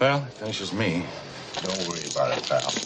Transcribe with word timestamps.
Well, 0.00 0.24
it 0.24 0.32
finishes 0.34 0.72
me. 0.72 1.04
Don't 1.62 1.88
worry 1.88 2.06
about 2.06 2.36
it, 2.36 2.48
pal. 2.48 2.74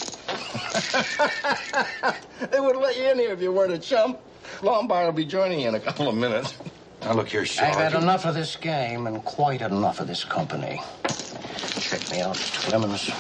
They 2.50 2.60
wouldn't 2.60 2.82
let 2.82 2.96
you 2.96 3.10
in 3.10 3.18
here 3.18 3.32
if 3.32 3.42
you 3.42 3.52
weren't 3.52 3.72
a 3.72 3.78
chump. 3.78 4.18
Lombard 4.62 5.06
will 5.06 5.12
be 5.12 5.24
joining 5.24 5.60
you 5.60 5.68
in 5.68 5.74
a 5.74 5.80
couple 5.80 6.08
of 6.08 6.14
minutes. 6.14 6.54
Now, 7.02 7.14
look 7.14 7.28
here, 7.28 7.44
Shaw. 7.44 7.64
I've 7.64 7.74
Sergeant. 7.74 7.92
had 7.94 8.02
enough 8.02 8.26
of 8.26 8.34
this 8.34 8.56
game 8.56 9.06
and 9.06 9.24
quite 9.24 9.60
enough 9.60 10.00
of 10.00 10.06
this 10.06 10.24
company. 10.24 10.80
Check 11.80 12.10
me 12.10 12.20
out, 12.20 12.36
Clemens. 12.36 13.10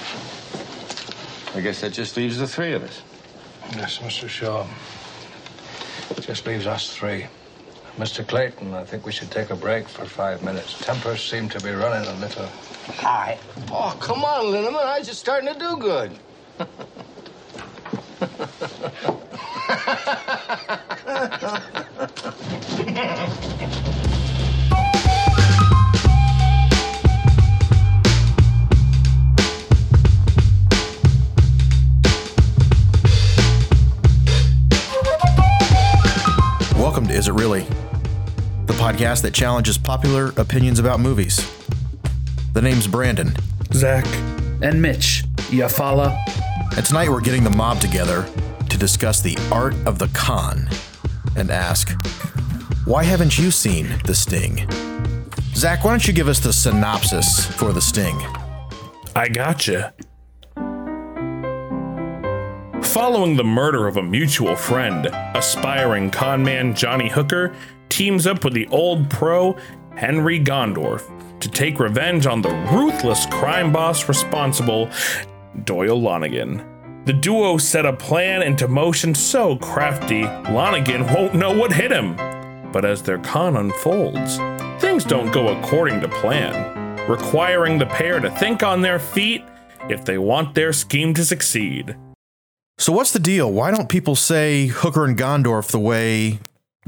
I 1.54 1.60
guess 1.60 1.80
that 1.80 1.92
just 1.92 2.16
leaves 2.16 2.38
the 2.38 2.46
three 2.46 2.72
of 2.74 2.84
us. 2.84 3.02
Yes, 3.76 3.98
Mr. 3.98 4.28
Shaw. 4.28 4.66
Just 6.20 6.46
leaves 6.46 6.66
us 6.66 6.94
three. 6.94 7.26
Mr. 7.98 8.24
Clayton, 8.24 8.74
I 8.74 8.84
think 8.84 9.04
we 9.04 9.10
should 9.10 9.28
take 9.28 9.50
a 9.50 9.56
break 9.56 9.88
for 9.88 10.04
five 10.04 10.40
minutes. 10.44 10.78
Tempers 10.78 11.20
seem 11.20 11.48
to 11.48 11.60
be 11.60 11.72
running 11.72 12.08
a 12.08 12.14
little 12.20 12.46
high. 12.94 13.36
Oh, 13.72 13.96
come 13.98 14.24
on, 14.24 14.44
Linneman. 14.44 14.84
I 14.84 15.00
was 15.00 15.08
just 15.08 15.18
starting 15.18 15.52
to 15.52 15.58
do 15.58 15.76
good. 15.78 16.12
Welcome 36.76 37.08
to 37.08 37.12
Is 37.12 37.26
It 37.26 37.32
Really? 37.32 37.66
The 38.98 39.04
podcast 39.04 39.22
that 39.22 39.32
challenges 39.32 39.78
popular 39.78 40.32
opinions 40.36 40.80
about 40.80 40.98
movies. 40.98 41.48
The 42.54 42.60
name's 42.60 42.88
Brandon, 42.88 43.32
Zach. 43.72 44.04
And 44.60 44.82
Mitch. 44.82 45.22
Ya 45.50 45.68
follow? 45.68 46.16
and 46.76 46.84
tonight 46.84 47.08
we're 47.08 47.20
getting 47.20 47.44
the 47.44 47.50
mob 47.50 47.80
together 47.80 48.28
to 48.68 48.76
discuss 48.76 49.20
the 49.20 49.38
art 49.52 49.74
of 49.86 50.00
the 50.00 50.08
con 50.14 50.68
and 51.36 51.50
ask, 51.52 51.92
why 52.86 53.04
haven't 53.04 53.38
you 53.38 53.52
seen 53.52 53.88
The 54.04 54.14
Sting? 54.14 54.68
Zach, 55.54 55.84
why 55.84 55.90
don't 55.92 56.06
you 56.06 56.12
give 56.12 56.26
us 56.26 56.40
the 56.40 56.52
synopsis 56.52 57.46
for 57.46 57.72
The 57.72 57.80
Sting? 57.80 58.16
I 59.14 59.28
gotcha. 59.28 59.94
Following 62.82 63.36
the 63.36 63.44
murder 63.44 63.86
of 63.86 63.96
a 63.96 64.02
mutual 64.02 64.56
friend, 64.56 65.06
aspiring 65.34 66.10
conman 66.10 66.74
Johnny 66.74 67.08
Hooker 67.08 67.54
teams 67.88 68.26
up 68.26 68.44
with 68.44 68.54
the 68.54 68.66
old 68.68 69.08
pro 69.10 69.56
Henry 69.96 70.38
Gondorf 70.38 71.10
to 71.40 71.48
take 71.48 71.80
revenge 71.80 72.26
on 72.26 72.42
the 72.42 72.50
ruthless 72.72 73.26
crime 73.26 73.72
boss 73.72 74.08
responsible, 74.08 74.88
Doyle 75.64 76.00
Lonnegan. 76.00 76.64
The 77.04 77.12
duo 77.12 77.56
set 77.56 77.86
a 77.86 77.92
plan 77.92 78.42
into 78.42 78.68
motion 78.68 79.14
so 79.14 79.56
crafty, 79.56 80.22
Lonnegan 80.22 81.12
won't 81.14 81.34
know 81.34 81.56
what 81.56 81.72
hit 81.72 81.90
him. 81.90 82.16
But 82.70 82.84
as 82.84 83.02
their 83.02 83.18
con 83.18 83.56
unfolds, 83.56 84.38
things 84.80 85.04
don't 85.04 85.32
go 85.32 85.58
according 85.58 86.00
to 86.02 86.08
plan, 86.08 87.08
requiring 87.08 87.78
the 87.78 87.86
pair 87.86 88.20
to 88.20 88.30
think 88.32 88.62
on 88.62 88.82
their 88.82 88.98
feet 88.98 89.42
if 89.88 90.04
they 90.04 90.18
want 90.18 90.54
their 90.54 90.72
scheme 90.72 91.14
to 91.14 91.24
succeed. 91.24 91.96
So, 92.76 92.92
what's 92.92 93.12
the 93.12 93.18
deal? 93.18 93.50
Why 93.50 93.70
don't 93.70 93.88
people 93.88 94.14
say 94.14 94.66
Hooker 94.66 95.04
and 95.04 95.18
Gondorf 95.18 95.70
the 95.70 95.80
way 95.80 96.38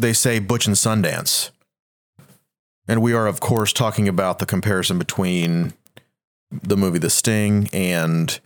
they 0.01 0.13
say 0.13 0.39
Butch 0.39 0.67
and 0.67 0.77
Sundance? 0.77 1.51
And 2.89 3.03
we 3.03 3.13
are, 3.13 3.27
of 3.27 3.41
course, 3.41 3.73
talking 3.73 4.09
about 4.09 4.39
the 4.39 4.47
comparison 4.47 4.99
between 4.99 5.75
the 6.51 6.77
movie 6.77 6.99
The 6.99 7.11
Sting 7.11 7.69
and 7.73 8.41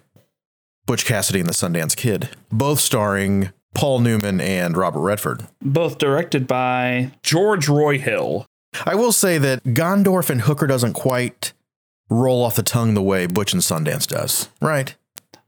Butch 0.87 1.07
Cassidy 1.07 1.41
and 1.41 1.49
the 1.49 1.55
Sundance 1.55 1.97
Kid, 1.97 2.29
both 2.53 2.79
starring 2.81 3.51
Paul 3.75 4.01
Newman 4.01 4.41
and 4.41 4.77
Robert 4.77 5.01
Redford. 5.01 5.47
both 5.63 5.99
directed 5.99 6.47
by 6.47 7.11
George 7.23 7.69
Roy 7.69 7.99
Hill. 7.99 8.47
I 8.85 8.95
will 8.95 9.13
say 9.13 9.39
that 9.39 9.65
Gondorf 9.65 10.29
and 10.31 10.43
Hooker 10.43 10.67
doesn't 10.67 10.93
quite 10.93 11.53
roll 12.11 12.45
off 12.45 12.57
the 12.57 12.63
tongue 12.63 12.95
the 12.95 13.03
way 13.03 13.27
Butch 13.27 13.53
and 13.53 13.63
Sundance 13.63 14.07
does, 14.07 14.49
right? 14.61 14.95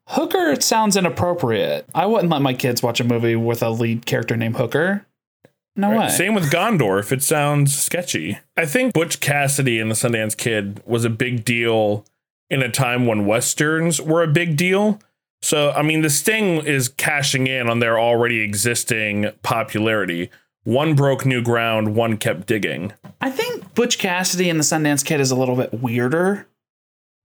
Hooker. 0.06 0.58
Sounds 0.60 0.96
inappropriate. 0.96 1.86
I 1.94 2.06
wouldn't 2.06 2.30
let 2.30 2.40
my 2.40 2.54
kids 2.54 2.82
watch 2.82 3.00
a 3.00 3.04
movie 3.04 3.36
with 3.36 3.62
a 3.62 3.70
lead 3.70 4.06
character 4.06 4.36
named 4.36 4.56
Hooker. 4.56 5.04
No 5.76 5.96
way. 5.96 6.08
Same 6.08 6.34
with 6.34 6.50
Gondorf. 6.50 7.12
It 7.12 7.22
sounds 7.22 7.78
sketchy. 7.78 8.38
I 8.56 8.64
think 8.64 8.94
Butch 8.94 9.20
Cassidy 9.20 9.78
and 9.78 9.90
the 9.90 9.94
Sundance 9.94 10.36
Kid 10.36 10.82
was 10.86 11.04
a 11.04 11.10
big 11.10 11.44
deal 11.44 12.04
in 12.48 12.62
a 12.62 12.70
time 12.70 13.06
when 13.06 13.26
westerns 13.26 14.00
were 14.00 14.22
a 14.22 14.28
big 14.28 14.56
deal. 14.56 14.98
So, 15.42 15.70
I 15.72 15.82
mean, 15.82 16.00
the 16.00 16.10
Sting 16.10 16.64
is 16.64 16.88
cashing 16.88 17.46
in 17.46 17.68
on 17.68 17.80
their 17.80 17.98
already 17.98 18.40
existing 18.40 19.30
popularity. 19.42 20.30
One 20.64 20.94
broke 20.94 21.24
new 21.24 21.42
ground, 21.42 21.94
one 21.94 22.16
kept 22.16 22.46
digging. 22.46 22.92
I 23.20 23.30
think 23.30 23.74
Butch 23.74 23.98
Cassidy 23.98 24.48
and 24.48 24.58
the 24.58 24.64
Sundance 24.64 25.04
Kid 25.04 25.20
is 25.20 25.30
a 25.30 25.36
little 25.36 25.56
bit 25.56 25.74
weirder. 25.74 26.48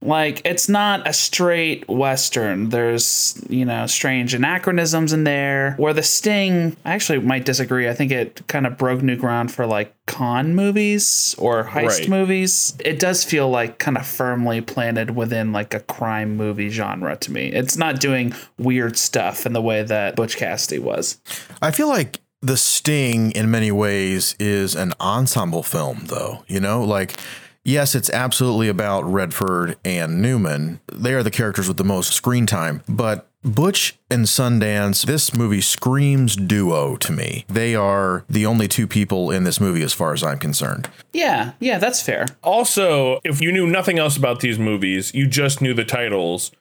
Like, 0.04 0.42
it's 0.46 0.68
not 0.68 1.08
a 1.08 1.14
straight 1.14 1.88
Western. 1.88 2.70
There's, 2.70 3.40
you 3.50 3.66
know, 3.66 3.86
strange 3.86 4.34
anachronisms 4.34 5.14
in 5.14 5.26
there. 5.26 5.76
Where 5.78 5.94
The 5.94 6.02
Sting, 6.02 6.76
I 6.84 6.94
actually 6.94 7.20
might 7.20 7.46
disagree. 7.46 7.88
I 7.88 7.94
think 7.94 8.12
it 8.12 8.42
kind 8.48 8.66
of 8.66 8.78
broke 8.80 9.04
new 9.04 9.16
ground 9.16 9.52
for 9.52 9.68
like 9.68 9.94
con 10.08 10.56
movies 10.56 11.36
or 11.38 11.64
heist 11.66 12.00
Right. 12.00 12.10
movies. 12.10 12.74
It 12.84 12.98
does 13.00 13.24
feel 13.24 13.50
like 13.50 13.78
kind 13.78 13.96
of 13.98 14.06
firmly 14.08 14.60
planted 14.62 15.16
within 15.16 15.52
like 15.54 15.74
a 15.76 15.80
crime 15.82 16.36
movie 16.36 16.70
genre 16.70 17.16
to 17.18 17.32
me. 17.32 17.48
It's 17.52 17.78
not 17.78 18.00
doing 18.00 18.34
weird 18.58 18.98
stuff 18.98 19.46
in 19.46 19.54
the 19.54 19.62
way 19.62 19.84
that 19.84 20.16
Butch 20.16 20.36
Cassidy 20.36 20.80
was. 20.80 21.20
I 21.62 21.70
feel 21.70 21.88
like 21.90 22.20
The 22.42 22.58
Sting, 22.58 23.30
in 23.34 23.52
many 23.52 23.72
ways, 23.72 24.36
is 24.40 24.74
an 24.74 24.94
ensemble 25.00 25.62
film, 25.62 26.06
though. 26.06 26.44
You 26.48 26.60
know, 26.60 26.84
like, 26.84 27.20
yes, 27.64 27.96
it's 27.96 28.10
absolutely 28.10 28.68
about 28.68 29.04
Redford 29.04 29.78
and 29.84 30.22
Newman. 30.22 30.80
They 30.92 31.14
are 31.14 31.24
the 31.24 31.32
characters 31.32 31.68
with 31.68 31.78
the 31.78 31.84
most 31.84 32.14
screen 32.14 32.46
time, 32.46 32.84
but 32.88 33.28
Butch 33.44 33.98
and 34.10 34.26
Sundance, 34.26 35.04
this 35.06 35.34
movie 35.34 35.62
screams 35.62 36.36
duo 36.36 36.96
to 36.98 37.12
me. 37.12 37.44
They 37.50 37.74
are 37.74 38.24
the 38.30 38.46
only 38.46 38.68
two 38.68 38.86
people 38.86 39.32
in 39.32 39.46
this 39.46 39.60
movie, 39.60 39.82
as 39.82 39.94
far 39.94 40.14
as 40.14 40.24
I'm 40.24 40.38
concerned. 40.38 40.90
Yeah, 41.12 41.54
yeah, 41.60 41.80
that's 41.80 42.02
fair. 42.02 42.28
Also, 42.44 43.20
if 43.24 43.42
you 43.42 43.52
knew 43.52 43.66
nothing 43.66 43.98
else 43.98 44.16
about 44.16 44.42
these 44.42 44.60
movies, 44.60 45.14
you 45.16 45.28
just 45.28 45.60
knew 45.60 45.74
the 45.74 45.86
titles 45.86 46.52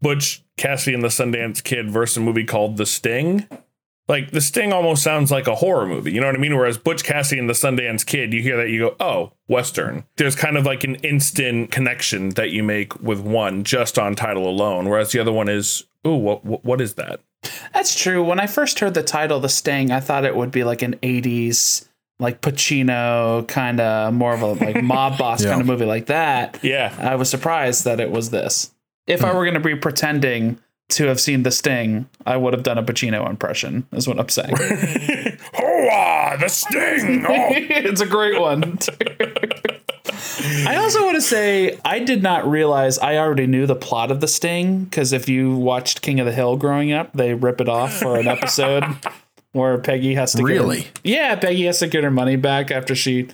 Butch 0.00 0.42
Cassidy 0.56 0.94
and 0.94 1.02
the 1.02 1.08
Sundance 1.08 1.62
Kid 1.62 1.90
versus 1.90 2.18
a 2.18 2.20
movie 2.20 2.44
called 2.44 2.76
The 2.76 2.86
Sting. 2.86 3.46
Like, 4.10 4.32
The 4.32 4.40
Sting 4.40 4.72
almost 4.72 5.04
sounds 5.04 5.30
like 5.30 5.46
a 5.46 5.54
horror 5.54 5.86
movie. 5.86 6.10
You 6.10 6.20
know 6.20 6.26
what 6.26 6.34
I 6.34 6.38
mean? 6.40 6.56
Whereas 6.56 6.76
Butch 6.76 7.04
Cassidy 7.04 7.38
and 7.38 7.48
the 7.48 7.54
Sundance 7.54 8.04
Kid, 8.04 8.32
you 8.32 8.42
hear 8.42 8.56
that, 8.56 8.68
you 8.68 8.80
go, 8.80 8.96
oh, 8.98 9.34
Western. 9.46 10.02
There's 10.16 10.34
kind 10.34 10.56
of 10.56 10.66
like 10.66 10.82
an 10.82 10.96
instant 10.96 11.70
connection 11.70 12.30
that 12.30 12.50
you 12.50 12.64
make 12.64 13.00
with 13.00 13.20
one 13.20 13.62
just 13.62 14.00
on 14.00 14.16
title 14.16 14.48
alone. 14.48 14.88
Whereas 14.88 15.12
the 15.12 15.20
other 15.20 15.30
one 15.30 15.48
is, 15.48 15.84
ooh, 16.04 16.16
what, 16.16 16.44
what, 16.44 16.64
what 16.64 16.80
is 16.80 16.94
that? 16.94 17.20
That's 17.72 17.94
true. 17.94 18.24
When 18.24 18.40
I 18.40 18.48
first 18.48 18.80
heard 18.80 18.94
the 18.94 19.04
title, 19.04 19.38
The 19.38 19.48
Sting, 19.48 19.92
I 19.92 20.00
thought 20.00 20.24
it 20.24 20.34
would 20.34 20.50
be 20.50 20.64
like 20.64 20.82
an 20.82 20.96
80s, 21.04 21.86
like 22.18 22.40
Pacino 22.40 23.46
kind 23.46 23.78
of 23.78 24.12
more 24.12 24.34
of 24.34 24.42
a 24.42 24.54
like 24.54 24.82
mob 24.82 25.18
boss 25.18 25.40
Yeah. 25.40 25.50
kind 25.50 25.60
of 25.60 25.68
movie 25.68 25.84
like 25.84 26.06
that. 26.06 26.58
Yeah. 26.62 26.92
I 26.98 27.14
was 27.14 27.30
surprised 27.30 27.84
that 27.84 28.00
it 28.00 28.10
was 28.10 28.30
this. 28.30 28.72
If 29.06 29.22
I 29.22 29.30
hmm. 29.30 29.36
were 29.36 29.44
going 29.44 29.54
to 29.54 29.60
be 29.60 29.76
pretending 29.76 30.58
to 30.90 31.06
have 31.06 31.20
seen 31.20 31.42
The 31.42 31.50
Sting, 31.50 32.08
I 32.26 32.36
would 32.36 32.52
have 32.52 32.62
done 32.62 32.78
a 32.78 32.82
Pacino 32.82 33.28
impression, 33.28 33.86
is 33.92 34.06
what 34.08 34.18
I'm 34.18 34.28
saying. 34.28 34.54
Oh, 35.62 36.36
The 36.38 36.48
Sting! 36.48 37.24
Oh. 37.26 37.30
it's 37.32 38.00
a 38.00 38.06
great 38.06 38.40
one. 38.40 38.78
I 40.66 40.76
also 40.76 41.04
want 41.04 41.16
to 41.16 41.20
say 41.20 41.78
I 41.84 41.98
did 41.98 42.22
not 42.22 42.48
realize 42.48 42.98
I 42.98 43.16
already 43.16 43.46
knew 43.46 43.66
the 43.66 43.74
plot 43.74 44.10
of 44.10 44.20
the 44.20 44.28
Sting 44.28 44.84
because 44.84 45.12
if 45.12 45.28
you 45.28 45.56
watched 45.56 46.02
King 46.02 46.20
of 46.20 46.26
the 46.26 46.32
Hill 46.32 46.56
growing 46.56 46.92
up, 46.92 47.12
they 47.12 47.34
rip 47.34 47.60
it 47.60 47.68
off 47.68 47.94
for 47.94 48.18
an 48.18 48.28
episode 48.28 48.84
where 49.52 49.78
Peggy 49.78 50.14
has 50.14 50.32
to 50.34 50.42
Really? 50.42 50.82
Get, 50.82 51.00
yeah, 51.04 51.34
Peggy 51.36 51.64
has 51.64 51.80
to 51.80 51.88
get 51.88 52.04
her 52.04 52.10
money 52.10 52.36
back 52.36 52.70
after 52.70 52.94
she 52.94 53.28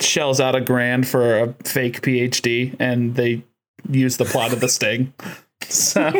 shells 0.00 0.40
out 0.40 0.54
a 0.54 0.60
grand 0.60 1.06
for 1.08 1.38
a 1.38 1.52
fake 1.64 2.00
PhD, 2.02 2.74
and 2.78 3.14
they 3.16 3.42
use 3.90 4.16
the 4.16 4.24
plot 4.24 4.52
of 4.52 4.60
the 4.60 4.68
Sting. 4.68 5.12
So 5.62 6.12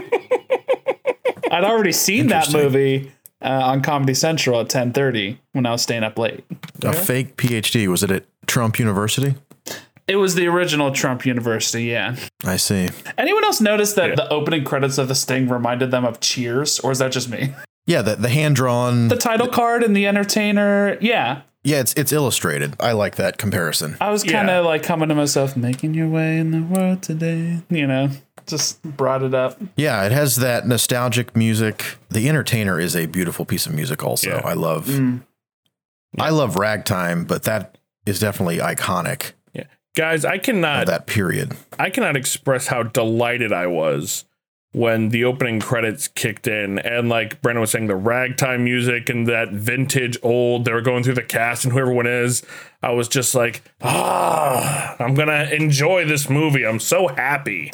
I'd 1.50 1.64
already 1.64 1.92
seen 1.92 2.28
that 2.28 2.52
movie 2.52 3.12
uh, 3.42 3.48
on 3.48 3.82
Comedy 3.82 4.14
Central 4.14 4.60
at 4.60 4.68
10:30 4.68 5.38
when 5.52 5.66
I 5.66 5.72
was 5.72 5.82
staying 5.82 6.02
up 6.04 6.18
late. 6.18 6.44
A 6.82 6.92
fake 6.92 7.36
PhD. 7.36 7.88
Was 7.88 8.02
it 8.02 8.10
at 8.10 8.24
Trump 8.46 8.78
University? 8.78 9.34
It 10.06 10.16
was 10.16 10.34
the 10.34 10.48
original 10.48 10.90
Trump 10.90 11.24
University, 11.24 11.84
yeah. 11.84 12.16
I 12.44 12.56
see. 12.56 12.88
Anyone 13.16 13.44
else 13.44 13.60
notice 13.60 13.92
that 13.92 14.16
the 14.16 14.28
opening 14.28 14.64
credits 14.64 14.98
of 14.98 15.06
The 15.06 15.14
Sting 15.14 15.48
reminded 15.48 15.92
them 15.92 16.04
of 16.04 16.18
Cheers, 16.18 16.80
or 16.80 16.90
is 16.90 16.98
that 16.98 17.12
just 17.12 17.28
me? 17.28 17.54
Yeah, 17.86 18.02
the, 18.02 18.16
the 18.16 18.28
hand 18.28 18.56
drawn. 18.56 19.06
The 19.06 19.16
title 19.16 19.46
card 19.46 19.84
and 19.84 19.94
the 19.94 20.08
entertainer, 20.08 20.98
yeah. 21.00 21.42
yeah, 21.62 21.78
it's 21.78 21.92
it's 21.94 22.10
illustrated. 22.12 22.74
I 22.80 22.90
like 22.92 23.16
that 23.16 23.38
comparison. 23.38 23.96
I 24.00 24.10
was 24.10 24.24
kind 24.24 24.50
of 24.50 24.64
Yeah. 24.64 24.68
like 24.68 24.82
coming 24.82 25.08
to 25.10 25.14
myself, 25.14 25.56
making 25.56 25.94
your 25.94 26.08
way 26.08 26.38
in 26.38 26.50
the 26.50 26.62
world 26.62 27.02
today, 27.02 27.60
you 27.70 27.86
know. 27.86 28.10
Just 28.50 28.82
brought 28.82 29.22
it 29.22 29.34
up. 29.34 29.58
Yeah, 29.76 30.04
it 30.04 30.12
has 30.12 30.36
that 30.36 30.66
nostalgic 30.66 31.34
music. 31.36 31.96
The 32.10 32.28
Entertainer 32.28 32.78
is 32.80 32.94
a 32.96 33.06
beautiful 33.06 33.44
piece 33.44 33.66
of 33.66 33.74
music. 33.74 34.04
Also, 34.04 34.30
Yeah. 34.30 34.42
I 34.44 34.52
love. 34.54 34.88
I 36.18 36.30
love 36.30 36.56
ragtime, 36.56 37.24
but 37.24 37.44
that 37.44 37.78
is 38.06 38.18
definitely 38.18 38.58
iconic 38.58 39.32
Yeah. 39.52 39.64
Guys, 39.96 40.24
I 40.24 40.36
of 40.36 40.42
cannot 40.42 40.86
that 40.86 41.06
period. 41.06 41.56
I 41.78 41.90
cannot 41.90 42.16
express 42.16 42.66
how 42.66 42.82
delighted 42.82 43.52
I 43.52 43.66
was 43.68 44.24
when 44.72 45.08
the 45.08 45.24
opening 45.24 45.58
credits 45.60 46.06
kicked 46.06 46.46
in 46.46 46.78
and 46.78 47.08
like 47.08 47.42
Brandon 47.42 47.60
was 47.60 47.72
saying 47.72 47.88
the 47.88 47.96
ragtime 47.96 48.62
music 48.64 49.08
and 49.08 49.26
that 49.26 49.50
vintage 49.50 50.16
old 50.22 50.64
they 50.64 50.72
were 50.72 50.80
going 50.80 51.02
through 51.02 51.14
the 51.14 51.24
cast 51.24 51.64
and 51.64 51.72
who 51.72 51.80
everyone 51.80 52.06
is 52.06 52.44
I 52.80 52.90
was 52.92 53.08
just 53.08 53.34
like 53.34 53.62
ah 53.82 54.94
I'm 55.00 55.14
gonna 55.14 55.48
enjoy 55.52 56.04
this 56.04 56.30
movie 56.30 56.64
I'm 56.64 56.78
so 56.78 57.08
happy 57.08 57.72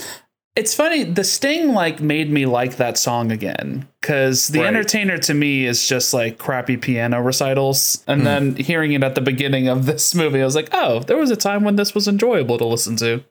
It's 0.56 0.74
funny. 0.74 1.04
The 1.04 1.22
Sting 1.22 1.74
like 1.74 2.00
made 2.00 2.30
me 2.30 2.46
like 2.46 2.76
that 2.76 2.96
song 2.98 3.30
again 3.30 3.86
because 4.00 4.48
the 4.48 4.60
Right. 4.60 4.68
entertainer 4.68 5.18
to 5.18 5.34
me 5.34 5.66
is 5.66 5.86
just 5.86 6.14
like 6.14 6.38
crappy 6.38 6.76
piano 6.76 7.20
recitals, 7.20 8.02
and 8.06 8.22
hmm. 8.22 8.24
then 8.24 8.56
hearing 8.56 8.92
it 8.92 9.04
at 9.04 9.14
the 9.14 9.20
beginning 9.20 9.68
of 9.68 9.86
this 9.86 10.14
movie, 10.14 10.40
I 10.40 10.44
was 10.44 10.56
like, 10.56 10.70
oh, 10.72 11.00
there 11.00 11.18
was 11.18 11.30
a 11.30 11.36
time 11.36 11.62
when 11.62 11.76
this 11.76 11.94
was 11.94 12.08
enjoyable 12.08 12.58
to 12.58 12.64
listen 12.64 12.96
to. 12.96 13.22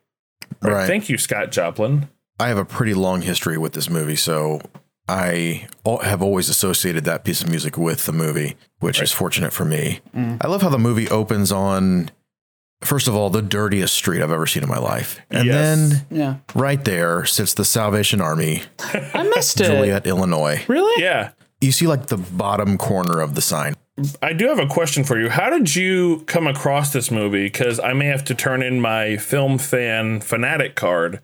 Right. 0.61 0.87
thank 0.87 1.09
you 1.09 1.17
Scott 1.17 1.51
Joplin 1.51 2.07
I 2.39 2.49
have 2.49 2.57
a 2.57 2.65
pretty 2.65 2.93
long 2.93 3.21
history 3.21 3.57
with 3.57 3.73
this 3.73 3.89
movie, 3.89 4.15
so 4.15 4.61
I 5.07 5.67
have 5.85 6.21
always 6.21 6.49
associated 6.49 7.05
that 7.05 7.23
piece 7.23 7.41
of 7.41 7.49
music 7.49 7.77
with 7.77 8.05
the 8.05 8.11
movie, 8.11 8.55
which 8.79 9.01
is 9.01 9.11
fortunate 9.11 9.53
for 9.53 9.63
me. 9.63 10.01
Mm. 10.15 10.37
I 10.41 10.47
love 10.47 10.61
how 10.61 10.69
the 10.69 10.77
movie 10.77 11.07
opens 11.09 11.51
on, 11.51 12.11
first 12.83 13.07
of 13.07 13.15
all, 13.15 13.29
the 13.29 13.41
dirtiest 13.41 13.93
street 13.95 14.21
I've 14.21 14.31
ever 14.31 14.45
seen 14.45 14.63
in 14.63 14.69
my 14.69 14.77
life. 14.79 15.19
And 15.31 15.45
Yes. 15.47 15.55
then 15.55 16.05
Yeah, 16.11 16.35
right 16.53 16.83
there 16.83 17.25
sits 17.25 17.53
the 17.53 17.65
Salvation 17.65 18.21
Army, 18.21 18.63
I 19.13 19.23
missed 19.35 19.59
it. 19.61 19.65
Joliet, 19.67 20.05
Illinois. 20.07 20.63
Really? 20.67 21.01
yeah 21.03 21.31
You 21.61 21.71
see 21.71 21.87
like 21.87 22.07
the 22.07 22.17
bottom 22.17 22.77
corner 22.77 23.21
of 23.21 23.35
the 23.35 23.41
sign. 23.41 23.75
I 24.21 24.33
do 24.33 24.49
have 24.49 24.59
a 24.59 24.67
question 24.67 25.05
for 25.05 25.17
you. 25.17 25.29
How 25.29 25.49
did 25.49 25.73
you 25.73 26.23
come 26.27 26.47
across 26.47 26.91
this 26.91 27.09
movie? 27.09 27.45
Because 27.45 27.79
I 27.79 27.93
may 27.93 28.07
have 28.07 28.25
to 28.25 28.35
turn 28.35 28.61
in 28.61 28.81
my 28.81 29.15
film 29.15 29.57
fan 29.57 30.19
fanatic 30.19 30.75
card, 30.75 31.21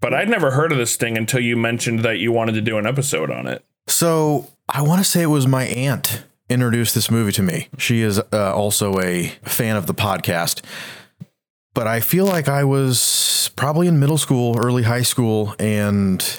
but 0.00 0.12
I'd 0.12 0.28
never 0.28 0.50
heard 0.50 0.72
of 0.72 0.78
this 0.78 0.96
thing 0.96 1.16
until 1.16 1.38
you 1.40 1.56
mentioned 1.56 2.00
that 2.00 2.18
you 2.18 2.32
wanted 2.32 2.54
to 2.56 2.60
do 2.60 2.76
an 2.76 2.86
episode 2.88 3.30
on 3.30 3.46
it. 3.46 3.64
So 3.86 4.48
I 4.68 4.82
want 4.82 4.98
to 4.98 5.04
say 5.08 5.22
it 5.22 5.26
was 5.26 5.46
my 5.46 5.64
aunt 5.66 6.24
introduced 6.52 6.94
this 6.94 7.10
movie 7.10 7.32
to 7.32 7.42
me. 7.42 7.68
She 7.78 8.02
is 8.02 8.18
uh, 8.32 8.54
also 8.54 9.00
a 9.00 9.28
fan 9.44 9.76
of 9.76 9.86
the 9.86 9.94
podcast. 9.94 10.62
But 11.74 11.86
I 11.86 12.00
feel 12.00 12.26
like 12.26 12.48
I 12.48 12.64
was 12.64 13.50
probably 13.56 13.88
in 13.88 13.98
middle 13.98 14.18
school, 14.18 14.58
early 14.58 14.82
high 14.82 15.02
school, 15.02 15.54
and 15.58 16.38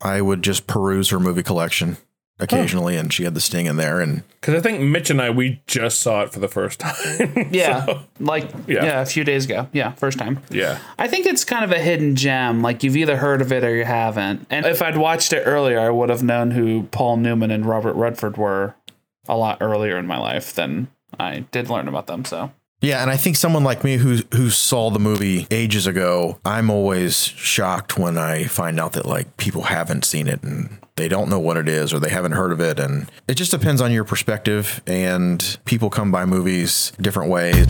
I 0.00 0.20
would 0.22 0.42
just 0.42 0.66
peruse 0.66 1.10
her 1.10 1.20
movie 1.20 1.42
collection 1.42 1.98
occasionally, 2.40 2.96
and 2.96 3.12
she 3.12 3.22
had 3.22 3.34
the 3.34 3.40
sting 3.40 3.66
in 3.66 3.76
there. 3.76 4.00
And 4.00 4.22
Because 4.40 4.54
I 4.54 4.60
think 4.60 4.80
Mitch 4.80 5.10
and 5.10 5.20
I 5.22 5.30
we 5.30 5.62
just 5.68 6.00
saw 6.00 6.22
it 6.22 6.32
for 6.32 6.40
the 6.40 6.48
first 6.48 6.80
time. 6.80 7.50
Yeah, 7.52 7.84
So, 7.86 8.00
like 8.18 8.50
Yeah. 8.66 8.84
yeah. 8.84 9.00
a 9.02 9.06
few 9.06 9.22
days 9.22 9.44
ago. 9.44 9.68
Yeah, 9.72 9.92
first 9.92 10.18
time. 10.18 10.40
yeah. 10.50 10.78
I 10.98 11.06
think 11.08 11.26
it's 11.26 11.44
kind 11.44 11.62
of 11.64 11.70
a 11.70 11.78
hidden 11.78 12.16
gem. 12.16 12.60
Like 12.62 12.82
you've 12.82 12.96
either 12.96 13.18
heard 13.18 13.42
of 13.42 13.52
it 13.52 13.62
or 13.62 13.76
you 13.76 13.84
haven't. 13.84 14.46
And 14.50 14.66
if 14.66 14.82
I'd 14.82 14.96
watched 14.96 15.32
it 15.32 15.42
earlier, 15.46 15.78
I 15.78 15.90
would 15.90 16.08
have 16.08 16.22
known 16.24 16.50
who 16.52 16.84
Paul 16.84 17.18
Newman 17.18 17.50
and 17.52 17.64
Robert 17.66 17.92
Redford 17.94 18.36
were 18.36 18.74
a 19.28 19.36
lot 19.36 19.58
earlier 19.60 19.98
in 19.98 20.06
my 20.06 20.18
life 20.18 20.54
than 20.54 20.88
I 21.18 21.40
did 21.50 21.68
learn 21.70 21.88
about 21.88 22.06
them. 22.06 22.24
So 22.24 22.52
yeah, 22.82 23.00
and 23.00 23.10
I 23.10 23.16
think 23.16 23.36
someone 23.36 23.62
like 23.62 23.84
me 23.84 23.96
who 23.96 24.18
who 24.34 24.50
saw 24.50 24.90
the 24.90 24.98
movie 24.98 25.46
ages 25.52 25.86
ago, 25.86 26.40
I'm 26.44 26.68
always 26.68 27.24
shocked 27.24 27.96
when 27.96 28.18
I 28.18 28.44
find 28.44 28.80
out 28.80 28.94
that 28.94 29.06
like 29.06 29.36
people 29.36 29.62
haven't 29.62 30.04
seen 30.04 30.26
it 30.26 30.42
and 30.42 30.78
they 30.96 31.08
don't 31.08 31.30
know 31.30 31.38
what 31.38 31.56
it 31.56 31.68
is 31.68 31.94
or 31.94 32.00
they 32.00 32.10
haven't 32.10 32.32
heard 32.32 32.52
of 32.52 32.60
it 32.60 32.78
and 32.78 33.10
it 33.28 33.34
just 33.34 33.52
depends 33.52 33.80
on 33.80 33.92
your 33.92 34.04
perspective 34.04 34.82
and 34.86 35.58
people 35.64 35.90
come 35.90 36.10
by 36.10 36.26
movies 36.26 36.92
different 37.00 37.30
ways. 37.30 37.66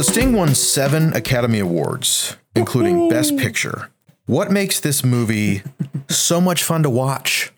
The 0.00 0.04
Sting 0.04 0.32
won 0.32 0.54
7 0.54 1.12
Academy 1.12 1.58
Awards 1.58 2.38
including 2.54 3.10
Best 3.10 3.36
Picture. 3.36 3.90
What 4.24 4.50
makes 4.50 4.80
this 4.80 5.04
movie 5.04 5.62
so 6.08 6.40
much 6.40 6.64
fun 6.64 6.82
to 6.84 6.88
watch? 6.88 7.52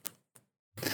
I 0.84 0.88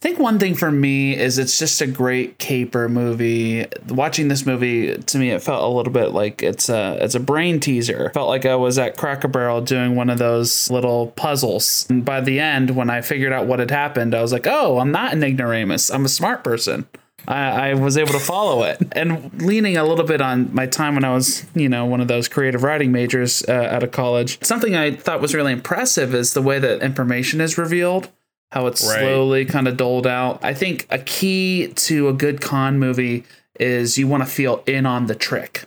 think 0.00 0.20
one 0.20 0.38
thing 0.38 0.54
for 0.54 0.70
me 0.70 1.16
is 1.16 1.38
it's 1.38 1.58
just 1.58 1.80
a 1.80 1.88
great 1.88 2.38
caper 2.38 2.88
movie. 2.88 3.66
Watching 3.88 4.28
this 4.28 4.46
movie 4.46 4.96
to 4.96 5.18
me, 5.18 5.30
it 5.30 5.42
felt 5.42 5.64
a 5.64 5.76
little 5.76 5.92
bit 5.92 6.12
like 6.12 6.40
it's 6.40 6.68
a 6.68 6.96
it's 7.00 7.16
a 7.16 7.20
brain 7.20 7.58
teaser. 7.58 8.12
Felt 8.14 8.28
like 8.28 8.46
I 8.46 8.54
was 8.54 8.78
at 8.78 8.96
Cracker 8.96 9.26
Barrel 9.26 9.62
doing 9.62 9.96
one 9.96 10.08
of 10.08 10.18
those 10.18 10.70
little 10.70 11.08
puzzles. 11.08 11.84
And 11.90 12.04
by 12.04 12.20
the 12.20 12.38
end, 12.38 12.76
when 12.76 12.90
I 12.90 13.00
figured 13.00 13.32
out 13.32 13.48
what 13.48 13.58
had 13.58 13.72
happened, 13.72 14.14
I 14.14 14.22
was 14.22 14.32
like, 14.32 14.46
"Oh, 14.46 14.78
I'm 14.78 14.92
not 14.92 15.14
an 15.14 15.24
ignoramus. 15.24 15.90
I'm 15.90 16.04
a 16.04 16.08
smart 16.08 16.44
person." 16.44 16.86
I, 17.30 17.70
I 17.70 17.74
was 17.74 17.96
able 17.96 18.12
to 18.12 18.18
follow 18.18 18.64
it. 18.64 18.78
And 18.92 19.40
leaning 19.40 19.76
a 19.76 19.84
little 19.84 20.04
bit 20.04 20.20
on 20.20 20.52
my 20.54 20.66
time 20.66 20.94
when 20.94 21.04
I 21.04 21.14
was, 21.14 21.46
you 21.54 21.68
know, 21.68 21.84
one 21.86 22.00
of 22.00 22.08
those 22.08 22.28
creative 22.28 22.62
writing 22.62 22.90
majors 22.92 23.44
uh, 23.48 23.52
out 23.52 23.82
of 23.82 23.92
college, 23.92 24.42
something 24.44 24.74
I 24.74 24.96
thought 24.96 25.20
was 25.20 25.34
really 25.34 25.52
impressive 25.52 26.14
is 26.14 26.34
the 26.34 26.42
way 26.42 26.58
that 26.58 26.82
information 26.82 27.40
is 27.40 27.56
revealed 27.56 28.08
how 28.50 28.66
it's 28.66 28.84
Right. 28.86 28.98
slowly 28.98 29.44
kind 29.44 29.68
of 29.68 29.76
doled 29.76 30.08
out. 30.08 30.40
I 30.44 30.54
think 30.54 30.86
a 30.90 30.98
key 30.98 31.68
to 31.68 32.08
a 32.08 32.12
good 32.12 32.40
con 32.40 32.78
movie 32.80 33.24
is 33.60 33.96
you 33.96 34.08
want 34.08 34.24
to 34.24 34.28
feel 34.28 34.62
in 34.66 34.86
on 34.86 35.06
the 35.06 35.14
trick. 35.14 35.66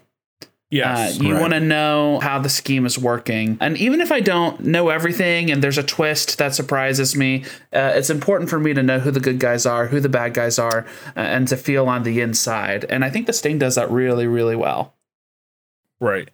Uh, 0.81 1.09
you 1.21 1.33
Right. 1.33 1.41
want 1.41 1.53
to 1.53 1.59
know 1.59 2.19
how 2.21 2.39
the 2.39 2.49
scheme 2.49 2.85
is 2.85 2.97
working. 2.97 3.57
And 3.61 3.77
even 3.77 4.01
if 4.01 4.11
I 4.11 4.19
don't 4.21 4.61
know 4.61 4.89
everything 4.89 5.51
and 5.51 5.61
there's 5.63 5.77
a 5.77 5.83
twist 5.83 6.37
that 6.39 6.55
surprises 6.55 7.15
me, 7.15 7.43
uh, 7.73 7.91
it's 7.95 8.09
important 8.09 8.49
for 8.49 8.59
me 8.59 8.73
to 8.73 8.81
know 8.81 8.99
who 8.99 9.11
the 9.11 9.19
good 9.19 9.39
guys 9.39 9.65
are, 9.65 9.87
who 9.87 9.99
the 9.99 10.09
bad 10.09 10.33
guys 10.33 10.57
are, 10.57 10.85
uh, 11.15 11.19
and 11.19 11.47
to 11.49 11.57
feel 11.57 11.87
on 11.87 12.03
the 12.03 12.21
inside. 12.21 12.85
And 12.89 13.05
I 13.05 13.09
think 13.09 13.27
The 13.27 13.33
Sting 13.33 13.59
does 13.59 13.75
that 13.75 13.91
really, 13.91 14.25
really 14.27 14.55
well. 14.55 14.95
Right. 15.99 16.29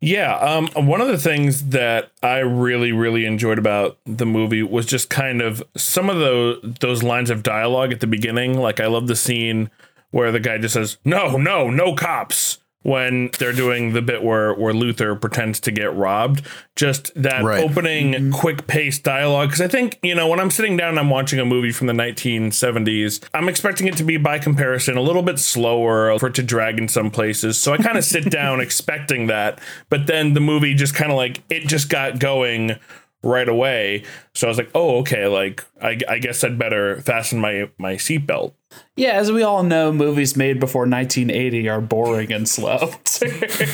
Yeah. 0.00 0.36
Um, 0.36 0.68
one 0.86 1.00
of 1.00 1.08
the 1.08 1.18
things 1.18 1.68
that 1.70 2.10
I 2.22 2.38
really, 2.38 2.92
really 2.92 3.24
enjoyed 3.24 3.58
about 3.58 3.98
the 4.04 4.26
movie 4.26 4.62
was 4.62 4.84
just 4.86 5.08
kind 5.10 5.40
of 5.40 5.62
some 5.76 6.10
of 6.10 6.18
those 6.18 6.60
those 6.80 7.02
lines 7.02 7.30
of 7.30 7.42
dialogue 7.42 7.92
at 7.92 8.00
the 8.00 8.06
beginning. 8.06 8.58
Like 8.58 8.78
I 8.80 8.86
love 8.86 9.06
the 9.06 9.16
scene 9.16 9.70
where 10.10 10.30
the 10.32 10.40
guy 10.40 10.58
just 10.58 10.74
says, 10.74 10.98
"No, 11.04 11.36
no, 11.38 11.70
no 11.70 11.94
cops." 11.94 12.58
When 12.86 13.30
they're 13.40 13.52
doing 13.52 13.94
the 13.94 14.00
bit 14.02 14.22
where 14.22 14.54
where 14.54 14.72
Luther 14.72 15.16
pretends 15.16 15.58
to 15.60 15.72
get 15.72 15.92
robbed, 15.92 16.46
just 16.76 17.10
that 17.20 17.42
Right. 17.42 17.64
opening 17.64 18.12
mm-hmm. 18.12 18.30
quick 18.30 18.68
paced 18.68 19.02
dialogue. 19.02 19.48
Because 19.48 19.60
I 19.60 19.66
think 19.66 19.98
you 20.04 20.14
know 20.14 20.28
when 20.28 20.38
I'm 20.38 20.52
sitting 20.52 20.76
down 20.76 20.90
and 20.90 21.00
I'm 21.00 21.10
watching 21.10 21.40
a 21.40 21.44
movie 21.44 21.72
from 21.72 21.88
the 21.88 21.92
1970s, 21.92 23.24
I'm 23.34 23.48
expecting 23.48 23.88
it 23.88 23.96
to 23.96 24.04
be 24.04 24.18
by 24.18 24.38
comparison 24.38 24.96
a 24.96 25.00
little 25.00 25.24
bit 25.24 25.40
slower 25.40 26.16
for 26.20 26.28
it 26.28 26.34
to 26.36 26.44
drag 26.44 26.78
in 26.78 26.86
some 26.86 27.10
places. 27.10 27.58
So 27.58 27.72
I 27.74 27.78
kind 27.78 27.98
of 27.98 28.04
sit 28.04 28.30
down 28.30 28.60
expecting 28.60 29.26
that, 29.26 29.58
but 29.88 30.06
then 30.06 30.34
the 30.34 30.40
movie 30.40 30.74
just 30.74 30.94
kind 30.94 31.10
of 31.10 31.16
like 31.16 31.42
it 31.50 31.66
just 31.66 31.88
got 31.88 32.20
going 32.20 32.78
right 33.26 33.48
away. 33.48 34.04
So 34.34 34.46
I 34.46 34.50
was 34.50 34.58
like, 34.58 34.70
oh 34.74 34.98
okay, 34.98 35.26
like 35.26 35.64
I, 35.80 35.98
I 36.08 36.18
guess 36.18 36.42
I'd 36.44 36.58
better 36.58 37.00
fasten 37.02 37.40
my 37.40 37.68
my 37.78 37.94
seatbelt. 37.94 38.52
Yeah, 38.96 39.12
as 39.12 39.30
we 39.30 39.42
all 39.42 39.62
know, 39.62 39.92
movies 39.92 40.36
made 40.36 40.58
before 40.58 40.82
1980 40.82 41.68
are 41.68 41.80
boring 41.80 42.32
and 42.32 42.48
slow. 42.48 42.76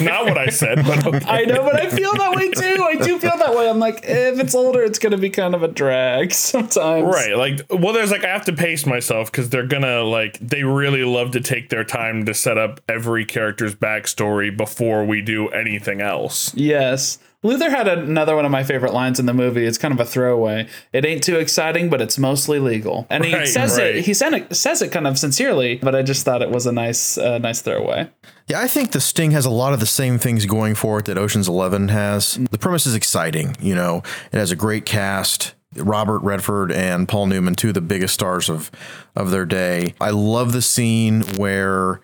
Not 0.00 0.24
what 0.26 0.36
I 0.36 0.48
said, 0.48 0.84
but 0.84 1.06
okay. 1.14 1.24
I 1.26 1.44
know, 1.44 1.62
but 1.62 1.80
I 1.80 1.88
feel 1.88 2.12
that 2.12 2.34
way 2.34 2.50
too. 2.50 2.82
I 2.82 2.96
do 2.96 3.18
feel 3.18 3.36
that 3.36 3.54
way. 3.54 3.70
I'm 3.70 3.78
like, 3.78 4.00
if 4.02 4.40
it's 4.40 4.54
older, 4.54 4.82
it's 4.82 4.98
gonna 4.98 5.18
be 5.18 5.30
kind 5.30 5.54
of 5.54 5.62
a 5.62 5.68
drag 5.68 6.32
sometimes. 6.32 7.06
Right. 7.06 7.36
Like, 7.36 7.60
well, 7.70 7.92
there's 7.92 8.10
like, 8.10 8.24
I 8.24 8.28
have 8.28 8.44
to 8.46 8.52
pace 8.52 8.84
myself 8.84 9.30
because 9.30 9.48
they're 9.50 9.66
gonna, 9.66 10.02
like, 10.02 10.38
they 10.40 10.64
really 10.64 11.04
love 11.04 11.30
to 11.32 11.40
take 11.40 11.68
their 11.68 11.84
time 11.84 12.24
to 12.26 12.34
set 12.34 12.58
up 12.58 12.80
every 12.88 13.24
character's 13.24 13.74
backstory 13.74 14.54
before 14.54 15.04
we 15.04 15.22
do 15.22 15.48
anything 15.48 16.00
else. 16.00 16.52
Yes. 16.54 17.18
Luther 17.44 17.70
had 17.70 17.88
another 17.88 18.36
one 18.36 18.44
of 18.44 18.50
my 18.52 18.62
favorite 18.62 18.94
lines 18.94 19.18
in 19.18 19.26
the 19.26 19.34
movie. 19.34 19.66
It's 19.66 19.78
kind 19.78 19.92
of 19.92 19.98
a 19.98 20.04
throwaway. 20.04 20.68
It 20.92 21.04
ain't 21.04 21.24
too 21.24 21.36
exciting, 21.38 21.90
but 21.90 22.00
it's 22.00 22.16
mostly 22.18 22.58
legal. 22.60 23.06
And 23.10 23.24
he 23.24 23.34
Right, 23.34 23.48
says 23.48 23.78
right. 23.78 23.96
it. 23.96 24.04
He 24.04 24.14
said 24.14 24.32
it, 24.32 24.54
says 24.54 24.80
it 24.80 24.92
kind 24.92 25.06
of 25.06 25.18
sincerely, 25.18 25.76
but 25.82 25.94
I 25.94 26.02
just 26.02 26.24
thought 26.24 26.40
it 26.42 26.50
was 26.50 26.66
a 26.66 26.72
nice, 26.72 27.18
uh, 27.18 27.38
nice 27.38 27.60
throwaway. 27.60 28.08
Yeah, 28.48 28.60
I 28.60 28.68
think 28.68 28.92
The 28.92 29.00
Sting 29.00 29.32
has 29.32 29.44
a 29.44 29.50
lot 29.50 29.72
of 29.72 29.80
the 29.80 29.86
same 29.86 30.18
things 30.18 30.46
going 30.46 30.74
for 30.76 30.98
it 31.00 31.06
that 31.06 31.18
Ocean's 31.18 31.48
Eleven 31.48 31.88
has. 31.88 32.34
The 32.50 32.58
premise 32.58 32.86
is 32.86 32.94
exciting. 32.94 33.56
You 33.60 33.74
know, 33.74 34.02
it 34.32 34.36
has 34.38 34.52
a 34.52 34.56
great 34.56 34.84
cast. 34.86 35.54
Robert 35.74 36.18
Redford 36.18 36.70
and 36.70 37.08
Paul 37.08 37.26
Newman, 37.26 37.54
two 37.54 37.68
of 37.68 37.74
the 37.74 37.80
biggest 37.80 38.12
stars 38.14 38.50
of 38.50 38.70
of 39.16 39.30
their 39.30 39.46
day. 39.46 39.94
I 40.00 40.10
love 40.10 40.52
the 40.52 40.60
scene 40.60 41.22
where 41.38 42.00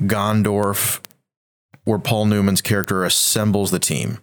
Gondorf, 0.00 1.00
where 1.84 1.98
Paul 1.98 2.26
Newman's 2.26 2.60
character 2.62 3.04
assembles 3.04 3.70
the 3.70 3.78
team. 3.78 4.18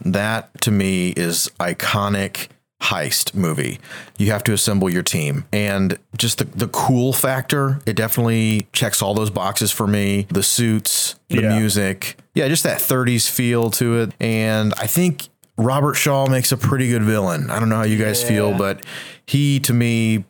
That 0.00 0.60
to 0.62 0.70
me 0.70 1.10
is 1.10 1.50
iconic 1.60 2.48
heist 2.82 3.34
movie. 3.34 3.78
You 4.16 4.30
have 4.30 4.42
to 4.44 4.52
assemble 4.54 4.88
your 4.88 5.02
team. 5.02 5.44
And 5.52 5.98
just 6.16 6.38
the, 6.38 6.44
the 6.44 6.68
cool 6.68 7.12
factor, 7.12 7.78
it 7.84 7.94
definitely 7.94 8.68
checks 8.72 9.02
all 9.02 9.12
those 9.14 9.28
boxes 9.30 9.70
for 9.70 9.86
me. 9.86 10.26
The 10.30 10.42
suits, 10.42 11.16
the 11.28 11.42
Yeah. 11.42 11.58
music. 11.58 12.16
Yeah, 12.34 12.48
just 12.48 12.62
that 12.62 12.78
30s 12.78 13.28
feel 13.28 13.70
to 13.72 13.98
it. 14.00 14.12
And 14.18 14.72
I 14.78 14.86
think 14.86 15.28
Robert 15.58 15.94
Shaw 15.94 16.26
makes 16.26 16.52
a 16.52 16.56
pretty 16.56 16.88
good 16.88 17.02
villain. 17.02 17.50
I 17.50 17.58
don't 17.60 17.68
know 17.68 17.76
how 17.76 17.82
you 17.84 17.98
guys 18.02 18.22
feel, 18.24 18.56
but 18.56 18.82
he 19.26 19.60
to 19.60 19.74
me 19.74 20.24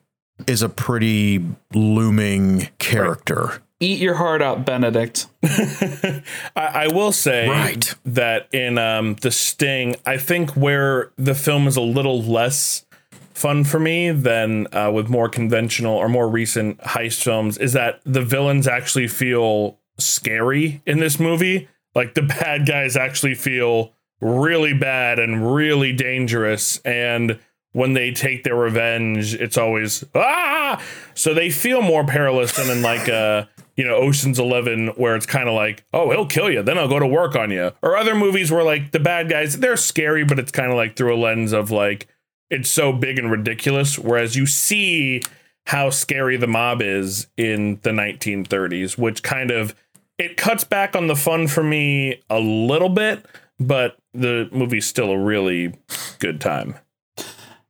is 0.49 0.63
a 0.63 0.69
pretty 0.69 1.45
looming 1.73 2.69
character. 2.79 3.63
Eat 3.83 3.99
your 3.99 4.15
heart 4.17 4.43
out, 4.43 4.67
Benedict. 4.67 5.27
I, 5.43 6.23
I 6.55 6.89
will 6.93 7.13
say 7.13 7.49
Right. 7.49 7.95
that 8.05 8.49
in 8.53 8.77
um, 8.77 9.15
The 9.15 9.31
Sting, 9.31 9.97
I 10.05 10.19
think 10.19 10.51
where 10.51 11.13
the 11.17 11.35
film 11.35 11.67
is 11.67 11.77
a 11.77 11.81
little 11.81 12.23
less 12.23 12.85
fun 13.33 13.65
for 13.65 13.81
me 13.81 14.11
than 14.11 14.67
uh, 14.75 14.91
with 14.93 15.09
more 15.09 15.31
conventional 15.31 15.97
or 15.97 16.11
more 16.11 16.29
recent 16.29 16.79
heist 16.81 17.23
films 17.23 17.57
is 17.57 17.73
that 17.73 18.01
the 18.05 18.21
villains 18.21 18.69
actually 18.69 19.09
feel 19.09 19.79
scary 19.99 20.83
in 20.85 20.99
this 20.99 21.19
movie. 21.19 21.67
Like 21.95 22.13
the 22.15 22.23
bad 22.41 22.67
guys 22.67 22.97
actually 22.99 23.35
feel 23.35 23.95
really 24.21 24.75
bad 24.75 25.19
and 25.19 25.55
really 25.55 25.95
dangerous. 25.95 26.77
And 26.85 27.39
when 27.73 27.95
they 27.95 28.11
take 28.13 28.45
their 28.45 28.57
revenge, 28.57 29.33
it's 29.35 29.57
always 29.57 30.05
ah. 30.15 30.83
So 31.15 31.33
they 31.33 31.49
feel 31.49 31.81
more 31.81 32.05
perilous 32.05 32.53
than 32.57 32.69
in 32.69 32.83
like 32.83 33.09
uh 33.09 33.47
you 33.81 33.87
know 33.87 33.95
Ocean's 33.97 34.39
Eleven, 34.39 34.89
where 34.89 35.17
it's 35.17 35.25
kind 35.25 35.49
of 35.49 35.55
like 35.55 35.85
oh 35.95 36.11
he'll 36.11 36.27
kill 36.27 36.51
you, 36.51 36.63
then 36.63 36.77
I'll 36.77 36.87
go 36.87 36.99
to 36.99 37.07
work 37.07 37.35
on 37.35 37.51
you, 37.51 37.73
or 37.81 37.97
other 37.97 38.15
movies 38.15 38.53
where 38.53 38.63
like 38.63 38.91
the 38.91 39.01
bad 39.01 39.31
guys 39.31 39.59
they're 39.59 39.79
scary, 39.79 40.23
but 40.23 40.39
it's 40.39 40.53
kind 40.53 40.71
of 40.71 40.77
like 40.77 40.97
through 40.97 41.15
a 41.15 41.17
lens 41.17 41.55
of 41.55 41.71
like 41.71 42.07
it's 42.51 42.71
so 42.71 42.93
big 42.93 43.19
and 43.19 43.31
ridiculous. 43.31 43.99
Whereas 43.99 44.37
you 44.37 44.45
see 44.45 45.23
how 45.65 45.89
scary 45.89 46.37
the 46.37 46.47
mob 46.47 46.83
is 46.83 47.29
in 47.39 47.81
the 47.83 47.91
1930s, 47.91 48.99
which 48.99 49.23
kind 49.23 49.51
of 49.51 49.75
it 50.19 50.37
cuts 50.37 50.65
back 50.65 50.95
on 50.95 51.07
the 51.07 51.17
fun 51.17 51.49
for 51.49 51.63
me 51.63 52.21
a 52.29 52.39
little 52.39 52.91
bit, 52.91 53.25
but 53.59 53.97
the 54.13 54.47
movie's 54.53 54.87
still 54.87 55.11
a 55.11 55.19
really 55.19 55.73
good 56.19 56.39
time. 56.39 56.75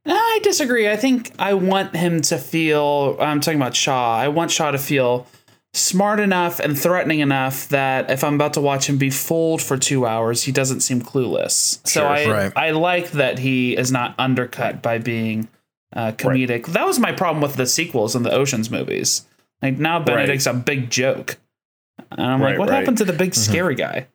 I 0.04 0.40
disagree. 0.42 0.88
I 0.88 0.96
think 0.96 1.30
I 1.38 1.54
want 1.54 1.94
him 1.94 2.20
to 2.22 2.38
feel. 2.38 3.16
I'm 3.20 3.40
talking 3.40 3.60
about 3.60 3.76
Shaw. 3.76 4.16
I 4.16 4.26
want 4.26 4.50
Shaw 4.50 4.72
to 4.72 4.78
feel 4.78 5.28
smart 5.72 6.18
enough 6.20 6.58
and 6.58 6.76
threatening 6.78 7.20
enough 7.20 7.68
that 7.68 8.10
if 8.10 8.24
I'm 8.24 8.34
about 8.34 8.54
to 8.54 8.60
watch 8.60 8.88
him 8.88 8.98
be 8.98 9.10
fooled 9.10 9.62
for 9.62 9.76
two 9.76 10.04
hours, 10.06 10.42
he 10.42 10.52
doesn't 10.52 10.80
seem 10.80 11.00
clueless. 11.00 11.78
So 11.86 12.00
Sure. 12.00 12.06
I 12.06 12.26
Right. 12.26 12.52
I 12.56 12.70
like 12.70 13.12
that 13.12 13.38
he 13.38 13.76
is 13.76 13.92
not 13.92 14.14
undercut 14.18 14.82
by 14.82 14.98
being 14.98 15.48
uh, 15.94 16.12
comedic. 16.12 16.66
That 16.66 16.86
was 16.86 16.98
my 16.98 17.12
problem 17.12 17.40
with 17.42 17.54
the 17.56 17.66
sequels 17.66 18.14
and 18.16 18.24
the 18.24 18.32
Ocean's 18.32 18.70
movies. 18.70 19.26
Like 19.62 19.78
now 19.78 19.98
Benedict's 20.00 20.46
a 20.46 20.54
big 20.54 20.90
joke, 20.90 21.38
and 22.10 22.20
I'm 22.20 22.40
Right, 22.42 22.50
like, 22.50 22.58
what 22.58 22.68
right. 22.70 22.78
happened 22.78 22.98
to 22.98 23.04
the 23.04 23.12
big 23.12 23.34
scary 23.34 23.74
guy? 23.74 24.06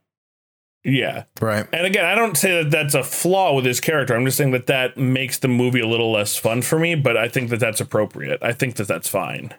Yeah. 0.83 1.23
Right. 1.41 1.65
And 1.73 1.85
again, 1.85 2.05
I 2.05 2.15
don't 2.15 2.37
say 2.37 2.61
that 2.63 2.71
that's 2.71 2.93
a 2.95 3.03
flaw 3.03 3.53
with 3.55 3.65
his 3.65 3.79
character. 3.79 4.15
I'm 4.15 4.25
just 4.25 4.37
saying 4.37 4.51
that 4.51 4.67
that 4.67 4.97
makes 4.97 5.39
the 5.39 5.47
movie 5.47 5.79
a 5.79 5.87
little 5.87 6.11
less 6.11 6.35
fun 6.37 6.61
for 6.61 6.77
me, 6.79 6.95
but 6.95 7.17
I 7.17 7.27
think 7.27 7.49
that 7.49 7.59
that's 7.59 7.81
appropriate. 7.81 8.39
I 8.41 8.51
think 8.53 8.75
that 8.75 8.87
that's 8.87 9.07
fine. 9.09 9.53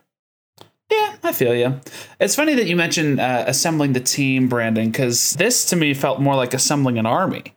Yeah, 0.90 1.16
I 1.24 1.32
feel 1.32 1.54
you. 1.54 1.80
It's 2.20 2.36
funny 2.36 2.54
that 2.54 2.66
you 2.66 2.76
mentioned 2.76 3.18
uh, 3.20 3.44
assembling 3.46 3.92
the 3.92 4.00
team, 4.00 4.48
Brandon, 4.48 4.90
because 4.90 5.32
this 5.34 5.64
to 5.66 5.76
me 5.76 5.94
felt 5.94 6.20
more 6.20 6.36
like 6.36 6.54
assembling 6.54 6.98
an 6.98 7.06
army. 7.06 7.54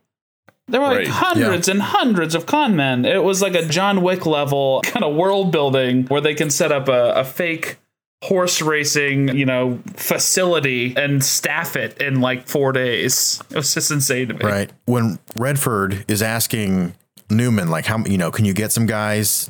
There 0.67 0.81
were 0.81 0.87
like 0.87 0.97
Right. 0.99 1.07
hundreds 1.07 1.67
and 1.67 1.81
hundreds 1.81 2.35
of 2.35 2.45
con 2.45 2.75
men. 2.75 3.05
It 3.05 3.23
was 3.23 3.41
like 3.41 3.55
a 3.55 3.65
John 3.67 4.01
Wick 4.01 4.25
level 4.25 4.81
kind 4.85 5.03
of 5.03 5.15
world 5.15 5.51
building 5.51 6.05
where 6.05 6.21
they 6.21 6.33
can 6.35 6.49
set 6.49 6.71
up 6.71 6.87
a, 6.87 7.13
a 7.13 7.23
fake 7.23 7.77
horse 8.23 8.61
racing, 8.61 9.35
you 9.37 9.45
know, 9.45 9.79
facility 9.95 10.93
and 10.97 11.23
staff 11.23 11.75
it 11.75 11.99
in 12.01 12.19
like 12.21 12.47
four 12.47 12.71
days. 12.71 13.41
It 13.49 13.55
was 13.55 13.73
just 13.73 13.91
insane 13.91 14.27
to 14.27 14.33
me. 14.33 14.41
Right. 14.45 14.71
When 14.85 15.19
Redford 15.35 16.03
is 16.07 16.21
asking 16.21 16.93
Newman, 17.29 17.69
like, 17.69 17.85
how, 17.85 17.99
you 18.05 18.17
know, 18.17 18.29
can 18.31 18.45
you 18.45 18.53
get 18.53 18.71
some 18.71 18.85
guys? 18.87 19.49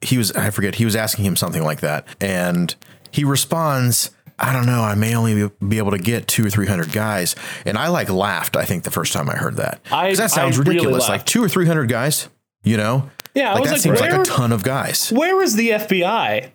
He 0.00 0.16
was, 0.18 0.32
I 0.32 0.50
forget, 0.50 0.76
he 0.76 0.84
was 0.84 0.96
asking 0.96 1.24
him 1.24 1.36
something 1.36 1.62
like 1.62 1.80
that. 1.80 2.06
And 2.20 2.74
he 3.12 3.24
responds, 3.24 4.10
I 4.38 4.52
don't 4.52 4.66
know, 4.66 4.82
I 4.82 4.94
may 4.94 5.14
only 5.14 5.50
be- 5.66 5.78
able 5.78 5.90
to 5.90 5.98
get 5.98 6.26
two 6.26 6.46
or 6.46 6.50
300 6.50 6.92
guys. 6.92 7.36
And 7.66 7.76
I 7.76 7.88
like 7.88 8.08
laughed, 8.10 8.56
I 8.56 8.64
think, 8.64 8.84
the 8.84 8.90
first 8.90 9.12
time 9.12 9.28
I 9.28 9.36
heard 9.36 9.56
that. 9.56 9.80
'Cause 10.10 10.18
that 10.18 10.30
sounds 10.30 10.56
I 10.56 10.62
really 10.62 10.76
ridiculous. 10.76 11.08
like 11.08 11.26
two 11.26 11.42
or 11.44 11.48
300 11.48 11.88
guys, 11.88 12.28
you 12.62 12.76
know? 12.76 13.10
Yeah, 13.34 13.54
I 13.54 13.60
was 13.60 13.68
that 13.68 13.74
like, 13.74 13.80
seems 13.82 14.00
like 14.00 14.10
where- 14.10 14.22
a 14.22 14.24
ton 14.24 14.52
of 14.52 14.62
guys. 14.64 15.12
Where 15.12 15.40
is 15.42 15.54
the 15.54 15.70
FBI? 15.70 16.50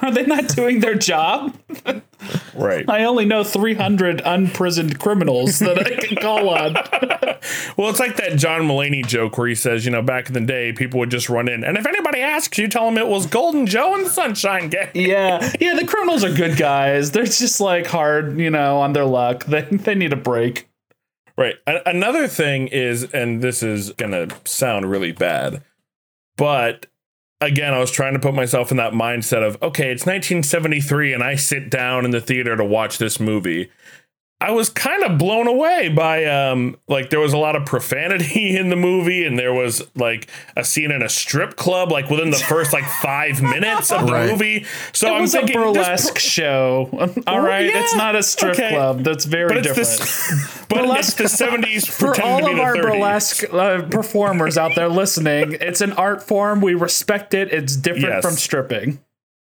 Are 0.02 0.12
they 0.12 0.24
not 0.26 0.48
doing 0.48 0.80
their 0.80 0.94
job? 0.94 1.56
Right. 2.54 2.84
I 2.90 3.04
only 3.04 3.24
know 3.24 3.42
300 3.42 4.20
unprisoned 4.26 4.98
criminals 5.00 5.58
that 5.60 5.78
I 5.78 5.94
can 6.04 6.16
call 6.18 6.50
on. 6.50 6.76
Well, 7.78 7.88
it's 7.88 7.98
like 7.98 8.16
that 8.16 8.36
John 8.36 8.62
Mulaney 8.62 9.06
joke 9.06 9.38
where 9.38 9.48
he 9.48 9.54
says, 9.54 9.86
you 9.86 9.90
know, 9.90 10.02
back 10.02 10.26
in 10.26 10.34
the 10.34 10.42
day, 10.42 10.74
people 10.74 11.00
would 11.00 11.10
just 11.10 11.30
run 11.30 11.48
in, 11.48 11.64
and 11.64 11.78
if 11.78 11.86
anybody 11.86 12.20
asks 12.20 12.58
you, 12.58 12.68
tell 12.68 12.84
them 12.84 12.98
it 12.98 13.06
was 13.06 13.24
Golden 13.24 13.66
Joe 13.66 13.94
and 13.94 14.04
the 14.04 14.10
Sunshine 14.10 14.68
Gang. 14.68 14.90
Yeah, 14.92 15.50
yeah. 15.58 15.74
The 15.74 15.86
criminals 15.86 16.22
are 16.22 16.32
good 16.34 16.58
guys. 16.58 17.12
They're 17.12 17.24
just 17.24 17.58
like 17.58 17.86
hard, 17.86 18.38
you 18.38 18.50
know, 18.50 18.80
on 18.80 18.92
their 18.92 19.06
luck. 19.06 19.46
They 19.46 19.62
they 19.62 19.94
need 19.94 20.12
a 20.12 20.16
break. 20.16 20.68
Right. 21.38 21.54
A- 21.66 21.88
another 21.88 22.28
thing 22.28 22.68
is, 22.68 23.04
and 23.04 23.40
this 23.40 23.62
is 23.62 23.92
gonna 23.94 24.28
sound 24.44 24.90
really 24.90 25.12
bad, 25.12 25.62
but 26.40 26.86
again, 27.42 27.74
I 27.74 27.78
was 27.80 27.90
trying 27.90 28.14
to 28.14 28.18
put 28.18 28.32
myself 28.32 28.70
in 28.70 28.78
that 28.78 28.94
mindset 28.94 29.46
of, 29.46 29.62
okay, 29.62 29.92
it's 29.92 30.06
1973, 30.06 31.12
and 31.12 31.22
I 31.22 31.34
sit 31.34 31.68
down 31.68 32.06
in 32.06 32.12
the 32.12 32.20
theater 32.20 32.56
to 32.56 32.64
watch 32.64 32.96
this 32.96 33.20
movie. 33.20 33.70
I 34.42 34.52
was 34.52 34.70
kind 34.70 35.02
of 35.02 35.18
blown 35.18 35.46
away 35.46 35.90
by 35.90 36.24
um 36.24 36.78
like 36.88 37.10
there 37.10 37.20
was 37.20 37.34
a 37.34 37.36
lot 37.38 37.56
of 37.56 37.66
profanity 37.66 38.56
in 38.58 38.70
the 38.70 38.76
movie 38.76 39.24
and 39.26 39.38
there 39.38 39.52
was 39.52 39.82
like 39.94 40.28
a 40.56 40.64
scene 40.64 40.90
in 40.90 41.02
a 41.02 41.08
strip 41.10 41.56
club 41.56 41.92
like 41.92 42.08
within 42.08 42.30
the 42.30 42.38
first 42.38 42.72
like 42.72 42.84
5 43.02 43.42
minutes 43.54 43.92
of 43.92 44.06
the 44.06 44.12
Right. 44.12 44.30
movie. 44.30 44.64
So 44.94 45.08
It 45.08 45.12
I'm 45.16 45.20
was 45.22 45.34
a 45.34 45.38
thinking 45.40 45.60
this 45.60 45.86
burlesque 45.86 46.18
show. 46.18 46.88
All 47.26 47.40
right, 47.40 47.66
yeah, 47.66 47.80
it's 47.82 47.94
not 47.94 48.16
a 48.16 48.22
strip 48.22 48.54
okay. 48.54 48.70
club. 48.70 49.04
That's 49.04 49.26
very 49.26 49.48
but 49.54 49.62
different. 49.62 49.76
this 49.88 50.64
but 50.70 50.84
it's 50.98 51.14
the 51.14 51.24
70s 51.24 51.86
For 51.88 52.06
pretending 52.06 52.22
to 52.22 52.22
all 52.22 52.38
be 52.46 52.50
of 52.52 52.56
the 52.56 52.62
our 52.62 52.74
30s. 52.76 52.82
burlesque 52.82 53.44
uh, 53.52 53.82
performers 53.90 54.56
out 54.56 54.74
there 54.74 54.88
listening, 54.88 55.58
it's 55.60 55.80
an 55.82 55.92
art 55.92 56.22
form. 56.22 56.60
We 56.60 56.74
respect 56.74 57.34
it. 57.34 57.52
It's 57.52 57.76
different 57.76 58.06
Yes. 58.06 58.24
from 58.24 58.34
stripping. 58.34 59.00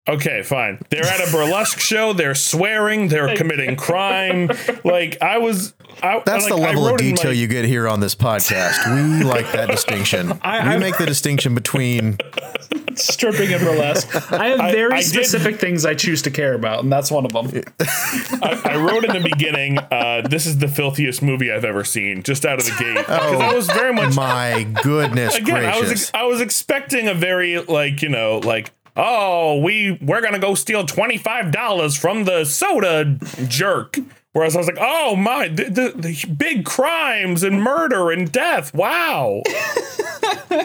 Okay, 0.09 0.41
fine. 0.41 0.79
They're 0.89 1.03
at 1.03 1.27
a 1.27 1.31
burlesque 1.31 1.79
show. 1.79 2.13
They're 2.13 2.35
swearing. 2.35 3.09
They're 3.09 3.35
committing 3.35 3.75
crime. 3.75 4.49
Like 4.83 5.21
I 5.21 5.37
was. 5.39 5.73
I, 6.01 6.21
That's 6.25 6.45
like, 6.45 6.53
the 6.53 6.57
level 6.61 6.87
of 6.87 6.97
detail 6.97 7.31
like- 7.31 7.37
you 7.39 7.47
get 7.47 7.65
here 7.65 7.87
on 7.87 7.99
this 7.99 8.13
podcast. 8.15 8.85
We 9.19 9.23
like 9.23 9.51
that 9.51 9.67
distinction. 9.69 10.31
I- 10.41 10.63
we 10.69 10.75
I- 10.75 10.77
make 10.77 10.97
the 10.97 11.05
distinction 11.05 11.55
between 11.55 12.17
Stripping 12.95 13.53
and 13.53 13.63
burlesque. 13.63 14.31
I 14.31 14.47
have 14.47 14.71
very 14.71 14.93
I 14.93 14.97
did- 15.01 15.05
specific 15.07 15.59
things 15.59 15.85
I 15.85 15.93
choose 15.93 16.21
to 16.23 16.31
care 16.31 16.53
about, 16.53 16.83
and 16.83 16.91
that's 16.91 17.11
one 17.11 17.25
of 17.25 17.31
them. 17.33 17.63
I, 17.79 18.61
I 18.65 18.75
wrote 18.77 19.05
in 19.05 19.11
the 19.13 19.29
beginning. 19.29 19.77
Uh, 19.77 20.21
this 20.27 20.45
is 20.47 20.57
the 20.57 20.67
filthiest 20.67 21.21
movie 21.21 21.51
I've 21.51 21.65
ever 21.65 21.83
seen. 21.83 22.23
Just 22.23 22.45
out 22.45 22.59
of 22.59 22.65
the 22.65 22.71
gate, 22.79 22.97
because 22.97 23.39
I 23.41 23.53
was 23.53 23.67
very 23.67 23.93
much. 23.93 24.15
my 24.15 24.63
goodness 24.83 25.35
Again, 25.35 25.65
I 25.65 25.79
was 25.79 25.89
gracious. 25.89 26.11
I 26.13 26.23
was 26.23 26.41
expecting 26.41 27.07
a 27.07 27.13
very 27.13 27.59
like 27.59 28.01
you 28.01 28.09
know 28.09 28.39
like 28.39 28.71
oh 28.97 29.61
we 29.61 29.97
we're 30.01 30.21
gonna 30.21 30.39
go 30.39 30.55
steal 30.55 30.85
twenty 30.85 31.17
five 31.17 31.51
dollars 31.51 31.95
from 31.95 32.25
the 32.25 32.43
soda 32.43 33.17
jerk. 33.47 33.97
Whereas 34.33 34.55
I 34.55 34.59
was 34.59 34.67
like, 34.67 34.77
oh 34.79 35.15
my, 35.15 35.47
the, 35.47 35.63
the, 35.63 35.93
the 35.95 36.25
big 36.31 36.63
crimes 36.63 37.41
and 37.41 37.63
murder 37.63 38.11
and 38.11 38.31
death. 38.31 38.71
Wow. 38.71 39.41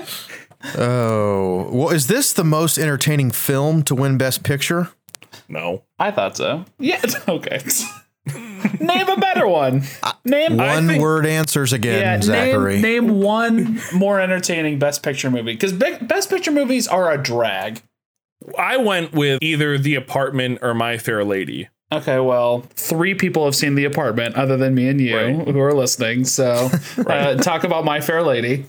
oh, 0.77 1.69
well, 1.73 1.89
is 1.91 2.07
this 2.07 2.33
the 2.35 2.45
most 2.45 2.77
entertaining 2.79 3.31
film 3.31 3.83
to 3.85 3.95
win 3.95 4.19
Best 4.19 4.43
Picture? 4.43 4.91
No. 5.49 5.85
I 5.99 6.11
thought 6.11 6.37
so. 6.37 6.65
Yeah. 6.79 7.01
Okay. 7.29 7.61
name 8.81 9.09
a 9.09 9.17
better 9.17 9.49
one. 9.49 9.83
Name 10.25 10.57
One 10.57 10.87
think- 10.87 11.03
word 11.03 11.27
answers 11.27 11.73
again, 11.73 12.01
Yeah, 12.01 12.21
Zachary. 12.21 12.81
name, 12.81 13.07
name 13.07 13.21
one 13.21 13.81
more 13.95 14.21
entertaining 14.21 14.79
Best 14.79 15.03
Picture 15.03 15.31
movie 15.31 15.55
because 15.55 15.73
Best 15.73 16.31
Picture 16.31 16.53
movies 16.53 16.87
are 16.87 17.11
a 17.11 17.21
drag. 17.21 17.81
I 18.59 18.77
went 18.77 19.13
with 19.13 19.43
either 19.43 19.79
The 19.79 19.95
Apartment 19.95 20.59
or 20.63 20.75
My 20.75 20.99
Fair 20.99 21.25
Lady. 21.25 21.69
Okay, 21.93 22.19
well, 22.21 22.61
three 22.75 23.15
people 23.15 23.45
have 23.45 23.55
seen 23.55 23.75
The 23.75 23.85
Apartment 23.85 24.35
other 24.35 24.57
than 24.57 24.75
me 24.75 24.89
and 24.89 25.01
you 25.01 25.17
Right. 25.17 25.49
who 25.49 25.61
are 25.61 25.75
listening. 25.75 26.25
So, 26.25 26.71
uh, 27.07 27.35
talk 27.37 27.65
about 27.65 27.85
My 27.85 28.01
Fair 28.01 28.23
Lady. 28.23 28.65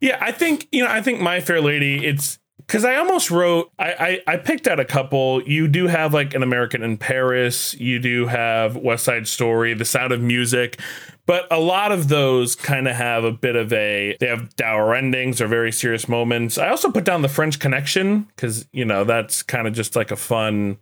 Yeah, 0.00 0.18
I 0.20 0.32
think 0.32 0.66
you 0.72 0.82
know. 0.82 0.90
I 0.90 1.00
think 1.02 1.20
My 1.20 1.40
Fair 1.40 1.60
Lady. 1.60 2.04
It's 2.04 2.38
because 2.58 2.84
I 2.84 2.96
almost 2.96 3.30
wrote. 3.30 3.70
I, 3.78 4.20
I 4.26 4.32
I 4.32 4.36
picked 4.38 4.66
out 4.66 4.80
a 4.80 4.84
couple. 4.84 5.42
You 5.44 5.68
do 5.68 5.86
have 5.86 6.12
like 6.14 6.34
an 6.34 6.42
American 6.42 6.82
in 6.82 6.96
Paris. 6.96 7.74
You 7.74 7.98
do 8.00 8.26
have 8.26 8.76
West 8.76 9.04
Side 9.04 9.28
Story, 9.28 9.74
The 9.74 9.84
Sound 9.84 10.10
of 10.12 10.20
Music, 10.20 10.80
But 11.24 11.46
a 11.52 11.60
lot 11.60 11.92
of 11.92 12.08
those 12.08 12.56
kind 12.56 12.88
of 12.88 12.96
have 12.96 13.22
a 13.22 13.30
bit 13.30 13.54
of 13.54 13.72
a 13.72 14.16
they 14.18 14.26
have 14.26 14.56
dour 14.56 14.94
endings 14.94 15.40
or 15.40 15.46
very 15.46 15.70
serious 15.70 16.08
moments. 16.08 16.58
I 16.58 16.68
also 16.68 16.90
put 16.90 17.04
down 17.04 17.22
the 17.22 17.28
French 17.28 17.60
Connection 17.60 18.22
because 18.34 18.66
you 18.72 18.84
know 18.84 19.04
that's 19.04 19.42
kind 19.42 19.68
of 19.68 19.72
just 19.72 19.94
like 19.94 20.10
a 20.10 20.16
fun 20.16 20.78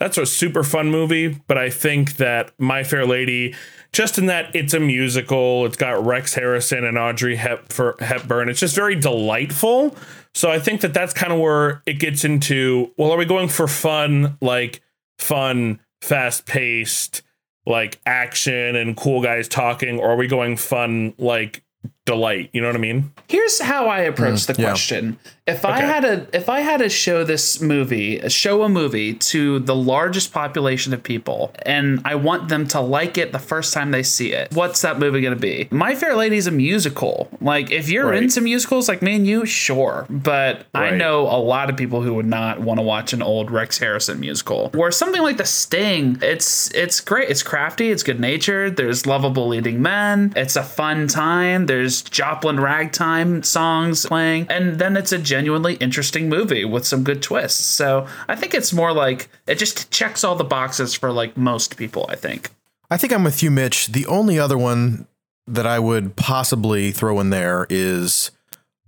that's 0.00 0.16
a 0.16 0.24
super 0.24 0.64
fun 0.64 0.90
movie, 0.90 1.40
but 1.46 1.58
I 1.58 1.68
think 1.68 2.16
that 2.16 2.52
My 2.58 2.82
Fair 2.82 3.04
Lady, 3.04 3.54
just 3.92 4.16
in 4.16 4.26
that 4.26 4.56
it's 4.56 4.72
a 4.72 4.80
musical, 4.80 5.66
it's 5.66 5.76
got 5.76 6.04
Rex 6.04 6.32
Harrison 6.34 6.84
and 6.84 6.96
Audrey 6.96 7.36
Hep- 7.36 7.70
Hepburn. 8.00 8.48
It's 8.48 8.60
just 8.60 8.74
very 8.74 8.96
delightful. 8.96 9.94
So 10.34 10.50
I 10.50 10.58
think 10.58 10.80
that 10.80 10.94
that's 10.94 11.12
kind 11.12 11.34
of 11.34 11.38
where 11.38 11.82
it 11.84 11.98
gets 11.98 12.24
into. 12.24 12.92
Well, 12.96 13.12
are 13.12 13.18
we 13.18 13.26
going 13.26 13.48
for 13.48 13.68
fun, 13.68 14.38
like 14.40 14.80
fun, 15.18 15.80
fast 16.00 16.46
paced, 16.46 17.20
like 17.70 18.00
action 18.04 18.76
and 18.76 18.96
cool 18.96 19.22
guys 19.22 19.48
talking, 19.48 19.98
or 19.98 20.10
are 20.10 20.16
we 20.16 20.26
going 20.26 20.56
fun, 20.56 21.14
like 21.16 21.62
delight. 22.06 22.50
You 22.52 22.60
know 22.60 22.68
what 22.68 22.76
I 22.76 22.80
mean? 22.80 23.12
Here's 23.28 23.60
how 23.60 23.86
I 23.86 24.00
approach 24.00 24.40
mm, 24.40 24.46
the 24.54 24.60
yeah. 24.62 24.68
question. 24.70 25.18
If 25.46 25.64
I 25.64 25.78
Okay. 25.78 25.86
had 25.86 26.04
a 26.04 26.26
if 26.32 26.48
I 26.48 26.60
had 26.60 26.78
to 26.78 26.88
show 26.88 27.24
this 27.24 27.60
movie, 27.60 28.20
show 28.28 28.62
a 28.62 28.68
movie 28.68 29.14
to 29.14 29.58
the 29.60 29.74
largest 29.74 30.32
population 30.32 30.92
of 30.94 31.02
people, 31.02 31.52
and 31.62 32.00
I 32.04 32.14
want 32.14 32.48
them 32.48 32.66
to 32.68 32.80
like 32.80 33.18
it 33.18 33.32
the 33.32 33.38
first 33.40 33.74
time 33.74 33.90
they 33.90 34.02
see 34.04 34.32
it, 34.32 34.52
what's 34.54 34.80
that 34.82 34.98
movie 35.00 35.20
gonna 35.20 35.34
be? 35.36 35.66
My 35.72 35.94
Fair 35.96 36.14
Lady 36.14 36.36
is 36.36 36.46
a 36.46 36.52
musical. 36.52 37.28
Like 37.40 37.70
if 37.72 37.88
you're 37.88 38.06
Right. 38.10 38.22
into 38.22 38.40
musicals 38.40 38.88
like 38.88 39.02
me 39.02 39.16
and 39.16 39.26
you, 39.26 39.44
sure. 39.44 40.06
But 40.08 40.66
I 40.74 40.90
know 40.90 41.22
a 41.22 41.40
lot 41.40 41.68
of 41.68 41.76
people 41.76 42.00
who 42.02 42.14
would 42.14 42.26
not 42.26 42.60
want 42.60 42.78
to 42.78 42.82
watch 42.82 43.12
an 43.12 43.22
old 43.22 43.50
Rex 43.50 43.78
Harrison 43.78 44.20
musical. 44.20 44.70
Where 44.74 44.90
something 44.92 45.22
like 45.22 45.36
The 45.36 45.44
Sting, 45.46 46.18
it's 46.22 46.70
it's 46.72 47.00
great. 47.00 47.28
It's 47.28 47.42
crafty, 47.42 47.90
it's 47.90 48.02
good 48.04 48.20
natured, 48.20 48.76
there's 48.76 49.04
lovable 49.06 49.48
leading 49.48 49.82
men, 49.82 50.32
it's 50.36 50.54
a 50.56 50.62
fun 50.62 51.08
time, 51.08 51.66
there's 51.66 51.89
Joplin 52.02 52.60
ragtime 52.60 53.42
songs 53.42 54.06
playing, 54.06 54.46
and 54.48 54.78
then 54.78 54.96
it's 54.96 55.12
a 55.12 55.18
genuinely 55.18 55.74
interesting 55.74 56.28
movie 56.28 56.64
with 56.64 56.86
some 56.86 57.04
good 57.04 57.22
twists. 57.22 57.64
So 57.64 58.06
I 58.28 58.36
think 58.36 58.54
it's 58.54 58.72
more 58.72 58.92
like 58.92 59.28
it 59.46 59.56
just 59.56 59.90
checks 59.90 60.24
all 60.24 60.36
the 60.36 60.44
boxes 60.44 60.94
for 60.94 61.10
like 61.12 61.36
most 61.36 61.76
people, 61.76 62.06
I 62.08 62.16
think. 62.16 62.50
I 62.90 62.96
think 62.96 63.12
I'm 63.12 63.24
with 63.24 63.42
you, 63.42 63.50
Mitch. 63.50 63.88
The 63.88 64.06
only 64.06 64.38
other 64.38 64.58
one 64.58 65.06
that 65.46 65.66
I 65.66 65.78
would 65.78 66.16
possibly 66.16 66.90
throw 66.92 67.18
in 67.20 67.30
there 67.30 67.66
is 67.70 68.30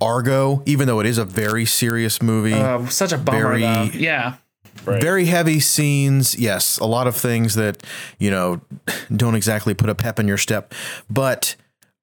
Argo, 0.00 0.62
even 0.66 0.86
though 0.86 1.00
it 1.00 1.06
is 1.06 1.18
a 1.18 1.24
very 1.24 1.64
serious 1.64 2.20
movie. 2.20 2.54
Uh, 2.54 2.86
such 2.86 3.12
a 3.12 3.18
bummer 3.18 3.38
Very- 3.58 3.60
though. 3.62 3.84
Yeah. 3.92 4.34
Very 4.84 5.26
heavy 5.26 5.60
scenes. 5.60 6.36
Yes, 6.36 6.78
a 6.78 6.86
lot 6.86 7.06
of 7.06 7.14
things 7.14 7.54
that, 7.54 7.82
you 8.18 8.30
know, 8.30 8.60
don't 9.14 9.34
exactly 9.36 9.74
put 9.74 9.88
a 9.88 9.94
pep 9.94 10.18
in 10.18 10.26
your 10.26 10.38
step. 10.38 10.74
But 11.08 11.54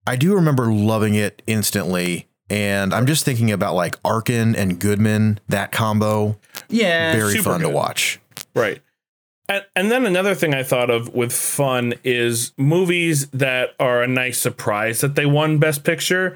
I 0.09 0.15
do 0.15 0.33
remember 0.33 0.73
loving 0.73 1.13
it 1.13 1.43
instantly. 1.45 2.27
And 2.49 2.95
I'm 2.95 3.05
just 3.05 3.23
thinking 3.25 3.51
about 3.51 3.75
like 3.75 3.95
Arkin 4.03 4.55
and 4.55 4.79
Goodman, 4.79 5.39
that 5.49 5.71
combo. 5.71 6.35
Yeah. 6.67 7.13
Very 7.13 7.33
super 7.33 7.51
fun 7.51 7.59
to 7.59 7.69
watch. 7.69 8.19
Right. 8.55 8.81
And, 9.47 9.63
and 9.75 9.91
then 9.91 10.07
another 10.07 10.33
thing 10.33 10.55
I 10.55 10.63
thought 10.63 10.89
of 10.89 11.13
with 11.13 11.31
fun 11.31 11.93
is 12.03 12.53
movies 12.57 13.27
that 13.27 13.75
are 13.79 14.01
a 14.01 14.07
nice 14.07 14.39
surprise 14.39 15.01
that 15.01 15.13
they 15.13 15.27
won 15.27 15.59
Best 15.59 15.83
Picture. 15.83 16.35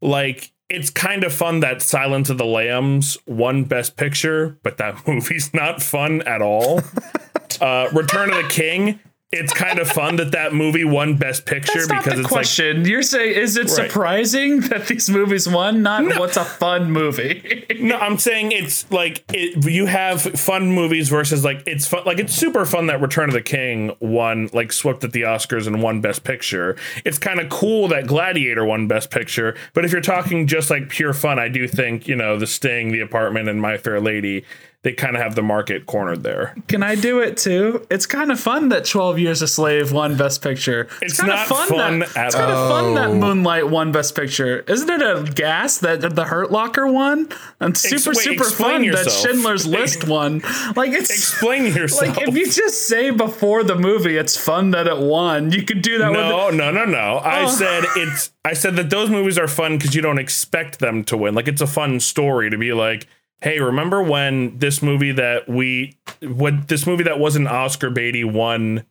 Like, 0.00 0.50
it's 0.68 0.90
kind 0.90 1.22
of 1.22 1.32
fun 1.32 1.60
that 1.60 1.80
Silence 1.80 2.28
of 2.28 2.38
the 2.38 2.44
Lambs 2.44 3.18
won 3.28 3.62
Best 3.62 3.96
Picture, 3.96 4.58
but 4.64 4.78
that 4.78 4.96
movie's 5.06 5.54
not 5.54 5.80
fun 5.80 6.22
at 6.22 6.42
all. 6.42 6.80
uh, 7.60 7.88
Return 7.92 8.30
of 8.30 8.42
the 8.42 8.48
King, 8.48 8.98
it's 9.32 9.52
kind 9.54 9.78
of 9.78 9.88
fun 9.88 10.16
that 10.16 10.32
that 10.32 10.52
movie 10.52 10.84
won 10.84 11.16
Best 11.16 11.46
Picture 11.46 11.72
That's 11.78 11.88
not 11.88 12.04
because 12.04 12.18
the 12.18 12.24
it's 12.24 12.28
question. 12.28 12.84
You're 12.84 13.02
saying 13.02 13.34
is 13.34 13.56
it 13.56 13.62
Right. 13.62 13.70
surprising 13.90 14.60
that 14.60 14.86
these 14.88 15.08
movies 15.08 15.48
won? 15.48 15.82
Not 15.82 16.18
what's 16.18 16.36
a 16.36 16.44
fun 16.44 16.90
movie. 16.92 17.64
no, 17.80 17.96
I'm 17.98 18.18
saying 18.18 18.52
it's 18.52 18.90
like 18.90 19.24
it, 19.32 19.64
you 19.64 19.86
have 19.86 20.20
fun 20.22 20.72
movies 20.72 21.08
versus 21.08 21.44
like 21.44 21.62
it's 21.66 21.86
fun 21.86 22.02
like 22.04 22.18
it's 22.18 22.34
super 22.34 22.66
fun 22.66 22.86
that 22.88 23.00
Return 23.00 23.28
of 23.30 23.34
the 23.34 23.40
King 23.42 23.96
won 24.00 24.50
like 24.52 24.70
swept 24.72 25.02
at 25.04 25.12
the 25.12 25.22
Oscars 25.22 25.66
and 25.66 25.82
won 25.82 26.00
Best 26.02 26.24
Picture. 26.24 26.76
It's 27.04 27.18
kind 27.18 27.40
of 27.40 27.48
cool 27.48 27.88
that 27.88 28.06
Gladiator 28.06 28.64
won 28.64 28.86
Best 28.86 29.10
Picture, 29.10 29.56
but 29.72 29.84
if 29.84 29.92
you're 29.92 30.00
talking 30.02 30.46
just 30.46 30.68
like 30.70 30.88
pure 30.90 31.12
fun, 31.14 31.38
I 31.38 31.48
do 31.48 31.66
think 31.66 32.06
you 32.06 32.16
know 32.16 32.36
The 32.36 32.46
Sting, 32.46 32.92
The 32.92 33.00
Apartment, 33.00 33.48
and 33.48 33.60
My 33.62 33.78
Fair 33.78 33.98
Lady. 34.00 34.44
They 34.82 34.92
kind 34.92 35.14
of 35.14 35.22
have 35.22 35.36
the 35.36 35.42
market 35.42 35.86
cornered 35.86 36.24
there. 36.24 36.56
Can 36.66 36.82
I 36.82 36.96
do 36.96 37.20
it 37.20 37.36
too? 37.36 37.86
It's 37.88 38.04
kind 38.04 38.32
of 38.32 38.40
fun 38.40 38.70
that 38.70 38.84
12 38.84 39.16
Years 39.20 39.40
a 39.40 39.46
Slave 39.46 39.92
won 39.92 40.16
Best 40.16 40.42
Picture. 40.42 40.88
It's 41.00 41.20
kinda 41.20 41.36
not 41.36 41.46
fun 41.46 42.00
that, 42.00 42.16
at 42.16 42.26
It's 42.26 42.34
kind 42.34 42.50
of 42.50 42.68
fun 42.68 42.94
that. 42.96 43.14
Moonlight 43.14 43.68
won 43.70 43.92
Best 43.92 44.16
Picture. 44.16 44.64
Isn't 44.66 44.90
it 44.90 45.00
a 45.00 45.22
gas 45.32 45.78
that 45.78 46.00
the 46.16 46.24
Hurt 46.24 46.50
Locker 46.50 46.88
won? 46.88 47.28
And 47.60 47.76
super, 47.78 48.10
wait, 48.10 48.24
super 48.24 48.42
fun 48.42 48.84
that. 48.90 49.08
Schindler's 49.08 49.66
List 49.68 50.04
won. 50.08 50.40
Like, 50.74 50.90
it's. 50.90 51.10
Explain 51.10 51.66
yourself. 51.66 52.16
Like 52.16 52.26
if 52.28 52.34
you 52.36 52.46
just 52.50 52.88
say 52.88 53.10
before 53.10 53.62
the 53.62 53.76
movie, 53.76 54.16
it's 54.16 54.36
fun 54.36 54.72
that 54.72 54.88
it 54.88 54.98
won. 54.98 55.52
You 55.52 55.62
could 55.62 55.82
do 55.82 55.98
that 55.98 56.10
with 56.10 56.18
No, 56.18 56.50
no, 56.50 56.72
no, 56.72 56.84
no. 56.84 57.18
I 57.18 57.44
Oh. 57.44 57.48
said 57.48 57.84
it's. 57.96 58.32
I 58.44 58.54
said 58.54 58.74
that 58.76 58.90
those 58.90 59.08
movies 59.10 59.38
are 59.38 59.46
fun 59.46 59.78
because 59.78 59.94
you 59.94 60.02
don't 60.02 60.18
expect 60.18 60.80
them 60.80 61.04
to 61.04 61.16
win. 61.16 61.36
Like 61.36 61.46
it's 61.46 61.60
a 61.62 61.66
fun 61.68 62.00
story 62.00 62.50
to 62.50 62.58
be 62.58 62.72
like, 62.72 63.06
hey, 63.42 63.58
remember 63.58 64.02
when 64.02 64.56
this 64.58 64.82
movie 64.82 65.12
that 65.12 65.48
we, 65.48 65.96
what 66.22 66.68
this 66.68 66.86
movie 66.86 67.02
that 67.02 67.18
wasn't 67.18 67.48
Oscar 67.48 67.90
baity 67.90 68.24
won 68.24 68.84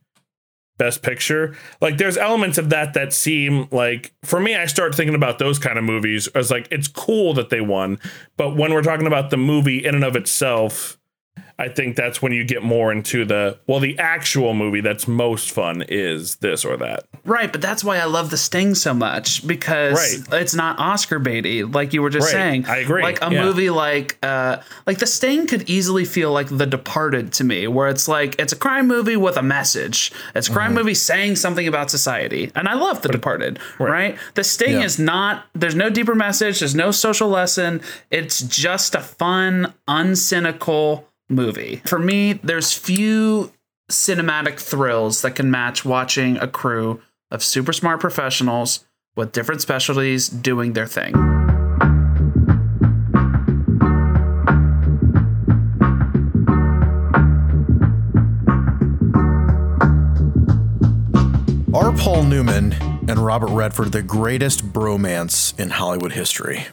Best 0.77 1.01
Picture? 1.01 1.55
Like 1.79 1.97
there's 1.97 2.17
elements 2.17 2.57
of 2.57 2.69
that 2.69 2.93
that 2.93 3.13
seem 3.13 3.67
like 3.71 4.13
for 4.23 4.39
me, 4.39 4.55
I 4.55 4.65
start 4.65 4.93
thinking 4.93 5.15
about 5.15 5.39
those 5.39 5.57
kind 5.57 5.77
of 5.77 5.85
movies 5.85 6.27
as 6.29 6.51
like 6.51 6.67
it's 6.69 6.89
cool 6.89 7.33
that 7.35 7.49
they 7.49 7.61
won, 7.61 7.97
but 8.35 8.55
when 8.57 8.73
we're 8.73 8.83
talking 8.83 9.07
about 9.07 9.29
the 9.29 9.37
movie 9.37 9.83
in 9.85 9.95
and 9.95 10.03
of 10.03 10.15
itself. 10.15 10.97
I 11.61 11.69
think 11.69 11.95
that's 11.95 12.21
when 12.21 12.31
you 12.31 12.43
get 12.43 12.63
more 12.63 12.91
into 12.91 13.23
the 13.23 13.59
well, 13.67 13.79
the 13.79 13.97
actual 13.99 14.53
movie 14.53 14.81
that's 14.81 15.07
most 15.07 15.51
fun 15.51 15.83
is 15.87 16.37
this 16.37 16.65
or 16.65 16.75
that. 16.77 17.03
Right, 17.23 17.51
but 17.51 17.61
that's 17.61 17.83
why 17.83 17.97
I 17.99 18.05
love 18.05 18.31
The 18.31 18.37
Sting 18.37 18.73
so 18.73 18.93
much 18.95 19.45
because 19.45 20.27
Right. 20.29 20.41
it's 20.41 20.55
not 20.55 20.79
Oscar 20.79 21.19
baity, 21.19 21.71
like 21.71 21.93
you 21.93 22.01
were 22.01 22.09
just 22.09 22.25
Right, 22.33 22.39
saying. 22.41 22.65
I 22.67 22.77
agree, 22.77 23.03
Like 23.03 23.21
a 23.21 23.31
yeah. 23.31 23.43
movie 23.43 23.69
like 23.69 24.17
uh 24.23 24.57
like 24.87 24.97
The 24.97 25.05
Sting 25.05 25.45
could 25.45 25.69
easily 25.69 26.03
feel 26.05 26.31
like 26.31 26.47
The 26.49 26.65
Departed 26.65 27.31
to 27.33 27.43
me, 27.43 27.67
where 27.67 27.87
it's 27.89 28.07
like 28.07 28.35
it's 28.39 28.53
a 28.53 28.55
crime 28.55 28.87
movie 28.87 29.15
with 29.15 29.37
a 29.37 29.43
message. 29.43 30.11
It's 30.35 30.49
a 30.49 30.51
crime 30.51 30.71
Mm-hmm. 30.71 30.75
movie 30.79 30.93
saying 30.95 31.35
something 31.35 31.67
about 31.67 31.91
society. 31.91 32.51
And 32.55 32.67
I 32.67 32.73
love 32.73 33.01
The 33.03 33.09
Departed, 33.09 33.59
right. 33.77 34.17
The 34.33 34.43
Sting 34.43 34.79
Yeah. 34.79 34.83
is 34.85 34.97
not 34.97 35.45
there's 35.53 35.75
no 35.75 35.89
deeper 35.91 36.15
message, 36.15 36.59
there's 36.59 36.73
no 36.75 36.89
social 36.91 37.29
lesson. 37.29 37.81
It's 38.09 38.41
just 38.41 38.95
a 38.95 38.99
fun, 39.01 39.73
uncynical 39.87 41.03
movie. 41.31 41.81
For 41.85 41.97
me, 41.97 42.33
there's 42.33 42.73
few 42.73 43.51
cinematic 43.89 44.59
thrills 44.59 45.21
that 45.21 45.35
can 45.35 45.49
match 45.49 45.83
watching 45.83 46.37
a 46.37 46.47
crew 46.47 47.01
of 47.29 47.43
super 47.43 47.73
smart 47.73 47.99
professionals 47.99 48.85
with 49.15 49.31
different 49.31 49.61
specialties 49.61 50.29
doing 50.29 50.73
their 50.73 50.87
thing. 50.87 51.15
Are 61.73 61.93
Paul 61.93 62.23
Newman 62.23 62.73
and 63.07 63.17
Robert 63.17 63.49
Redford 63.49 63.91
the 63.91 64.01
greatest 64.01 64.73
bromance 64.73 65.57
in 65.57 65.69
Hollywood 65.69 66.11
history? 66.11 66.67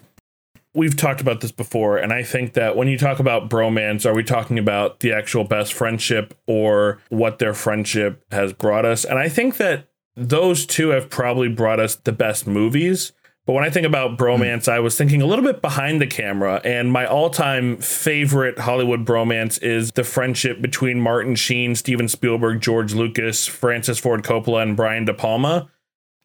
We've 0.74 0.96
talked 0.96 1.20
about 1.20 1.40
this 1.40 1.52
before, 1.52 1.96
and 1.96 2.12
I 2.12 2.22
think 2.22 2.52
that 2.54 2.76
when 2.76 2.88
you 2.88 2.98
talk 2.98 3.18
about 3.18 3.48
bromance, 3.50 4.06
are 4.06 4.14
we 4.14 4.22
talking 4.22 4.58
about 4.58 5.00
the 5.00 5.12
actual 5.12 5.44
best 5.44 5.72
friendship 5.72 6.34
or 6.46 7.00
what 7.08 7.38
their 7.38 7.54
friendship 7.54 8.24
has 8.30 8.52
brought 8.52 8.84
us? 8.84 9.04
And 9.04 9.18
I 9.18 9.28
think 9.28 9.56
that 9.56 9.88
those 10.16 10.66
two 10.66 10.88
have 10.88 11.10
probably 11.10 11.48
brought 11.48 11.80
us 11.80 11.94
the 11.94 12.12
best 12.12 12.46
movies. 12.46 13.12
But 13.46 13.54
when 13.54 13.64
I 13.64 13.70
think 13.70 13.86
about 13.86 14.18
bromance, 14.18 14.68
I 14.68 14.78
was 14.80 14.94
thinking 14.94 15.22
a 15.22 15.26
little 15.26 15.44
bit 15.44 15.62
behind 15.62 16.02
the 16.02 16.06
camera, 16.06 16.60
and 16.64 16.92
my 16.92 17.06
all-time 17.06 17.78
favorite 17.78 18.58
Hollywood 18.58 19.06
bromance 19.06 19.62
is 19.62 19.92
the 19.92 20.04
friendship 20.04 20.60
between 20.60 21.00
Martin 21.00 21.34
Sheen, 21.34 21.74
Steven 21.74 22.08
Spielberg, 22.08 22.60
George 22.60 22.92
Lucas, 22.92 23.46
Francis 23.46 23.98
Ford 23.98 24.22
Coppola, 24.22 24.62
and 24.62 24.76
Brian 24.76 25.06
De 25.06 25.14
Palma 25.14 25.70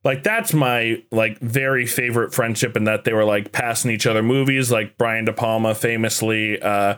like 0.03 0.23
that's 0.23 0.53
my 0.53 1.01
like 1.11 1.39
very 1.39 1.85
favorite 1.85 2.33
friendship 2.33 2.75
in 2.75 2.83
that 2.85 3.03
they 3.03 3.13
were 3.13 3.23
like 3.23 3.51
passing 3.51 3.91
each 3.91 4.05
other 4.05 4.23
movies. 4.23 4.71
Like 4.71 4.97
brian 4.97 5.25
de 5.25 5.33
palma 5.33 5.75
famously 5.75 6.61
uh 6.61 6.95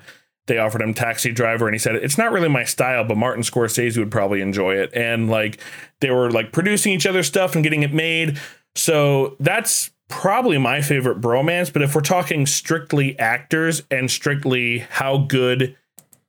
they 0.47 0.57
offered 0.57 0.81
him 0.81 0.93
taxi 0.93 1.31
driver 1.31 1.67
and 1.67 1.73
he 1.73 1.79
said 1.79 1.95
it's 1.95 2.17
not 2.17 2.31
really 2.31 2.49
my 2.49 2.63
style 2.63 3.03
but 3.03 3.17
martin 3.17 3.43
scorsese 3.43 3.97
would 3.97 4.11
probably 4.11 4.41
enjoy 4.41 4.75
it. 4.75 4.91
And 4.93 5.29
like 5.29 5.59
they 6.01 6.09
were 6.09 6.31
like 6.31 6.51
producing 6.51 6.93
each 6.93 7.05
other's 7.05 7.27
stuff 7.27 7.55
and 7.55 7.63
getting 7.63 7.83
it 7.83 7.93
made. 7.93 8.39
So 8.75 9.37
that's 9.39 9.91
probably 10.07 10.57
my 10.57 10.81
favorite 10.81 11.21
bromance 11.21 11.71
but 11.71 11.81
if 11.81 11.95
we're 11.95 12.01
talking 12.01 12.45
strictly 12.45 13.17
actors 13.17 13.83
and 13.89 14.09
strictly 14.09 14.79
how 14.79 15.17
good 15.17 15.75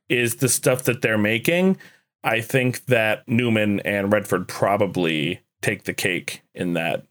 is 0.08 0.36
the 0.36 0.48
stuff 0.48 0.84
that 0.84 1.02
they're 1.02 1.18
making 1.18 1.76
i 2.24 2.40
think 2.40 2.86
that 2.86 3.22
newman 3.28 3.78
and 3.80 4.10
redford 4.10 4.48
probably 4.48 5.42
take 5.62 5.84
the 5.84 5.94
cake 5.94 6.42
in 6.54 6.74
that 6.74 7.04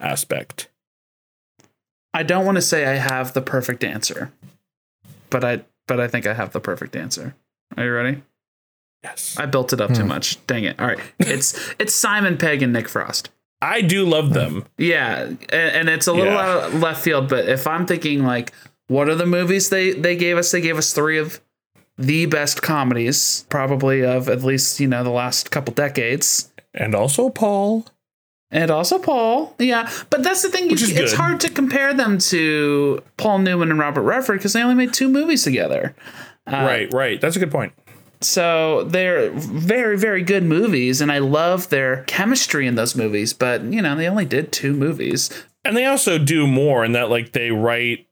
aspect. 0.00 0.68
I 2.14 2.22
don't 2.22 2.44
want 2.44 2.56
to 2.56 2.62
say 2.62 2.86
I 2.86 2.94
have 2.94 3.32
the 3.32 3.42
perfect 3.42 3.84
answer, 3.84 4.32
but 5.30 5.44
I 5.44 5.64
but 5.86 6.00
I 6.00 6.08
think 6.08 6.26
I 6.26 6.34
have 6.34 6.52
the 6.52 6.60
perfect 6.60 6.96
answer. 6.96 7.34
Are 7.76 7.84
you 7.84 7.92
ready? 7.92 8.22
Yes. 9.04 9.36
I 9.38 9.46
built 9.46 9.72
it 9.72 9.80
up 9.80 9.94
too 9.94 10.02
hmm. 10.02 10.08
much. 10.08 10.44
Dang 10.46 10.64
it. 10.64 10.78
All 10.80 10.86
right. 10.86 10.98
It's 11.18 11.74
it's 11.78 11.94
Simon 11.94 12.36
Pegg 12.36 12.62
and 12.62 12.72
Nick 12.72 12.88
Frost. 12.88 13.30
I 13.60 13.80
do 13.80 14.04
love 14.04 14.34
them. 14.34 14.66
Yeah, 14.76 15.22
and, 15.24 15.42
and 15.52 15.88
it's 15.88 16.06
a 16.06 16.12
little 16.12 16.32
Yeah. 16.32 16.40
out 16.40 16.64
of 16.64 16.80
left 16.80 17.02
field, 17.02 17.28
but 17.28 17.48
if 17.48 17.66
I'm 17.66 17.86
thinking 17.86 18.24
like, 18.24 18.52
what 18.86 19.08
are 19.08 19.16
the 19.16 19.26
movies 19.26 19.68
they 19.68 19.92
they 19.92 20.16
gave 20.16 20.36
us? 20.36 20.50
They 20.50 20.60
gave 20.60 20.78
us 20.78 20.92
three 20.92 21.18
of 21.18 21.40
the 21.96 22.26
best 22.26 22.62
comedies, 22.62 23.44
probably 23.48 24.04
of 24.04 24.28
at 24.28 24.42
least 24.42 24.80
you 24.80 24.86
know 24.86 25.02
the 25.02 25.10
last 25.10 25.50
couple 25.50 25.74
decades. 25.74 26.52
And 26.74 26.94
also 26.94 27.28
Paul. 27.30 27.86
And 28.50 28.70
also 28.70 28.98
Paul, 28.98 29.54
yeah, 29.58 29.90
but 30.08 30.22
that's 30.22 30.40
the 30.40 30.48
thing. 30.48 30.70
You- 30.70 30.76
it's 30.76 30.90
good. 30.92 31.12
hard 31.12 31.40
to 31.40 31.50
compare 31.50 31.92
them 31.92 32.16
to 32.18 33.02
Paul 33.18 33.40
Newman 33.40 33.70
and 33.70 33.78
Robert 33.78 34.02
Redford 34.02 34.38
because 34.38 34.54
they 34.54 34.62
only 34.62 34.74
made 34.74 34.94
two 34.94 35.08
movies 35.08 35.44
together. 35.44 35.94
Uh, 36.46 36.52
right, 36.64 36.90
right. 36.94 37.20
That's 37.20 37.36
a 37.36 37.40
good 37.40 37.50
point. 37.50 37.74
So 38.22 38.84
they're 38.84 39.30
very, 39.32 39.98
very 39.98 40.22
good 40.22 40.44
movies, 40.44 41.02
and 41.02 41.12
I 41.12 41.18
love 41.18 41.68
their 41.68 42.04
chemistry 42.04 42.66
in 42.66 42.74
those 42.74 42.96
movies. 42.96 43.34
But 43.34 43.62
you 43.64 43.82
know, 43.82 43.94
they 43.94 44.08
only 44.08 44.24
did 44.24 44.50
two 44.50 44.72
movies. 44.72 45.28
and 45.64 45.76
they 45.76 45.84
also 45.84 46.18
do 46.18 46.46
more 46.46 46.84
in 46.86 46.92
that 46.92 47.10
like 47.10 47.32
they 47.32 47.50
write 47.50 48.07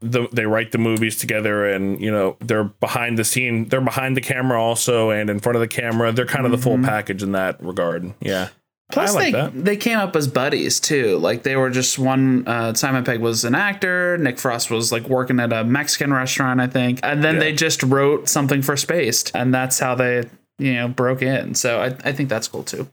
the 0.00 0.28
they 0.32 0.46
write 0.46 0.72
the 0.72 0.78
movies 0.78 1.16
together 1.16 1.66
and 1.66 2.00
you 2.00 2.10
know 2.10 2.36
they're 2.40 2.64
behind 2.64 3.18
the 3.18 3.24
scene 3.24 3.68
they're 3.68 3.80
behind 3.80 4.16
the 4.16 4.20
camera 4.20 4.62
also 4.62 5.10
and 5.10 5.28
in 5.28 5.40
front 5.40 5.56
of 5.56 5.60
the 5.60 5.68
camera 5.68 6.12
they're 6.12 6.26
kind 6.26 6.44
of 6.46 6.52
the 6.52 6.58
full 6.58 6.78
package 6.78 7.22
in 7.22 7.32
that 7.32 7.60
regard 7.62 8.14
yeah 8.20 8.48
Plus, 8.90 9.14
like 9.14 9.24
they 9.26 9.30
that. 9.32 9.64
they 9.64 9.76
came 9.76 9.98
up 9.98 10.16
as 10.16 10.26
buddies 10.26 10.80
too. 10.80 11.18
Like 11.18 11.42
they 11.42 11.56
were 11.56 11.68
just 11.68 11.98
one. 11.98 12.48
Uh, 12.48 12.72
Simon 12.72 13.04
Pegg 13.04 13.20
was 13.20 13.44
an 13.44 13.54
actor. 13.54 14.16
Nick 14.16 14.38
Frost 14.38 14.70
was 14.70 14.90
like 14.90 15.06
working 15.08 15.40
at 15.40 15.52
a 15.52 15.62
Mexican 15.62 16.10
restaurant, 16.10 16.58
I 16.58 16.68
think. 16.68 17.00
And 17.02 17.22
then 17.22 17.38
they 17.38 17.52
just 17.52 17.82
wrote 17.82 18.30
something 18.30 18.62
for 18.62 18.78
Spaced, 18.78 19.30
and 19.34 19.52
that's 19.52 19.78
how 19.78 19.94
they 19.94 20.24
you 20.58 20.72
know 20.72 20.88
broke 20.88 21.20
in. 21.20 21.54
So 21.54 21.80
I, 21.82 21.86
I 22.02 22.12
think 22.12 22.30
that's 22.30 22.48
cool 22.48 22.62
too. 22.62 22.88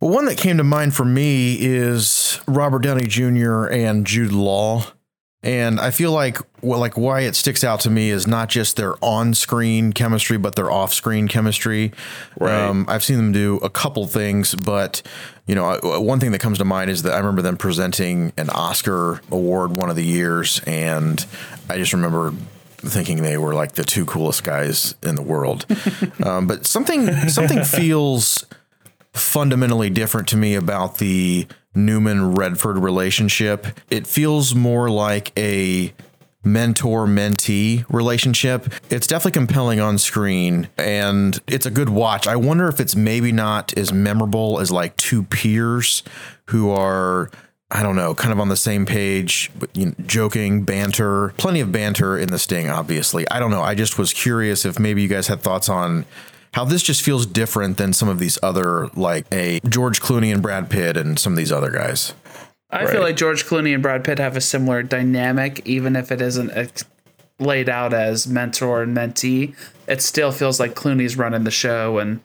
Well, 0.00 0.10
one 0.10 0.26
that 0.26 0.36
came 0.36 0.58
to 0.58 0.64
mind 0.64 0.94
for 0.94 1.06
me 1.06 1.56
is 1.58 2.40
Robert 2.46 2.82
Downey 2.82 3.06
Jr. 3.06 3.64
and 3.64 4.06
Jude 4.06 4.32
Law. 4.32 4.84
And 5.42 5.78
I 5.78 5.92
feel 5.92 6.10
like 6.10 6.38
well, 6.62 6.80
like 6.80 6.96
why 6.96 7.20
it 7.20 7.36
sticks 7.36 7.62
out 7.62 7.80
to 7.80 7.90
me 7.90 8.10
is 8.10 8.26
not 8.26 8.48
just 8.48 8.76
their 8.76 8.94
on-screen 9.02 9.92
chemistry, 9.92 10.36
but 10.36 10.56
their 10.56 10.70
off-screen 10.70 11.28
chemistry. 11.28 11.92
Right. 12.38 12.52
Um, 12.52 12.84
I've 12.88 13.04
seen 13.04 13.16
them 13.18 13.30
do 13.30 13.58
a 13.58 13.70
couple 13.70 14.06
things, 14.08 14.56
but 14.56 15.00
you 15.46 15.54
know, 15.54 15.78
one 15.82 16.18
thing 16.18 16.32
that 16.32 16.40
comes 16.40 16.58
to 16.58 16.64
mind 16.64 16.90
is 16.90 17.02
that 17.02 17.12
I 17.12 17.18
remember 17.18 17.42
them 17.42 17.56
presenting 17.56 18.32
an 18.36 18.50
Oscar 18.50 19.20
award 19.30 19.76
one 19.76 19.90
of 19.90 19.96
the 19.96 20.04
years, 20.04 20.60
and 20.66 21.24
I 21.68 21.76
just 21.76 21.92
remember 21.92 22.34
thinking 22.78 23.22
they 23.22 23.38
were 23.38 23.54
like 23.54 23.72
the 23.72 23.84
two 23.84 24.06
coolest 24.06 24.42
guys 24.42 24.96
in 25.04 25.14
the 25.14 25.22
world. 25.22 25.66
um, 26.24 26.48
but 26.48 26.66
something 26.66 27.06
something 27.28 27.62
feels 27.62 28.44
fundamentally 29.12 29.90
different 29.90 30.28
to 30.28 30.36
me 30.36 30.54
about 30.54 30.98
the 30.98 31.46
Newman 31.78 32.34
Redford 32.34 32.78
relationship. 32.78 33.66
It 33.90 34.06
feels 34.06 34.54
more 34.54 34.90
like 34.90 35.32
a 35.38 35.92
mentor 36.44 37.06
mentee 37.06 37.84
relationship. 37.88 38.72
It's 38.90 39.06
definitely 39.06 39.32
compelling 39.32 39.80
on 39.80 39.98
screen 39.98 40.68
and 40.76 41.38
it's 41.46 41.66
a 41.66 41.70
good 41.70 41.88
watch. 41.88 42.26
I 42.26 42.36
wonder 42.36 42.68
if 42.68 42.80
it's 42.80 42.96
maybe 42.96 43.32
not 43.32 43.76
as 43.76 43.92
memorable 43.92 44.60
as 44.60 44.70
like 44.70 44.96
two 44.96 45.24
peers 45.24 46.02
who 46.46 46.70
are 46.70 47.30
I 47.70 47.82
don't 47.82 47.96
know, 47.96 48.14
kind 48.14 48.32
of 48.32 48.40
on 48.40 48.48
the 48.48 48.56
same 48.56 48.86
page, 48.86 49.50
you 49.74 49.86
know, 49.86 49.94
joking, 50.06 50.62
banter, 50.62 51.34
plenty 51.36 51.60
of 51.60 51.70
banter 51.70 52.16
in 52.16 52.30
the 52.30 52.38
sting, 52.38 52.70
obviously. 52.70 53.28
I 53.30 53.38
don't 53.38 53.50
know. 53.50 53.60
I 53.60 53.74
just 53.74 53.98
was 53.98 54.14
curious 54.14 54.64
if 54.64 54.78
maybe 54.78 55.02
you 55.02 55.08
guys 55.08 55.26
had 55.26 55.42
thoughts 55.42 55.68
on 55.68 56.06
how 56.54 56.64
this 56.64 56.82
just 56.82 57.02
feels 57.02 57.26
different 57.26 57.76
than 57.76 57.92
some 57.92 58.08
of 58.08 58.18
these 58.18 58.38
other, 58.42 58.88
like 58.94 59.26
a 59.32 59.60
George 59.68 60.00
Clooney 60.00 60.32
and 60.32 60.42
Brad 60.42 60.70
Pitt 60.70 60.96
and 60.96 61.18
some 61.18 61.32
of 61.34 61.36
these 61.36 61.52
other 61.52 61.70
guys. 61.70 62.14
I 62.70 62.86
feel 62.86 63.00
like 63.00 63.16
George 63.16 63.46
Clooney 63.46 63.72
and 63.72 63.82
Brad 63.82 64.04
Pitt 64.04 64.18
have 64.18 64.36
a 64.36 64.40
similar 64.42 64.82
dynamic, 64.82 65.62
even 65.66 65.96
if 65.96 66.12
it 66.12 66.20
isn't 66.20 66.50
ex- 66.50 66.84
laid 67.38 67.68
out 67.68 67.94
as 67.94 68.26
mentor 68.26 68.82
and 68.82 68.94
mentee. 68.96 69.54
It 69.86 70.02
still 70.02 70.32
feels 70.32 70.60
like 70.60 70.74
Clooney's 70.74 71.16
running 71.16 71.44
the 71.44 71.50
show 71.50 71.98
and. 71.98 72.20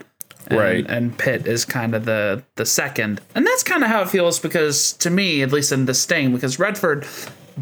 And, 0.48 0.60
Right. 0.60 0.86
and 0.90 1.18
Pitt 1.18 1.48
is 1.48 1.64
kind 1.64 1.96
of 1.96 2.04
the 2.04 2.44
the 2.58 2.66
second, 2.66 3.22
and 3.34 3.48
that's 3.48 3.64
kind 3.64 3.82
of 3.82 3.90
how 3.90 4.02
it 4.02 4.10
feels 4.10 4.40
because 4.40 4.92
to 4.98 5.10
me, 5.10 5.42
at 5.42 5.54
least 5.54 5.72
in 5.72 5.86
the 5.86 5.94
Sting, 5.94 6.34
because 6.34 6.60
Redford 6.60 7.08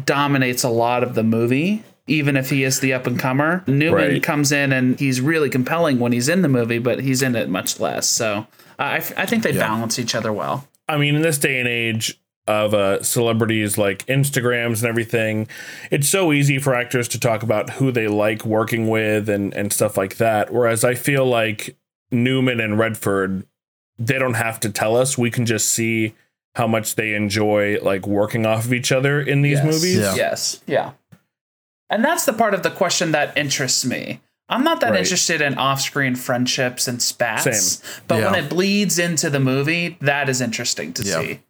dominates 0.04 0.64
a 0.64 0.68
lot 0.68 1.04
of 1.04 1.14
the 1.14 1.22
movie, 1.22 1.84
even 2.06 2.36
if 2.36 2.50
he 2.50 2.64
is 2.64 2.80
the 2.80 2.92
up 2.92 3.06
and 3.06 3.18
comer. 3.18 3.62
Newman 3.66 3.94
Right. 3.94 4.22
comes 4.22 4.50
in 4.52 4.72
and 4.72 4.98
he's 4.98 5.20
really 5.20 5.48
compelling 5.50 5.98
when 6.00 6.12
he's 6.12 6.28
in 6.28 6.42
the 6.42 6.48
movie, 6.48 6.78
but 6.78 7.00
he's 7.00 7.22
in 7.22 7.36
it 7.36 7.48
much 7.48 7.78
less. 7.80 8.08
So 8.08 8.46
I, 8.78 8.96
I 9.16 9.26
think 9.26 9.42
they 9.44 9.52
balance 9.52 9.98
each 9.98 10.14
other 10.14 10.32
well. 10.32 10.66
I 10.88 10.96
mean, 10.98 11.14
in 11.14 11.22
this 11.22 11.38
day 11.38 11.60
and 11.60 11.68
age 11.68 12.18
of 12.48 12.74
uh, 12.74 13.00
celebrities 13.04 13.78
like 13.78 14.04
Instagrams 14.06 14.78
and 14.80 14.86
everything, 14.86 15.46
it's 15.92 16.08
so 16.08 16.32
easy 16.32 16.58
for 16.58 16.74
actors 16.74 17.06
to 17.08 17.20
talk 17.20 17.44
about 17.44 17.70
who 17.70 17.92
they 17.92 18.08
like 18.08 18.44
working 18.44 18.88
with 18.88 19.28
and, 19.28 19.54
and 19.54 19.72
stuff 19.72 19.96
like 19.96 20.16
that. 20.16 20.52
Whereas 20.52 20.82
I 20.82 20.94
feel 20.96 21.24
like 21.24 21.76
Newman 22.10 22.58
and 22.60 22.78
Redford, 22.80 23.46
they 23.96 24.18
don't 24.18 24.34
have 24.34 24.58
to 24.60 24.70
tell 24.70 24.96
us. 24.96 25.16
We 25.16 25.30
can 25.30 25.46
just 25.46 25.68
see 25.70 26.14
how 26.56 26.66
much 26.66 26.96
they 26.96 27.14
enjoy 27.14 27.78
like 27.80 28.06
working 28.08 28.44
off 28.44 28.64
of 28.64 28.72
each 28.72 28.90
other 28.90 29.20
in 29.20 29.42
these 29.42 29.58
Yes. 29.58 29.64
movies. 29.64 29.98
Yeah. 29.98 30.14
Yes. 30.16 30.60
Yeah. 30.66 30.90
And 31.92 32.04
that's 32.04 32.24
the 32.24 32.32
part 32.32 32.54
of 32.54 32.62
the 32.64 32.70
question 32.70 33.12
that 33.12 33.36
interests 33.36 33.84
me. 33.84 34.20
I'm 34.48 34.64
not 34.64 34.80
that 34.80 34.90
Right. 34.90 35.00
interested 35.00 35.40
in 35.40 35.56
off-screen 35.56 36.16
friendships 36.16 36.88
and 36.88 37.00
spats, 37.00 37.44
Same. 37.44 38.02
but 38.08 38.22
when 38.22 38.34
it 38.34 38.48
bleeds 38.50 38.98
into 38.98 39.30
the 39.30 39.38
movie, 39.40 39.96
that 40.00 40.28
is 40.28 40.40
interesting 40.40 40.92
to 40.94 41.02
Yeah. 41.02 41.20
see. 41.20 41.40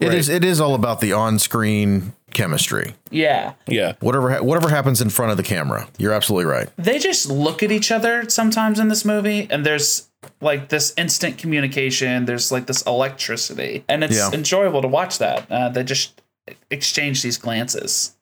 It 0.00 0.14
is. 0.14 0.28
It 0.28 0.44
is 0.44 0.60
all 0.60 0.74
about 0.74 1.00
the 1.00 1.12
on-screen 1.12 2.12
chemistry. 2.32 2.94
Yeah. 3.10 3.52
Yeah. 3.66 3.92
Whatever. 4.00 4.30
ha- 4.30 4.42
Whatever 4.42 4.68
happens 4.68 5.00
in 5.00 5.10
front 5.10 5.30
of 5.30 5.36
the 5.36 5.42
camera. 5.42 5.88
You're 5.98 6.12
absolutely 6.12 6.46
right. 6.50 6.68
They 6.78 6.98
just 6.98 7.28
look 7.28 7.62
at 7.62 7.70
each 7.72 7.90
other 7.90 8.28
sometimes 8.28 8.78
in 8.78 8.88
this 8.88 9.04
movie 9.04 9.46
and 9.50 9.64
there's 9.66 10.08
like 10.40 10.68
this 10.68 10.92
instant 10.96 11.38
communication, 11.38 12.24
there's 12.26 12.50
like 12.52 12.66
this 12.66 12.82
electricity, 12.82 13.84
and 13.88 14.02
it's 14.04 14.16
Yeah. 14.16 14.30
enjoyable 14.32 14.82
to 14.82 14.88
watch 14.88 15.18
that. 15.18 15.46
Uh, 15.50 15.68
they 15.68 15.82
just 15.84 16.20
exchange 16.70 17.22
these 17.22 17.36
glances. 17.38 18.12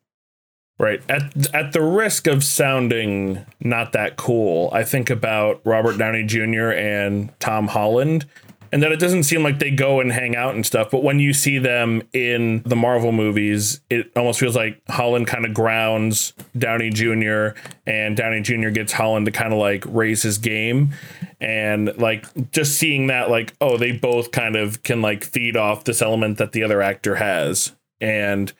Right. 0.78 1.02
At 1.08 1.54
at 1.54 1.72
the 1.72 1.82
risk 1.82 2.28
of 2.28 2.44
sounding 2.44 3.44
not 3.60 3.92
that 3.92 4.16
cool, 4.16 4.70
I 4.72 4.84
think 4.84 5.10
about 5.10 5.60
Robert 5.64 5.98
Downey 5.98 6.24
Jr. 6.24 6.70
and 6.70 7.32
Tom 7.40 7.68
Holland. 7.68 8.26
And 8.70 8.82
that 8.82 8.92
it 8.92 9.00
doesn't 9.00 9.22
seem 9.22 9.42
like 9.42 9.60
they 9.60 9.70
go 9.70 9.98
and 9.98 10.12
hang 10.12 10.36
out 10.36 10.54
and 10.54 10.64
stuff, 10.64 10.90
but 10.90 11.02
when 11.02 11.20
you 11.20 11.32
see 11.32 11.58
them 11.58 12.02
in 12.12 12.62
the 12.66 12.76
Marvel 12.76 13.12
movies, 13.12 13.80
it 13.88 14.10
almost 14.14 14.38
feels 14.38 14.54
like 14.54 14.80
Holland 14.90 15.26
kind 15.26 15.46
of 15.46 15.54
grounds 15.54 16.34
Downey 16.56 16.90
Jr. 16.90 17.58
and 17.86 18.14
Downey 18.14 18.42
Jr. 18.42 18.68
gets 18.68 18.92
Holland 18.92 19.24
to 19.24 19.32
kind 19.32 19.54
of 19.54 19.58
like 19.58 19.84
raise 19.86 20.22
his 20.22 20.36
game. 20.36 20.92
And 21.40 21.96
like 21.96 22.26
just 22.50 22.78
seeing 22.78 23.06
that, 23.06 23.30
like, 23.30 23.54
oh, 23.60 23.78
they 23.78 23.92
both 23.92 24.32
kind 24.32 24.54
of 24.54 24.82
can 24.82 25.00
like 25.00 25.24
feed 25.24 25.56
off 25.56 25.84
this 25.84 26.02
element 26.02 26.36
that 26.36 26.52
the 26.52 26.62
other 26.62 26.82
actor 26.82 27.16
has. 27.16 27.74
And 28.02 28.52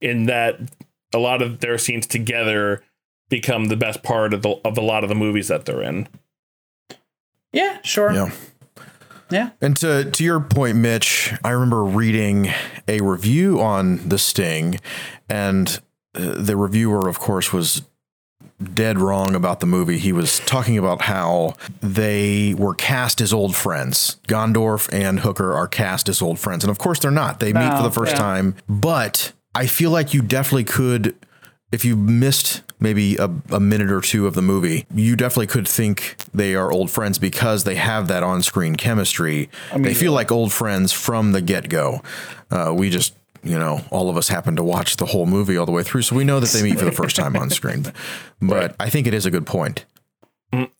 in 0.00 0.26
that 0.26 0.58
a 1.14 1.18
lot 1.18 1.40
of 1.40 1.60
their 1.60 1.78
scenes 1.78 2.06
together 2.06 2.82
become 3.30 3.66
the 3.66 3.76
best 3.76 4.02
part 4.02 4.34
of 4.34 4.42
the 4.42 4.60
of 4.64 4.76
a 4.76 4.82
lot 4.82 5.02
of 5.02 5.08
the 5.08 5.14
movies 5.14 5.48
that 5.48 5.64
they're 5.64 5.82
in. 5.82 6.08
Yeah, 7.52 7.78
sure. 7.82 8.12
Yeah. 8.12 8.32
Yeah. 9.30 9.50
And 9.60 9.76
to 9.78 10.10
to 10.10 10.24
your 10.24 10.40
point, 10.40 10.76
Mitch, 10.76 11.32
I 11.42 11.50
remember 11.50 11.82
reading 11.82 12.50
a 12.86 13.00
review 13.00 13.60
on 13.60 14.08
The 14.08 14.18
Sting, 14.18 14.80
and 15.28 15.80
uh, 16.14 16.34
the 16.36 16.56
reviewer, 16.56 17.08
of 17.08 17.18
course, 17.18 17.52
was 17.52 17.82
dead 18.62 18.98
wrong 18.98 19.34
about 19.34 19.60
the 19.60 19.66
movie. 19.66 19.98
He 19.98 20.12
was 20.12 20.40
talking 20.40 20.78
about 20.78 21.02
how 21.02 21.54
they 21.80 22.54
were 22.54 22.74
cast 22.74 23.20
as 23.20 23.32
old 23.32 23.56
friends. 23.56 24.20
Gondorf 24.28 24.92
and 24.92 25.20
Hooker 25.20 25.52
are 25.52 25.68
cast 25.68 26.08
as 26.08 26.20
old 26.20 26.38
friends, 26.38 26.64
and 26.64 26.70
of 26.70 26.78
course 26.78 26.98
they're 26.98 27.10
not. 27.10 27.40
They 27.40 27.52
meet 27.52 27.76
for 27.76 27.82
the 27.82 27.90
first 27.90 28.12
yeah. 28.12 28.18
time, 28.18 28.56
but 28.68 29.32
I 29.54 29.66
feel 29.66 29.90
like 29.90 30.14
you 30.14 30.22
definitely 30.22 30.64
could. 30.64 31.14
If 31.72 31.84
you 31.84 31.96
missed 31.96 32.62
maybe 32.78 33.16
a, 33.16 33.28
a 33.50 33.58
minute 33.58 33.90
or 33.90 34.00
two 34.00 34.26
of 34.26 34.34
the 34.34 34.42
movie, 34.42 34.86
you 34.94 35.16
definitely 35.16 35.48
could 35.48 35.66
think 35.66 36.16
they 36.32 36.54
are 36.54 36.70
old 36.70 36.90
friends 36.90 37.18
because 37.18 37.64
they 37.64 37.74
have 37.74 38.06
that 38.08 38.22
on 38.22 38.42
screen 38.42 38.76
chemistry. 38.76 39.48
they 39.76 39.94
feel 39.94 40.12
like 40.12 40.30
old 40.30 40.52
friends 40.52 40.92
from 40.92 41.32
the 41.32 41.40
get 41.40 41.68
go. 41.68 42.00
Uh, 42.50 42.72
we 42.76 42.90
just, 42.90 43.14
you 43.42 43.58
know, 43.58 43.80
all 43.90 44.08
of 44.08 44.16
us 44.16 44.28
happen 44.28 44.54
to 44.54 44.62
watch 44.62 44.96
the 44.98 45.06
whole 45.06 45.26
movie 45.26 45.56
all 45.56 45.66
the 45.66 45.72
way 45.72 45.82
through. 45.82 46.02
So 46.02 46.14
we 46.14 46.22
know 46.22 46.38
that 46.38 46.50
they 46.50 46.62
meet 46.62 46.78
for 46.78 46.84
the 46.84 46.92
first 46.92 47.16
time 47.16 47.34
on 47.36 47.50
screen. 47.50 47.86
But 48.40 48.76
I 48.78 48.90
think 48.90 49.06
it 49.06 49.14
is 49.14 49.24
a 49.26 49.30
good 49.30 49.46
point. 49.46 49.84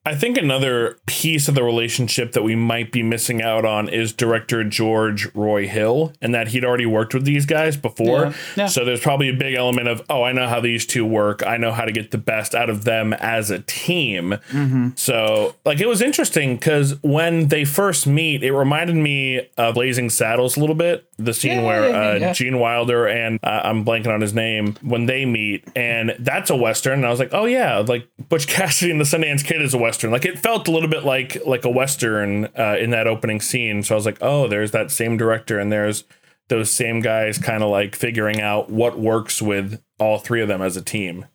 I 0.07 0.15
think 0.15 0.37
another 0.37 0.99
piece 1.07 1.49
of 1.49 1.55
the 1.55 1.63
relationship 1.63 2.33
that 2.33 2.43
we 2.43 2.55
might 2.55 2.93
be 2.93 3.03
missing 3.03 3.41
out 3.41 3.65
on 3.65 3.89
is 3.89 4.13
director 4.13 4.63
George 4.63 5.35
Roy 5.35 5.67
Hill, 5.67 6.13
and 6.21 6.35
that 6.35 6.49
he'd 6.49 6.63
already 6.63 6.85
worked 6.85 7.15
with 7.15 7.25
these 7.25 7.47
guys 7.47 7.79
before. 7.79 8.27
Yeah, 8.27 8.35
yeah. 8.55 8.67
So 8.67 8.85
there's 8.85 9.01
probably 9.01 9.31
a 9.31 9.35
big 9.35 9.55
element 9.55 9.89
of, 9.89 10.03
oh, 10.11 10.23
I 10.23 10.33
know 10.33 10.47
how 10.47 10.61
these 10.61 10.85
two 10.85 11.07
work. 11.07 11.43
I 11.47 11.57
know 11.57 11.73
how 11.73 11.87
to 11.87 11.93
get 11.93 12.11
the 12.11 12.19
best 12.19 12.55
out 12.55 12.69
of 12.69 12.85
them 12.85 13.15
as 13.15 13.51
a 13.51 13.61
team. 13.61 14.33
Mm-hmm. 14.51 14.89
So, 14.97 15.55
like, 15.65 15.81
it 15.81 15.89
was 15.89 16.03
interesting 16.03 16.57
because 16.57 17.03
when 17.03 17.49
they 17.49 17.65
first 17.65 18.07
meet, 18.07 18.43
it 18.43 18.53
reminded 18.53 18.97
me 18.97 19.49
of 19.57 19.75
Blazing 19.75 20.11
Saddles 20.11 20.59
a 20.59 20.61
little 20.61 20.75
bit. 20.75 21.09
The 21.17 21.33
scene 21.33 21.61
Yeah, 21.61 21.65
where 21.65 21.95
uh. 21.95 22.35
Gene 22.35 22.59
Wilder 22.59 23.07
and 23.07 23.39
uh, 23.43 23.61
I'm 23.65 23.85
blanking 23.85 24.13
on 24.13 24.21
his 24.21 24.35
name 24.35 24.77
when 24.83 25.07
they 25.07 25.25
meet, 25.25 25.65
and 25.75 26.15
that's 26.19 26.51
a 26.51 26.57
western. 26.57 26.95
And 26.95 27.07
I 27.07 27.11
was 27.11 27.21
like, 27.21 27.33
oh 27.33 27.47
yeah, 27.47 27.79
like 27.79 28.07
Butch 28.29 28.49
Cassidy 28.49 28.91
and 28.91 29.01
the 29.01 29.05
Sundance 29.05 29.45
Kid 29.45 29.63
is 29.63 29.73
a 29.73 29.79
western. 29.79 29.94
Like 30.03 30.25
it 30.25 30.39
felt 30.39 30.69
a 30.69 30.71
little 30.71 30.89
bit 30.89 31.05
like 31.05 31.45
like 31.47 31.65
a 31.65 31.71
western 31.71 32.47
uh, 32.59 32.77
in 32.79 32.91
that 32.91 33.07
opening 33.07 33.41
scene. 33.41 33.83
So 33.83 33.95
I 33.95 33.97
was 33.97 34.07
like, 34.07 34.19
oh, 34.21 34.49
there's 34.49 34.71
that 34.73 34.91
same 34.91 35.17
director, 35.17 35.59
and 35.59 35.71
there's 35.73 36.05
those 36.49 36.71
same 36.71 37.01
guys, 37.01 37.39
kind 37.39 37.63
of 37.63 37.71
like 37.71 37.95
figuring 37.95 38.41
out 38.41 38.71
what 38.71 38.99
works 38.99 39.41
with 39.41 39.83
all 39.99 40.19
three 40.19 40.43
of 40.43 40.49
them 40.49 40.63
as 40.63 40.77
a 40.77 40.83
team. 40.83 41.27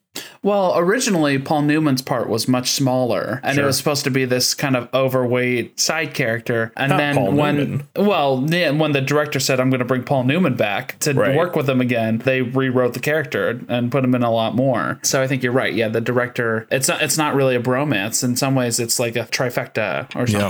Well, 0.41 0.73
originally 0.77 1.37
Paul 1.37 1.63
Newman's 1.63 2.01
part 2.01 2.29
was 2.29 2.47
much 2.47 2.71
smaller, 2.71 3.41
and 3.43 3.57
it 3.59 3.63
was 3.65 3.77
supposed 3.77 4.05
to 4.05 4.09
be 4.09 4.23
this 4.23 4.53
kind 4.53 4.77
of 4.77 4.87
overweight 4.93 5.77
side 5.77 6.13
character. 6.13 6.71
And 6.77 6.91
Not 6.91 6.97
then 6.97 7.15
Paul 7.15 7.31
when, 7.33 7.55
Newman. 7.57 7.83
well, 7.97 8.39
when 8.41 8.91
the 8.93 9.01
director 9.01 9.41
said, 9.41 9.59
"I'm 9.59 9.69
going 9.69 9.79
to 9.79 9.85
bring 9.85 10.03
Paul 10.03 10.23
Newman 10.23 10.55
back 10.55 10.97
to 10.99 11.13
Right. 11.13 11.35
work 11.35 11.57
with 11.57 11.69
him 11.69 11.81
again," 11.81 12.19
they 12.23 12.41
rewrote 12.41 12.93
the 12.93 13.01
character 13.01 13.59
and 13.67 13.91
put 13.91 14.03
him 14.03 14.15
in 14.15 14.23
a 14.23 14.31
lot 14.31 14.55
more. 14.55 14.99
So 15.03 15.21
I 15.21 15.27
think 15.27 15.43
you're 15.43 15.51
right. 15.51 15.73
Yeah, 15.73 15.89
the 15.89 16.01
director. 16.01 16.67
It's 16.71 16.87
not. 16.87 17.01
It's 17.01 17.17
not 17.17 17.35
really 17.35 17.55
a 17.55 17.61
bromance. 17.61 18.23
In 18.23 18.37
some 18.37 18.55
ways, 18.55 18.79
it's 18.79 18.97
like 18.97 19.17
a 19.17 19.25
trifecta 19.25 20.07
or 20.15 20.25
Yeah. 20.25 20.49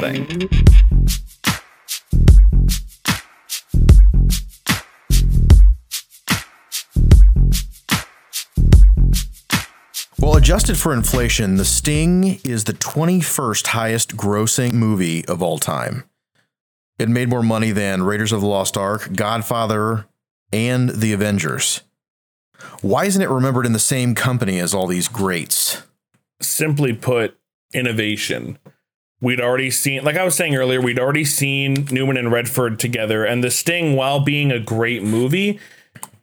Well, 10.22 10.36
adjusted 10.36 10.78
for 10.78 10.94
inflation, 10.94 11.56
The 11.56 11.66
Sting 11.66 12.40
is 12.44 12.66
the 12.66 12.74
21st 12.74 13.68
highest 13.68 14.18
grossing 14.18 14.74
movie 14.74 15.26
of 15.26 15.42
all 15.42 15.60
time. 15.60 16.04
It 16.98 17.08
made 17.08 17.30
more 17.30 17.44
money 17.44 17.72
than 17.72 18.04
Raiders 18.04 18.34
of 18.34 18.42
the 18.42 18.48
Lost 18.48 18.76
Ark, 18.76 19.14
Godfather, 19.14 20.06
and 20.52 20.90
The 20.90 21.14
Avengers. 21.14 21.82
Why 22.82 23.06
isn't 23.06 23.22
it 23.22 23.30
remembered 23.30 23.66
in 23.66 23.72
the 23.72 23.80
same 23.80 24.14
company 24.14 24.60
as 24.60 24.74
all 24.74 24.88
these 24.88 25.08
greats? 25.08 25.84
simply 26.42 26.94
put, 26.94 27.38
innovation. 27.74 28.58
We'd 29.22 29.42
already 29.42 29.70
seen, 29.70 30.04
like 30.04 30.16
I 30.16 30.24
was 30.24 30.36
saying 30.36 30.56
earlier, 30.56 30.82
we'd 30.82 31.00
already 31.00 31.26
seen 31.26 31.88
Newman 31.92 32.18
and 32.18 32.32
Redford 32.32 32.80
together, 32.80 33.26
and 33.26 33.44
The 33.44 33.52
Sting, 33.52 33.96
while 33.96 34.22
being 34.22 34.52
a 34.52 34.60
great 34.60 35.04
movie, 35.04 35.60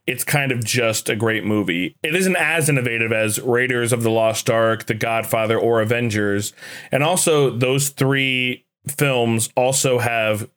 it's 0.07 0.25
kind 0.25 0.53
of 0.53 0.64
just 0.64 1.09
a 1.09 1.16
great 1.16 1.45
movie. 1.45 1.97
It 2.03 2.14
isn't 2.14 2.37
as 2.37 2.69
innovative 2.69 3.12
as 3.12 3.40
Raiders 3.40 3.92
of 3.92 4.03
the 4.03 4.11
Lost 4.11 4.49
Ark, 4.49 4.87
The 4.87 4.95
Godfather, 4.95 5.59
or 5.59 5.81
Avengers. 5.81 6.53
And 6.92 7.03
also, 7.03 7.51
those 7.51 7.88
three 7.88 8.64
films 8.87 9.51
also 9.57 9.99
have 9.99 10.49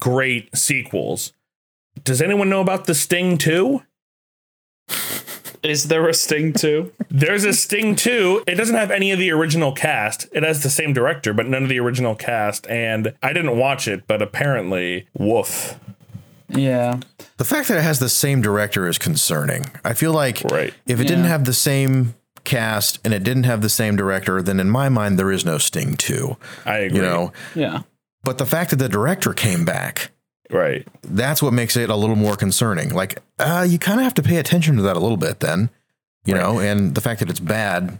great 0.00 0.56
sequels. 0.56 1.32
Does 2.04 2.22
anyone 2.22 2.48
know 2.48 2.60
about 2.60 2.86
The 2.86 2.94
Sting 2.94 3.38
2? 3.38 3.82
Is 5.62 5.86
there 5.86 6.08
a 6.08 6.14
Sting 6.14 6.52
too? 6.52 6.92
There's 7.08 7.44
a 7.44 7.52
Sting 7.52 7.94
2. 7.94 8.44
It 8.48 8.56
doesn't 8.56 8.74
have 8.74 8.90
any 8.90 9.12
of 9.12 9.20
the 9.20 9.30
original 9.30 9.72
cast. 9.72 10.26
It 10.32 10.42
has 10.42 10.62
the 10.62 10.70
same 10.70 10.92
director, 10.92 11.32
but 11.32 11.46
none 11.46 11.62
of 11.62 11.68
the 11.68 11.78
original 11.78 12.16
cast. 12.16 12.66
And 12.66 13.14
I 13.22 13.32
didn't 13.32 13.56
watch 13.56 13.86
it, 13.86 14.08
but 14.08 14.20
apparently, 14.20 15.06
woof. 15.16 15.78
Yeah. 16.54 17.00
The 17.38 17.44
fact 17.44 17.68
that 17.68 17.78
it 17.78 17.82
has 17.82 17.98
the 17.98 18.08
same 18.08 18.40
director 18.42 18.86
is 18.88 18.98
concerning. 18.98 19.66
I 19.84 19.94
feel 19.94 20.12
like 20.12 20.42
Right. 20.50 20.72
if 20.86 21.00
it 21.00 21.08
didn't 21.08 21.24
have 21.24 21.44
the 21.44 21.52
same 21.52 22.14
cast 22.44 22.98
and 23.04 23.12
it 23.14 23.22
didn't 23.24 23.44
have 23.44 23.62
the 23.62 23.68
same 23.68 23.96
director, 23.96 24.42
then 24.42 24.58
in 24.60 24.68
my 24.70 24.88
mind, 24.88 25.18
there 25.18 25.30
is 25.32 25.44
no 25.44 25.58
Sting 25.58 25.96
2. 25.96 26.36
I 26.66 26.78
agree. 26.78 26.96
You 26.96 27.02
know, 27.02 27.32
Yeah. 27.54 27.80
but 28.24 28.38
the 28.38 28.46
fact 28.46 28.70
that 28.70 28.76
the 28.76 28.88
director 28.88 29.32
came 29.32 29.64
back, 29.64 30.10
Right. 30.50 30.86
that's 31.02 31.42
what 31.42 31.52
makes 31.52 31.76
it 31.76 31.88
a 31.88 31.96
little 31.96 32.16
more 32.16 32.36
concerning. 32.36 32.92
Like, 32.94 33.18
uh, 33.38 33.64
you 33.68 33.78
kind 33.78 33.98
of 34.00 34.04
have 34.04 34.14
to 34.14 34.22
pay 34.22 34.36
attention 34.36 34.76
to 34.76 34.82
that 34.82 34.96
a 34.96 35.00
little 35.00 35.16
bit 35.16 35.40
then, 35.40 35.70
you 36.24 36.34
know, 36.34 36.58
and 36.60 36.94
the 36.94 37.00
fact 37.00 37.20
that 37.20 37.30
it's 37.30 37.40
bad. 37.40 37.98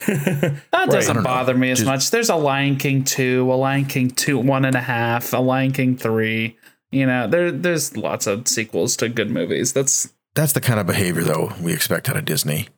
That 0.06 0.54
I 0.72 0.86
doesn't 0.86 1.14
don't 1.14 1.24
know. 1.24 1.28
bother 1.28 1.54
me 1.54 1.70
as 1.70 1.78
Just- 1.78 1.86
much. 1.86 2.10
There's 2.10 2.28
a 2.28 2.36
Lion 2.36 2.76
King 2.76 3.02
two, 3.04 3.48
a 3.50 3.54
Lion 3.56 3.86
King 3.86 4.10
two, 4.10 4.38
one 4.38 4.64
and 4.64 4.76
a 4.76 4.80
half, 4.80 5.32
a 5.32 5.38
Lion 5.38 5.72
King 5.72 5.96
three. 5.96 6.56
You 6.96 7.06
know, 7.06 7.26
there 7.28 7.50
there's 7.52 7.96
lots 7.96 8.26
of 8.26 8.48
sequels 8.48 8.96
to 8.98 9.08
good 9.08 9.30
movies. 9.30 9.72
That's 9.72 10.12
That's 10.34 10.52
the 10.52 10.60
kind 10.60 10.80
of 10.80 10.86
behavior, 10.86 11.22
though, 11.24 11.52
we 11.60 11.72
expect 11.72 12.08
out 12.08 12.16
of 12.16 12.24
Disney. 12.24 12.68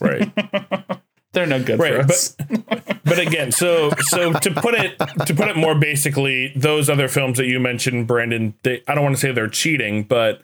Right. 0.00 0.30
they're 1.32 1.46
no 1.46 1.62
good 1.62 1.76
for 1.78 1.82
Right, 1.82 2.00
us. 2.00 2.36
but 3.04 3.18
again, 3.18 3.52
so 3.52 3.90
so 4.00 4.32
to 4.32 4.50
put 4.52 4.74
it 4.74 4.98
to 5.26 5.34
put 5.34 5.48
it 5.48 5.56
more 5.56 5.74
basically, 5.74 6.52
those 6.56 6.88
other 6.90 7.08
films 7.08 7.38
that 7.38 7.46
you 7.46 7.60
mentioned, 7.60 8.06
Brandon, 8.06 8.54
they, 8.62 8.82
I 8.88 8.94
don't 8.94 9.04
want 9.04 9.16
to 9.16 9.20
say 9.20 9.32
they're 9.32 9.48
cheating, 9.48 10.02
but 10.04 10.42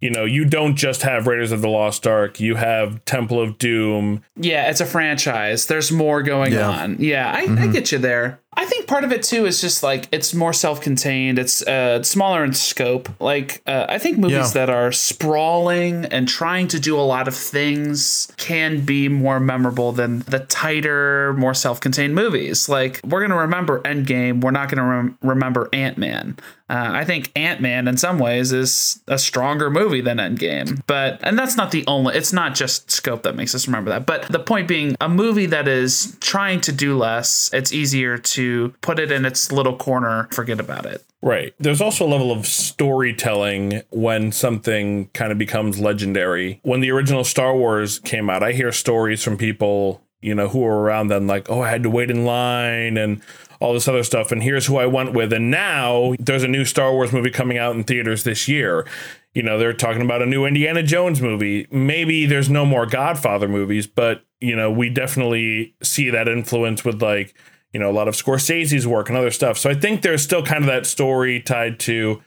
you 0.00 0.10
know, 0.10 0.24
you 0.24 0.44
don't 0.46 0.76
just 0.76 1.02
have 1.02 1.26
Raiders 1.26 1.52
of 1.52 1.60
the 1.60 1.68
Lost 1.68 2.06
Ark. 2.06 2.40
You 2.40 2.54
have 2.54 3.04
Temple 3.04 3.38
of 3.40 3.58
Doom. 3.58 4.24
yeah, 4.36 4.70
it's 4.70 4.80
a 4.80 4.86
franchise. 4.86 5.66
There's 5.66 5.92
more 5.92 6.22
going 6.22 6.52
Yeah. 6.54 6.70
on. 6.70 6.96
Yeah, 6.98 7.30
I, 7.30 7.40
I 7.42 7.46
mm-hmm. 7.46 7.72
get 7.72 7.92
you 7.92 7.98
there. 7.98 8.39
I 8.56 8.66
think 8.66 8.86
part 8.88 9.04
of 9.04 9.12
it 9.12 9.22
too 9.22 9.46
is 9.46 9.60
just 9.60 9.82
like 9.82 10.08
it's 10.12 10.34
more 10.34 10.52
self-contained. 10.52 11.38
It's 11.38 11.62
uh, 11.62 12.02
smaller 12.02 12.44
in 12.44 12.52
scope. 12.52 13.08
Like 13.20 13.62
uh, 13.66 13.86
I 13.88 13.98
think 13.98 14.18
movies 14.18 14.36
Yeah. 14.54 14.66
that 14.66 14.70
are 14.70 14.90
sprawling 14.92 16.04
and 16.06 16.28
trying 16.28 16.66
to 16.68 16.80
do 16.80 16.98
a 16.98 17.02
lot 17.02 17.28
of 17.28 17.34
things 17.34 18.30
can 18.36 18.84
be 18.84 19.08
more 19.08 19.38
memorable 19.38 19.92
than 19.92 20.20
the 20.20 20.40
tighter, 20.40 21.32
more 21.34 21.54
self-contained 21.54 22.14
movies. 22.14 22.68
Like 22.68 23.00
we're 23.04 23.20
gonna 23.20 23.38
remember 23.40 23.80
Endgame. 23.82 24.40
We're 24.42 24.50
not 24.50 24.68
gonna 24.68 24.84
rem- 24.86 25.18
remember 25.22 25.68
Ant 25.72 25.96
Man. 25.96 26.36
Uh, 26.70 26.90
I 26.92 27.04
think 27.04 27.32
Ant 27.34 27.60
Man 27.60 27.88
in 27.88 27.96
some 27.96 28.20
ways 28.20 28.52
is 28.52 29.02
a 29.08 29.18
stronger 29.18 29.70
movie 29.70 30.00
than 30.00 30.18
Endgame. 30.18 30.80
But 30.86 31.18
and 31.24 31.36
that's 31.36 31.56
not 31.56 31.72
the 31.72 31.84
only. 31.88 32.14
It's 32.14 32.32
not 32.32 32.54
just 32.54 32.92
scope 32.92 33.24
that 33.24 33.34
makes 33.34 33.56
us 33.56 33.66
remember 33.66 33.90
that. 33.90 34.06
But 34.06 34.28
the 34.28 34.38
point 34.38 34.68
being, 34.68 34.96
a 35.00 35.08
movie 35.08 35.46
that 35.46 35.66
is 35.66 36.16
trying 36.20 36.60
to 36.60 36.72
do 36.72 36.96
less, 36.96 37.50
it's 37.52 37.72
easier 37.72 38.18
to 38.18 38.72
put 38.82 39.00
it 39.00 39.10
in 39.10 39.24
its 39.24 39.50
little 39.50 39.76
corner, 39.76 40.28
forget 40.30 40.60
about 40.60 40.86
it. 40.86 41.04
Right. 41.22 41.54
There's 41.58 41.80
also 41.80 42.06
a 42.06 42.08
level 42.08 42.30
of 42.30 42.46
storytelling 42.46 43.82
when 43.90 44.30
something 44.30 45.08
kind 45.08 45.32
of 45.32 45.38
becomes 45.38 45.80
legendary. 45.80 46.60
When 46.62 46.80
the 46.80 46.92
original 46.92 47.24
Star 47.24 47.54
Wars 47.54 47.98
came 47.98 48.30
out, 48.30 48.44
I 48.44 48.52
hear 48.52 48.70
stories 48.70 49.24
from 49.24 49.36
people, 49.36 50.02
you 50.22 50.36
know, 50.36 50.48
who 50.48 50.60
were 50.60 50.80
around 50.80 51.08
then, 51.08 51.26
like, 51.26 51.50
oh, 51.50 51.62
I 51.62 51.70
had 51.70 51.82
to 51.82 51.90
wait 51.90 52.10
in 52.10 52.24
line 52.24 52.96
and 52.96 53.20
all 53.60 53.74
this 53.74 53.86
other 53.86 54.02
stuff. 54.02 54.32
And 54.32 54.42
here's 54.42 54.66
who 54.66 54.78
I 54.78 54.86
went 54.86 55.12
with. 55.12 55.32
And 55.32 55.50
now 55.50 56.14
there's 56.18 56.42
a 56.42 56.48
new 56.48 56.64
Star 56.64 56.92
Wars 56.92 57.12
movie 57.12 57.30
coming 57.30 57.58
out 57.58 57.76
in 57.76 57.84
theaters 57.84 58.24
this 58.24 58.48
year. 58.48 58.86
You 59.34 59.42
know, 59.42 59.58
they're 59.58 59.72
talking 59.72 60.02
about 60.02 60.22
a 60.22 60.26
new 60.26 60.44
Indiana 60.46 60.82
Jones 60.82 61.20
movie. 61.20 61.68
Maybe 61.70 62.26
there's 62.26 62.50
no 62.50 62.64
more 62.64 62.86
Godfather 62.86 63.46
movies, 63.46 63.86
but, 63.86 64.24
you 64.40 64.56
know, 64.56 64.70
we 64.70 64.88
definitely 64.88 65.74
see 65.82 66.10
that 66.10 66.26
influence 66.26 66.84
with 66.84 67.00
like, 67.02 67.34
you 67.72 67.78
know, 67.78 67.90
a 67.90 67.92
lot 67.92 68.08
of 68.08 68.14
Scorsese's 68.14 68.86
work 68.86 69.08
and 69.08 69.16
other 69.16 69.30
stuff. 69.30 69.56
So 69.58 69.70
I 69.70 69.74
think 69.74 70.02
there's 70.02 70.22
still 70.22 70.42
kind 70.42 70.64
of 70.64 70.66
that 70.66 70.86
story 70.86 71.40
tied 71.40 71.78
to, 71.80 72.22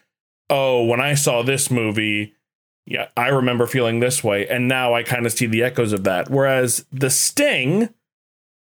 oh, 0.50 0.86
when 0.86 1.02
I 1.02 1.16
saw 1.16 1.42
this 1.42 1.70
movie, 1.72 2.34
yeah, 2.86 3.08
I 3.18 3.30
remember 3.30 3.66
feeling 3.66 4.00
this 4.00 4.24
way. 4.24 4.48
And 4.48 4.68
now 4.68 4.94
I 4.94 5.04
kind 5.04 5.26
of 5.26 5.34
see 5.34 5.48
the 5.48 5.64
echoes 5.64 5.94
of 5.94 6.04
that. 6.04 6.30
Whereas 6.30 6.86
The 6.92 7.10
Sting, 7.10 7.90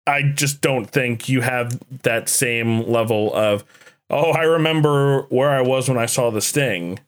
I 0.07 0.23
just 0.23 0.61
don't 0.61 0.87
think 0.87 1.29
you 1.29 1.40
have 1.40 1.81
that 2.03 2.29
same 2.29 2.83
level 2.83 3.35
of, 3.35 3.64
oh, 4.11 4.33
I 4.33 4.43
remember 4.43 5.23
where 5.31 5.51
I 5.51 5.62
was 5.62 5.88
when 5.88 5.99
I 5.99 6.07
saw 6.07 6.31
The 6.31 6.43
Sting. 6.43 7.01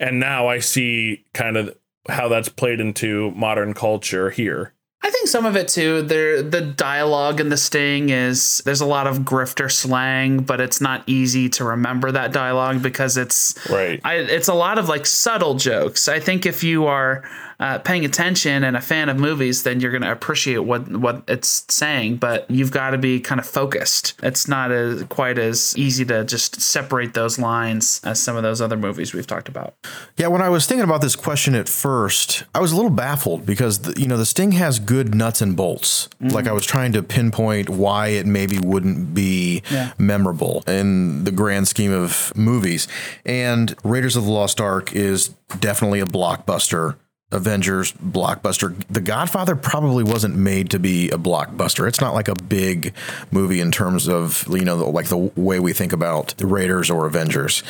And 0.00 0.20
now 0.20 0.48
I 0.48 0.60
see 0.60 1.24
kind 1.34 1.56
of 1.56 1.76
how 2.08 2.28
that's 2.28 2.48
played 2.48 2.80
into 2.80 3.32
modern 3.32 3.74
culture 3.74 4.30
here. 4.30 4.72
I 5.00 5.10
think 5.10 5.28
some 5.28 5.46
of 5.46 5.56
it 5.56 5.68
too. 5.68 6.02
There, 6.02 6.42
the 6.42 6.60
dialogue 6.60 7.40
in 7.40 7.50
the 7.50 7.56
Sting 7.56 8.10
is 8.10 8.62
there's 8.64 8.80
a 8.80 8.86
lot 8.86 9.06
of 9.06 9.18
grifter 9.20 9.70
slang, 9.70 10.40
but 10.40 10.60
it's 10.60 10.80
not 10.80 11.04
easy 11.06 11.48
to 11.50 11.64
remember 11.64 12.10
that 12.12 12.32
dialogue 12.32 12.82
because 12.82 13.16
it's 13.16 13.56
Right. 13.70 14.00
I, 14.04 14.16
it's 14.16 14.48
a 14.48 14.54
lot 14.54 14.78
of 14.78 14.88
like 14.88 15.06
subtle 15.06 15.54
jokes. 15.54 16.08
I 16.08 16.18
think 16.18 16.46
if 16.46 16.64
you 16.64 16.86
are 16.86 17.22
uh, 17.60 17.78
paying 17.80 18.04
attention 18.04 18.62
and 18.62 18.76
a 18.76 18.80
fan 18.80 19.08
of 19.08 19.16
movies, 19.18 19.64
then 19.64 19.80
you're 19.80 19.90
going 19.90 20.02
to 20.02 20.12
appreciate 20.12 20.58
what 20.58 20.88
what 20.88 21.22
it's 21.26 21.64
saying. 21.68 22.16
But 22.16 22.48
you've 22.50 22.70
got 22.70 22.90
to 22.90 22.98
be 22.98 23.18
kind 23.20 23.40
of 23.40 23.46
focused. 23.46 24.14
It's 24.22 24.46
not 24.46 24.70
as 24.70 25.02
quite 25.04 25.38
as 25.38 25.76
easy 25.76 26.04
to 26.06 26.24
just 26.24 26.60
separate 26.60 27.14
those 27.14 27.38
lines 27.38 28.00
as 28.04 28.20
some 28.22 28.36
of 28.36 28.42
those 28.42 28.60
other 28.60 28.76
movies 28.76 29.12
we've 29.12 29.26
talked 29.26 29.48
about. 29.48 29.74
Yeah, 30.16 30.28
when 30.28 30.40
I 30.42 30.48
was 30.48 30.66
thinking 30.66 30.84
about 30.84 31.00
this 31.00 31.16
question 31.16 31.54
at 31.54 31.68
first, 31.68 32.44
I 32.54 32.60
was 32.60 32.72
a 32.72 32.76
little 32.76 32.90
baffled 32.90 33.44
because 33.44 33.80
the, 33.80 34.00
you 34.00 34.06
know 34.06 34.16
the 34.16 34.26
Sting 34.26 34.52
has 34.52 34.78
good 34.78 35.14
nuts 35.14 35.40
and 35.42 35.56
bolts. 35.56 36.08
Like 36.20 36.46
I 36.46 36.52
was 36.52 36.64
trying 36.66 36.92
to 36.92 37.02
pinpoint 37.02 37.68
why 37.68 38.08
it 38.08 38.26
maybe 38.26 38.58
wouldn't 38.58 39.14
be 39.14 39.62
Yeah. 39.70 39.92
memorable 39.98 40.62
in 40.66 41.24
the 41.24 41.32
grand 41.32 41.66
scheme 41.68 41.92
of 41.92 42.32
movies. 42.36 42.86
And 43.26 43.74
Raiders 43.82 44.14
of 44.16 44.24
the 44.24 44.30
Lost 44.30 44.60
Ark 44.60 44.92
is 44.92 45.28
definitely 45.60 46.00
a 46.00 46.06
blockbuster. 46.06 46.96
Avengers 47.30 47.92
blockbuster. 47.92 48.74
The 48.88 49.00
Godfather 49.00 49.54
probably 49.54 50.02
wasn't 50.02 50.36
made 50.36 50.70
to 50.70 50.78
be 50.78 51.10
a 51.10 51.18
blockbuster. 51.18 51.86
It's 51.86 52.00
not 52.00 52.14
like 52.14 52.28
a 52.28 52.34
big 52.34 52.94
movie 53.30 53.60
in 53.60 53.70
terms 53.70 54.08
of 54.08 54.46
you 54.48 54.64
know 54.64 54.76
like 54.90 55.08
the 55.08 55.18
way 55.36 55.60
we 55.60 55.72
think 55.72 55.92
about 55.92 56.34
the 56.38 56.46
Raiders 56.46 56.90
or 56.90 57.06
Avengers. 57.06 57.62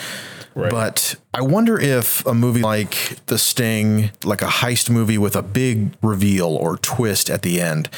But 0.70 1.14
I 1.32 1.42
wonder 1.42 1.78
if 1.78 2.26
a 2.26 2.34
movie 2.34 2.62
like 2.62 3.24
The 3.26 3.38
Sting, 3.38 4.10
like 4.24 4.42
a 4.42 4.46
heist 4.46 4.90
movie 4.90 5.18
with 5.18 5.36
a 5.36 5.42
big 5.42 5.92
reveal 6.02 6.48
or 6.48 6.76
twist 6.78 7.30
at 7.30 7.42
the 7.42 7.60
end, 7.60 7.88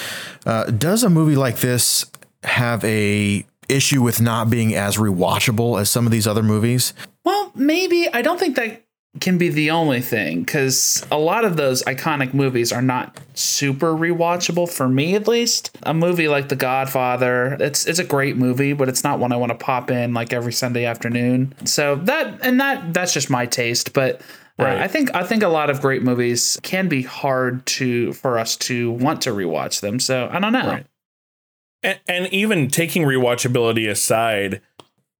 uh, 0.44 0.64
does 0.64 1.03
a 1.03 1.09
movie 1.09 1.37
like 1.37 1.61
this 1.61 2.05
have 2.44 2.85
a 2.85 3.46
issue 3.70 4.03
with 4.03 4.20
not 4.20 4.51
being 4.51 4.75
as 4.75 4.96
rewatchable 4.96 5.81
as 5.81 5.88
some 5.88 6.05
of 6.05 6.12
these 6.12 6.27
other 6.27 6.42
movies? 6.42 6.92
Well, 7.25 7.51
maybe 7.55 8.09
I 8.12 8.20
don't 8.20 8.38
think 8.38 8.57
that 8.57 8.83
can 9.18 9.38
be 9.38 9.49
the 9.49 9.70
only 9.73 10.01
thing 10.01 10.42
because 10.42 11.05
a 11.11 11.18
lot 11.18 11.44
of 11.44 11.57
those 11.57 11.83
iconic 11.83 12.33
movies 12.33 12.73
are 12.73 12.83
not 12.83 13.18
super 13.35 13.92
rewatchable 13.92 14.70
for 14.70 14.88
me 14.88 15.16
at 15.16 15.27
least. 15.27 15.77
A 15.83 15.92
movie 15.92 16.29
like 16.29 16.49
The 16.49 16.57
Godfather, 16.57 17.57
it's 17.59 17.87
it's 17.87 17.99
a 17.99 18.05
great 18.05 18.37
movie, 18.37 18.73
but 18.73 18.88
it's 18.88 19.03
not 19.03 19.18
one 19.18 19.33
I 19.33 19.37
want 19.37 19.51
to 19.51 19.59
pop 19.59 19.90
in 19.90 20.14
like 20.14 20.33
every 20.33 20.53
Sunday 20.53 20.85
afternoon. 20.85 21.55
So 21.64 21.96
that 21.96 22.38
and 22.44 22.61
that 22.61 22.94
that's 22.94 23.12
just 23.12 23.31
my 23.31 23.46
taste, 23.46 23.92
but 23.92 24.20
uh, 24.61 24.64
I 24.64 24.88
think 24.88 25.14
I 25.14 25.25
think 25.25 25.42
a 25.42 25.49
lot 25.49 25.70
of 25.70 25.81
great 25.81 26.03
movies 26.03 26.59
can 26.62 26.88
be 26.88 27.03
hard 27.03 27.64
to 27.66 28.12
for 28.12 28.38
us 28.38 28.57
to 28.57 28.92
want 28.92 29.23
to 29.23 29.31
rewatch 29.31 29.81
them. 29.81 29.99
So 29.99 30.29
I 30.31 30.38
don't 30.38 30.53
know. 30.53 30.66
Right. 30.66 30.87
And, 31.83 31.99
and 32.07 32.27
even 32.33 32.68
taking 32.68 33.05
rewatchability 33.05 33.88
aside, 33.88 34.61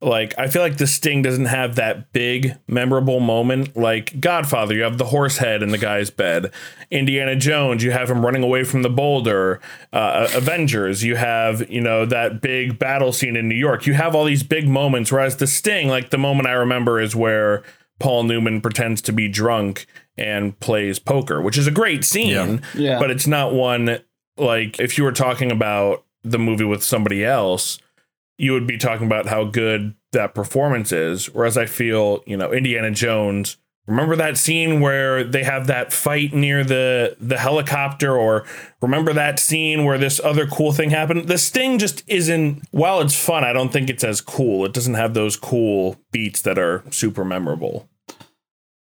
like 0.03 0.35
I 0.39 0.49
feel 0.49 0.63
like 0.63 0.79
the 0.79 0.87
Sting 0.87 1.23
doesn't 1.23 1.47
have 1.47 1.75
that 1.75 2.13
big 2.13 2.57
memorable 2.67 3.21
moment. 3.21 3.77
Like 3.77 4.19
Godfather, 4.21 4.75
you 4.75 4.83
have 4.83 4.99
the 4.99 5.07
horse 5.07 5.39
head 5.39 5.63
in 5.63 5.71
the 5.71 5.79
guy's 5.79 6.11
bed. 6.11 6.53
Indiana 6.91 7.37
Jones, 7.37 7.85
you 7.85 7.91
have 7.91 8.11
him 8.11 8.25
running 8.25 8.43
away 8.43 8.65
from 8.65 8.83
the 8.83 8.89
boulder. 8.89 9.61
Uh, 9.93 10.29
Avengers, 10.35 11.05
you 11.05 11.17
have 11.17 11.71
you 11.71 11.81
know 11.81 12.07
that 12.07 12.41
big 12.41 12.79
battle 12.79 13.13
scene 13.13 13.37
in 13.37 13.49
New 13.49 13.55
York. 13.55 13.87
You 13.87 13.95
have 13.95 14.15
all 14.15 14.25
these 14.25 14.43
big 14.43 14.69
moments. 14.69 15.13
Whereas 15.13 15.37
the 15.37 15.47
Sting, 15.47 15.89
like 15.89 16.11
the 16.11 16.19
moment 16.19 16.49
I 16.49 16.53
remember 16.53 16.99
is 17.01 17.15
where 17.15 17.63
Paul 17.99 18.23
Newman 18.25 18.63
pretends 18.63 19.03
to 19.03 19.13
be 19.13 19.29
drunk 19.29 19.87
and 20.17 20.59
plays 20.61 20.99
poker, 20.99 21.43
which 21.43 21.59
is 21.59 21.67
a 21.67 21.71
great 21.71 22.05
scene. 22.05 22.63
Yeah. 22.75 22.99
But 22.99 23.11
it's 23.11 23.27
not 23.27 23.53
one 23.53 24.01
like 24.39 24.81
if 24.81 24.97
you 24.97 25.05
were 25.05 25.13
talking 25.13 25.53
about 25.53 26.05
the 26.23 26.39
movie 26.39 26.65
with 26.65 26.83
somebody 26.83 27.25
else, 27.25 27.79
you 28.41 28.53
would 28.53 28.67
be 28.67 28.79
talking 28.79 29.07
about 29.07 29.27
how 29.27 29.45
good 29.45 29.95
that 30.13 30.35
performance 30.35 30.93
is. 30.93 31.27
Whereas 31.27 31.59
I 31.59 31.67
feel, 31.67 32.23
you 32.27 32.39
know, 32.39 32.53
Indiana 32.53 32.91
Jones. 32.91 33.59
Remember 33.87 34.17
that 34.17 34.39
scene 34.39 34.81
where 34.81 35.25
they 35.25 35.43
have 35.43 35.67
that 35.67 35.93
fight 35.93 36.33
near 36.33 36.65
the 36.65 37.17
the 37.21 37.37
helicopter, 37.37 38.17
or 38.17 38.47
remember 38.81 39.13
that 39.13 39.39
scene 39.39 39.85
where 39.85 39.99
this 39.99 40.21
other 40.23 40.47
cool 40.47 40.73
thing 40.73 40.91
happened? 40.91 41.29
The 41.29 41.37
Sting 41.39 41.79
just 41.79 42.03
isn't. 42.07 42.63
While 42.71 43.01
it's 43.01 43.15
fun, 43.15 43.45
I 43.45 43.53
don't 43.53 43.73
think 43.73 43.91
it's 43.91 44.05
as 44.05 44.21
cool. 44.21 44.65
It 44.65 44.73
doesn't 44.73 44.95
have 44.95 45.13
those 45.13 45.37
cool 45.37 45.97
beats 46.13 46.41
that 46.43 46.59
are 46.59 46.83
super 46.91 47.25
memorable. 47.25 47.89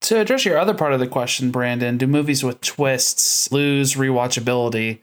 To 0.02 0.20
address 0.20 0.46
your 0.46 0.58
other 0.58 0.74
part 0.74 0.94
of 0.94 1.00
the 1.00 1.08
question, 1.08 1.52
Brandon, 1.52 1.98
do 1.98 2.08
movies 2.08 2.44
with 2.44 2.62
twists 2.62 3.52
lose 3.52 3.96
rewatchability? 3.96 5.00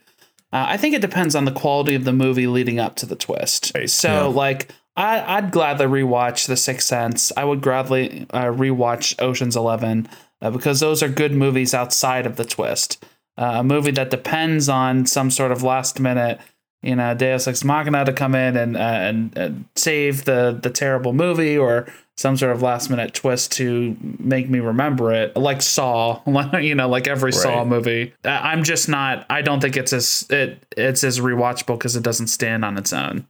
Uh, 0.51 0.65
I 0.69 0.77
think 0.77 0.95
it 0.95 1.01
depends 1.01 1.35
on 1.35 1.45
the 1.45 1.51
quality 1.51 1.95
of 1.95 2.05
the 2.05 2.13
movie 2.13 2.47
leading 2.47 2.79
up 2.79 2.95
to 2.97 3.05
the 3.05 3.15
twist. 3.15 3.71
Right, 3.75 3.89
So, 3.89 4.29
like, 4.29 4.71
I, 4.95 5.37
I'd 5.37 5.51
gladly 5.51 5.85
rewatch 5.85 6.47
The 6.47 6.57
Sixth 6.57 6.87
Sense. 6.87 7.31
I 7.37 7.45
would 7.45 7.61
gladly 7.61 8.25
uh, 8.31 8.45
rewatch 8.45 9.21
Ocean's 9.21 9.55
Eleven 9.55 10.09
uh, 10.41 10.49
because 10.49 10.79
those 10.79 11.03
are 11.03 11.09
good 11.09 11.33
movies 11.33 11.73
outside 11.73 12.25
of 12.25 12.35
the 12.35 12.45
twist. 12.45 13.03
Uh, 13.37 13.57
a 13.59 13.63
movie 13.63 13.91
that 13.91 14.09
depends 14.09 14.67
on 14.67 15.05
some 15.05 15.31
sort 15.31 15.51
of 15.51 15.63
last 15.63 15.99
minute, 15.99 16.41
you 16.81 16.95
know, 16.95 17.13
Deus 17.13 17.47
Ex 17.47 17.63
Machina 17.63 18.03
to 18.03 18.11
come 18.11 18.35
in 18.35 18.57
and 18.57 18.75
uh, 18.75 18.79
and, 18.79 19.37
and 19.37 19.65
save 19.75 20.25
the 20.25 20.57
the 20.61 20.69
terrible 20.69 21.13
movie 21.13 21.57
or 21.57 21.87
some 22.19 22.35
sort 22.35 22.51
of 22.51 22.61
last 22.61 22.89
minute 22.89 23.13
twist 23.13 23.53
to 23.53 23.95
make 24.19 24.49
me 24.49 24.59
remember 24.59 25.13
it, 25.13 25.37
like 25.37 25.61
Saw, 25.61 26.21
you 26.59 26.75
know, 26.75 26.89
like 26.89 27.07
every 27.07 27.31
Saw 27.31 27.63
movie. 27.63 28.13
I- 28.25 28.51
I'm 28.51 28.63
just 28.63 28.89
not. 28.89 29.25
I 29.29 29.41
don't 29.41 29.61
think 29.61 29.77
it's 29.77 29.93
as 29.93 30.25
it 30.29 30.61
it's 30.75 31.05
as 31.05 31.21
rewatchable 31.21 31.77
because 31.77 31.95
it 31.95 32.03
doesn't 32.03 32.27
stand 32.27 32.65
on 32.65 32.77
its 32.77 32.91
own. 32.91 33.25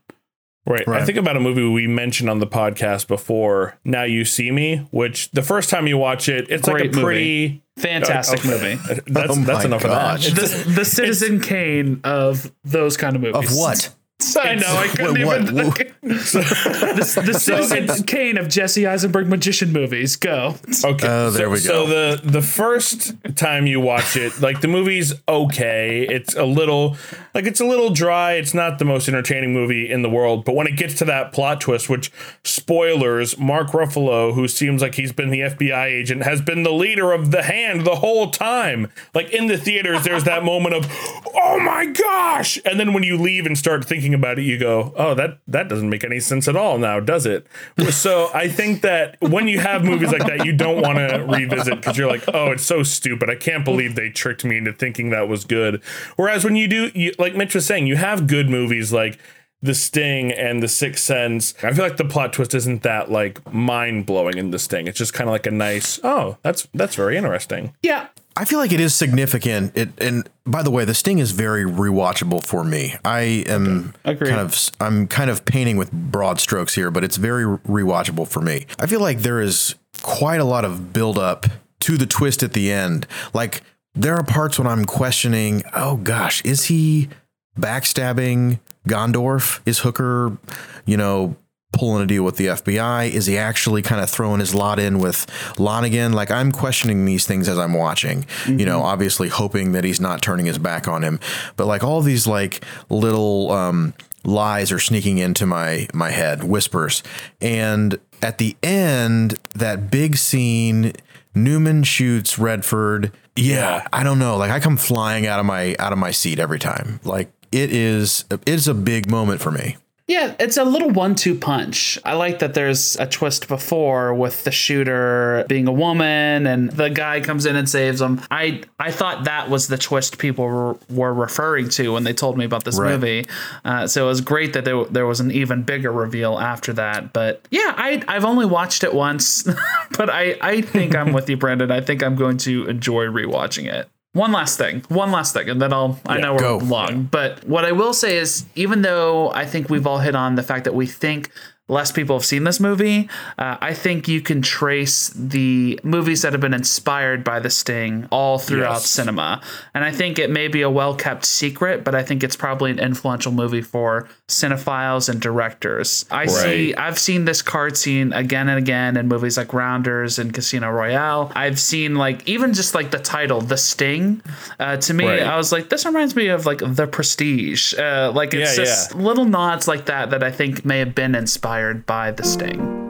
Right. 0.66 0.86
I 0.88 1.04
think 1.04 1.18
about 1.18 1.36
a 1.36 1.40
movie 1.40 1.66
we 1.66 1.86
mentioned 1.86 2.28
on 2.28 2.38
the 2.38 2.46
podcast 2.46 3.06
before, 3.08 3.78
Now 3.84 4.02
You 4.02 4.24
See 4.24 4.50
Me, 4.50 4.88
which 4.90 5.30
the 5.30 5.42
first 5.42 5.70
time 5.70 5.86
you 5.86 5.96
watch 5.96 6.28
it, 6.28 6.50
it's 6.50 6.68
Great 6.68 6.92
like 6.92 6.96
a 6.96 7.00
pretty 7.00 7.62
Fantastic 7.78 8.44
oh, 8.44 8.54
Okay. 8.54 8.76
movie. 8.76 9.02
That's 9.06 9.30
Oh 9.30 9.34
that's 9.36 9.64
enough 9.64 9.82
gosh. 9.82 10.28
of 10.28 10.34
that. 10.34 10.48
The, 10.66 10.70
the 10.72 10.84
Citizen 10.84 11.40
Kane 11.40 12.00
of 12.04 12.52
those 12.64 12.96
kind 12.96 13.16
of 13.16 13.22
movies. 13.22 13.50
Of 13.52 13.56
what? 13.56 13.94
I 14.38 14.54
know. 14.54 14.76
I 14.76 14.88
couldn't 14.94 15.14
Wait, 15.14 15.24
what? 15.24 15.40
even. 15.42 15.54
the 16.02 17.22
the 17.26 17.34
Citizen 17.38 18.04
Kane 18.04 18.36
of 18.38 18.48
Jesse 18.48 18.86
Eisenberg 18.86 19.28
magician 19.28 19.72
movies. 19.72 20.16
Go. 20.16 20.56
Okay. 20.84 21.06
Oh, 21.08 21.30
there 21.30 21.46
so, 21.46 21.50
we 21.50 21.58
So 21.58 21.86
go. 21.86 22.16
the 22.16 22.20
the 22.30 22.42
first 22.42 23.14
time 23.36 23.66
you 23.66 23.80
watch 23.80 24.16
it, 24.16 24.40
like 24.40 24.60
the 24.60 24.68
movie's 24.68 25.14
okay. 25.28 26.06
It's 26.08 26.34
a 26.34 26.44
little 26.44 26.96
like 27.34 27.46
it's 27.46 27.60
a 27.60 27.64
little 27.66 27.90
dry. 27.90 28.32
It's 28.34 28.54
not 28.54 28.78
the 28.78 28.84
most 28.84 29.08
entertaining 29.08 29.52
movie 29.52 29.90
in 29.90 30.02
the 30.02 30.10
world. 30.10 30.44
But 30.44 30.54
when 30.54 30.66
it 30.66 30.76
gets 30.76 30.94
to 30.96 31.04
that 31.06 31.32
plot 31.32 31.60
twist, 31.60 31.88
which 31.88 32.10
spoilers, 32.44 33.38
Mark 33.38 33.68
Ruffalo, 33.68 34.34
who 34.34 34.48
seems 34.48 34.82
like 34.82 34.94
he's 34.96 35.12
been 35.12 35.30
the 35.30 35.40
FBI 35.40 35.86
agent, 35.86 36.22
has 36.24 36.40
been 36.40 36.62
the 36.62 36.72
leader 36.72 37.12
of 37.12 37.30
the 37.30 37.42
hand 37.42 37.84
the 37.86 37.96
whole 37.96 38.30
time. 38.30 38.90
Like 39.14 39.30
in 39.30 39.46
the 39.46 39.56
theaters, 39.56 40.04
there's 40.04 40.24
that 40.24 40.44
moment 40.44 40.74
of, 40.74 40.86
oh 41.34 41.58
my 41.60 41.86
gosh! 41.86 42.58
And 42.64 42.78
then 42.78 42.92
when 42.92 43.02
you 43.02 43.16
leave 43.16 43.46
and 43.46 43.56
start 43.56 43.84
thinking 43.84 44.09
about 44.14 44.38
it, 44.38 44.42
you 44.42 44.58
go, 44.58 44.92
oh 44.96 45.14
that 45.14 45.38
that 45.48 45.68
doesn't 45.68 45.90
make 45.90 46.04
any 46.04 46.20
sense 46.20 46.48
at 46.48 46.56
all 46.56 46.78
now, 46.78 47.00
does 47.00 47.26
it? 47.26 47.46
So 47.90 48.30
I 48.34 48.48
think 48.48 48.82
that 48.82 49.16
when 49.20 49.48
you 49.48 49.58
have 49.60 49.84
movies 49.84 50.12
like 50.12 50.26
that, 50.26 50.44
you 50.44 50.52
don't 50.52 50.80
want 50.80 50.98
to 50.98 51.24
revisit 51.28 51.76
because 51.76 51.98
you're 51.98 52.10
like, 52.10 52.24
oh, 52.32 52.52
it's 52.52 52.66
so 52.66 52.82
stupid. 52.82 53.30
I 53.30 53.36
can't 53.36 53.64
believe 53.64 53.94
they 53.94 54.10
tricked 54.10 54.44
me 54.44 54.58
into 54.58 54.72
thinking 54.72 55.10
that 55.10 55.28
was 55.28 55.44
good. 55.44 55.82
Whereas 56.16 56.44
when 56.44 56.56
you 56.56 56.68
do, 56.68 56.90
you, 56.94 57.14
like 57.18 57.34
Mitch 57.34 57.54
was 57.54 57.66
saying, 57.66 57.86
you 57.86 57.96
have 57.96 58.26
good 58.26 58.48
movies 58.48 58.92
like 58.92 59.18
The 59.62 59.74
Sting 59.74 60.32
and 60.32 60.62
The 60.62 60.68
Sixth 60.68 61.04
Sense. 61.04 61.54
I 61.62 61.72
feel 61.72 61.84
like 61.84 61.96
the 61.96 62.04
plot 62.04 62.32
twist 62.32 62.54
isn't 62.54 62.82
that 62.82 63.10
like 63.10 63.52
mind 63.52 64.06
blowing 64.06 64.38
in 64.38 64.50
The 64.50 64.58
Sting. 64.58 64.86
It's 64.86 64.98
just 64.98 65.12
kind 65.12 65.28
of 65.28 65.32
like 65.32 65.46
a 65.46 65.50
nice, 65.50 66.00
oh, 66.02 66.38
that's 66.42 66.68
that's 66.74 66.94
very 66.94 67.16
interesting. 67.16 67.74
Yeah. 67.82 68.08
I 68.40 68.46
feel 68.46 68.58
like 68.58 68.72
it 68.72 68.80
is 68.80 68.94
significant. 68.94 69.76
It 69.76 69.90
and 69.98 70.26
by 70.46 70.62
the 70.62 70.70
way, 70.70 70.86
the 70.86 70.94
Sting 70.94 71.18
is 71.18 71.32
very 71.32 71.64
rewatchable 71.64 72.42
for 72.42 72.64
me. 72.64 72.94
I 73.04 73.44
am 73.46 73.92
Agreed. 74.02 74.30
kind 74.30 74.40
of 74.40 74.70
I'm 74.80 75.06
kind 75.08 75.28
of 75.28 75.44
painting 75.44 75.76
with 75.76 75.92
broad 75.92 76.40
strokes 76.40 76.74
here, 76.74 76.90
but 76.90 77.04
it's 77.04 77.18
very 77.18 77.44
rewatchable 77.44 78.26
for 78.26 78.40
me. 78.40 78.64
I 78.78 78.86
feel 78.86 79.00
like 79.00 79.18
there 79.18 79.42
is 79.42 79.74
quite 80.00 80.40
a 80.40 80.44
lot 80.44 80.64
of 80.64 80.90
build 80.94 81.18
up 81.18 81.44
to 81.80 81.98
the 81.98 82.06
twist 82.06 82.42
at 82.42 82.54
the 82.54 82.72
end. 82.72 83.06
Like 83.34 83.60
there 83.94 84.14
are 84.14 84.24
parts 84.24 84.58
when 84.58 84.66
I'm 84.66 84.86
questioning, 84.86 85.62
oh 85.74 85.98
gosh, 85.98 86.42
is 86.42 86.64
he 86.64 87.10
backstabbing 87.58 88.58
Gondorf? 88.88 89.60
Is 89.66 89.80
Hooker, 89.80 90.38
you 90.86 90.96
know, 90.96 91.36
pulling 91.72 92.02
a 92.02 92.06
deal 92.06 92.24
with 92.24 92.36
the 92.36 92.46
FBI? 92.46 93.10
Is 93.10 93.26
he 93.26 93.38
actually 93.38 93.82
kind 93.82 94.00
of 94.00 94.10
throwing 94.10 94.40
his 94.40 94.54
lot 94.54 94.78
in 94.78 94.98
with 94.98 95.26
Lonnegan? 95.56 96.12
Like 96.14 96.30
I'm 96.30 96.52
questioning 96.52 97.04
these 97.04 97.26
things 97.26 97.48
as 97.48 97.58
I'm 97.58 97.74
watching, 97.74 98.26
you 98.46 98.64
know, 98.64 98.82
obviously 98.82 99.28
hoping 99.28 99.72
that 99.72 99.84
he's 99.84 100.00
not 100.00 100.22
turning 100.22 100.46
his 100.46 100.58
back 100.58 100.88
on 100.88 101.02
him. 101.02 101.20
But 101.56 101.66
like 101.66 101.84
all 101.84 102.02
these 102.02 102.26
like 102.26 102.64
little 102.88 103.50
um 103.52 103.94
lies 104.24 104.72
are 104.72 104.78
sneaking 104.78 105.18
into 105.18 105.46
my 105.46 105.88
my 105.94 106.10
head, 106.10 106.44
whispers. 106.44 107.02
And 107.40 107.98
at 108.22 108.38
the 108.38 108.56
end, 108.62 109.38
that 109.54 109.90
big 109.90 110.16
scene, 110.16 110.92
Newman 111.34 111.82
shoots 111.84 112.38
Redford. 112.38 113.12
Yeah, 113.36 113.86
I 113.92 114.02
don't 114.02 114.18
know. 114.18 114.36
Like 114.36 114.50
I 114.50 114.60
come 114.60 114.76
flying 114.76 115.26
out 115.26 115.40
of 115.40 115.46
my 115.46 115.76
out 115.78 115.92
of 115.92 115.98
my 115.98 116.10
seat 116.10 116.38
every 116.38 116.58
time. 116.58 117.00
Like 117.04 117.30
it 117.52 117.72
is 117.72 118.24
it's 118.46 118.66
a 118.66 118.74
big 118.74 119.10
moment 119.10 119.40
for 119.40 119.50
me. 119.50 119.76
Yeah, 120.10 120.34
it's 120.40 120.56
a 120.56 120.64
little 120.64 120.90
one-two 120.90 121.36
punch. 121.36 121.96
I 122.04 122.14
like 122.14 122.40
that 122.40 122.52
there's 122.54 122.96
a 122.98 123.06
twist 123.06 123.46
before 123.46 124.12
with 124.12 124.42
the 124.42 124.50
shooter 124.50 125.44
being 125.48 125.68
a 125.68 125.72
woman 125.72 126.48
and 126.48 126.68
the 126.72 126.90
guy 126.90 127.20
comes 127.20 127.46
in 127.46 127.54
and 127.54 127.68
saves 127.68 128.00
him. 128.00 128.20
I 128.28 128.62
I 128.80 128.90
thought 128.90 129.22
that 129.26 129.48
was 129.48 129.68
the 129.68 129.78
twist 129.78 130.18
people 130.18 130.46
were, 130.46 130.76
were 130.90 131.14
referring 131.14 131.68
to 131.70 131.92
when 131.92 132.02
they 132.02 132.12
told 132.12 132.36
me 132.36 132.44
about 132.44 132.64
this 132.64 132.76
Right. 132.76 132.90
movie. 132.90 133.28
Uh, 133.64 133.86
so 133.86 134.06
it 134.06 134.08
was 134.08 134.20
great 134.20 134.52
that 134.54 134.64
there, 134.64 134.84
there 134.86 135.06
was 135.06 135.20
an 135.20 135.30
even 135.30 135.62
bigger 135.62 135.92
reveal 135.92 136.40
after 136.40 136.72
that. 136.72 137.12
But 137.12 137.46
yeah, 137.52 137.72
I 137.76 138.02
I've 138.08 138.24
only 138.24 138.46
watched 138.46 138.82
it 138.82 138.92
once, 138.92 139.44
but 139.96 140.10
I 140.10 140.36
I 140.40 140.60
think 140.60 140.96
I'm 140.96 141.12
with 141.12 141.30
you, 141.30 141.36
Brandon. 141.36 141.70
I 141.70 141.82
think 141.82 142.02
I'm 142.02 142.16
going 142.16 142.38
to 142.38 142.66
enjoy 142.66 143.04
rewatching 143.04 143.72
it. 143.72 143.88
One 144.12 144.32
last 144.32 144.58
thing, 144.58 144.82
one 144.88 145.12
last 145.12 145.34
thing, 145.34 145.48
and 145.48 145.62
then 145.62 145.72
I'll. 145.72 146.00
I 146.04 146.18
know 146.18 146.32
we're 146.32 146.38
go. 146.38 146.58
long, 146.58 147.04
but 147.04 147.44
what 147.44 147.64
I 147.64 147.70
will 147.70 147.92
say 147.92 148.16
is, 148.16 148.44
even 148.56 148.82
though 148.82 149.30
I 149.30 149.46
think 149.46 149.70
we've 149.70 149.86
all 149.86 149.98
hit 149.98 150.16
on 150.16 150.34
the 150.34 150.42
fact 150.42 150.64
that 150.64 150.74
we 150.74 150.86
think 150.86 151.30
less 151.70 151.92
people 151.92 152.16
have 152.16 152.24
seen 152.24 152.44
this 152.44 152.58
movie, 152.60 153.08
uh, 153.38 153.56
I 153.60 153.72
think 153.74 154.08
you 154.08 154.20
can 154.20 154.42
trace 154.42 155.08
the 155.14 155.78
movies 155.82 156.22
that 156.22 156.32
have 156.32 156.40
been 156.40 156.52
inspired 156.54 157.22
by 157.24 157.38
The 157.40 157.48
Sting 157.50 158.06
all 158.10 158.38
throughout 158.38 158.72
Yes. 158.82 158.86
cinema. 158.90 159.40
And 159.72 159.84
I 159.84 159.92
think 159.92 160.18
it 160.18 160.30
may 160.30 160.48
be 160.48 160.62
a 160.62 160.70
well 160.70 160.94
kept 160.94 161.24
secret, 161.24 161.84
but 161.84 161.94
I 161.94 162.02
think 162.02 162.22
it's 162.24 162.36
probably 162.36 162.70
an 162.72 162.78
influential 162.80 163.30
movie 163.32 163.62
for 163.62 164.08
cinephiles 164.28 165.08
and 165.08 165.20
directors. 165.20 166.04
I 166.10 166.26
see, 166.26 166.74
I've 166.74 166.98
seen 166.98 167.24
this 167.24 167.40
card 167.42 167.76
scene 167.76 168.12
again 168.12 168.48
and 168.48 168.58
again 168.58 168.96
in 168.96 169.06
movies 169.08 169.36
like 169.36 169.52
Rounders 169.52 170.18
and 170.18 170.34
Casino 170.34 170.70
Royale. 170.70 171.30
I've 171.34 171.58
seen 171.60 171.94
like 171.94 172.28
even 172.28 172.52
just 172.52 172.74
like 172.74 172.90
the 172.90 172.98
title, 172.98 173.40
The 173.40 173.56
Sting. 173.56 174.22
Uh, 174.58 174.76
to 174.78 174.94
me, 174.94 175.06
Right. 175.06 175.22
I 175.22 175.36
was 175.36 175.52
like, 175.52 175.68
this 175.68 175.84
reminds 175.86 176.16
me 176.16 176.28
of 176.28 176.46
like 176.46 176.58
The 176.64 176.86
Prestige. 176.86 177.74
Uh, 177.78 178.10
like 178.14 178.34
it's 178.34 178.58
Yeah, 178.58 178.64
just 178.64 178.94
little 178.94 179.24
nods 179.24 179.68
like 179.68 179.86
that 179.86 180.10
that 180.10 180.22
I 180.24 180.30
think 180.32 180.64
may 180.64 180.78
have 180.80 180.94
been 180.94 181.14
inspired 181.14 181.59
by 181.68 182.10
The 182.10 182.24
Sting. 182.24 182.80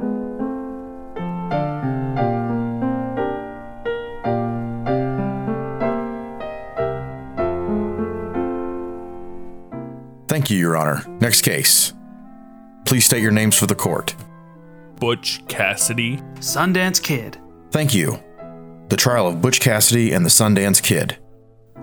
Thank 10.29 10.49
you, 10.51 10.57
Your 10.57 10.77
Honor. 10.77 11.05
Next 11.21 11.43
case. 11.43 11.93
Please 12.87 13.05
state 13.05 13.23
your 13.23 13.33
names 13.33 13.57
for 13.57 13.67
the 13.67 13.75
court. 13.75 14.15
Butch 15.01 15.45
Cassidy. 15.49 16.19
Sundance 16.37 17.03
Kid. 17.03 17.39
Thank 17.73 17.95
you. 17.95 18.23
The 18.89 18.97
trial 18.97 19.27
of 19.27 19.43
Butch 19.43 19.61
Cassidy 19.61 20.13
and 20.13 20.25
the 20.25 20.31
Sundance 20.31 20.83
Kid. 20.83 21.19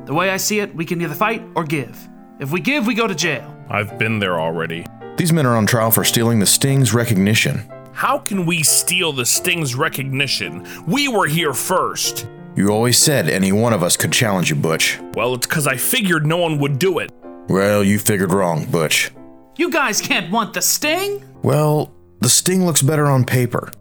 The 0.06 0.14
way 0.14 0.30
I 0.30 0.38
see 0.38 0.60
it, 0.60 0.74
we 0.76 0.86
can 0.86 1.02
either 1.02 1.16
fight 1.16 1.44
or 1.56 1.66
give. 1.66 2.08
If 2.40 2.52
we 2.52 2.62
give, 2.62 2.88
we 2.88 2.94
go 2.94 3.08
to 3.08 3.16
jail. 3.16 3.54
I've 3.70 3.98
been 3.98 4.20
there 4.20 4.40
already. 4.40 4.86
These 5.18 5.34
men 5.34 5.48
are 5.48 5.56
on 5.56 5.66
trial 5.66 5.90
for 5.90 6.04
stealing 6.04 6.38
the 6.40 6.46
Sting's 6.46 6.94
recognition. 6.94 7.64
How 7.92 8.20
can 8.20 8.46
we 8.46 8.62
steal 8.62 9.12
the 9.12 9.26
Sting's 9.26 9.74
recognition? 9.74 10.64
We 10.86 11.08
were 11.08 11.26
here 11.26 11.54
first. 11.54 12.28
You 12.56 12.70
always 12.70 13.00
said 13.00 13.28
any 13.28 13.52
one 13.52 13.74
of 13.74 13.82
us 13.82 13.98
could 13.98 14.12
challenge 14.12 14.52
you, 14.52 14.56
Butch. 14.56 15.00
Well, 15.16 15.34
it's 15.34 15.48
because 15.48 15.66
I 15.66 15.76
figured 15.78 16.28
no 16.28 16.38
one 16.38 16.60
would 16.60 16.78
do 16.78 17.00
it. 17.00 17.12
Well, 17.50 17.84
you 17.84 17.98
figured 17.98 18.32
wrong, 18.32 18.66
Butch. 18.66 19.10
You 19.56 19.72
guys 19.72 20.02
can't 20.02 20.32
want 20.32 20.54
the 20.54 20.62
Sting? 20.62 21.24
Well, 21.42 21.92
the 22.20 22.30
Sting 22.30 22.64
looks 22.64 22.84
better 22.84 23.08
on 23.08 23.26
paper. 23.26 23.72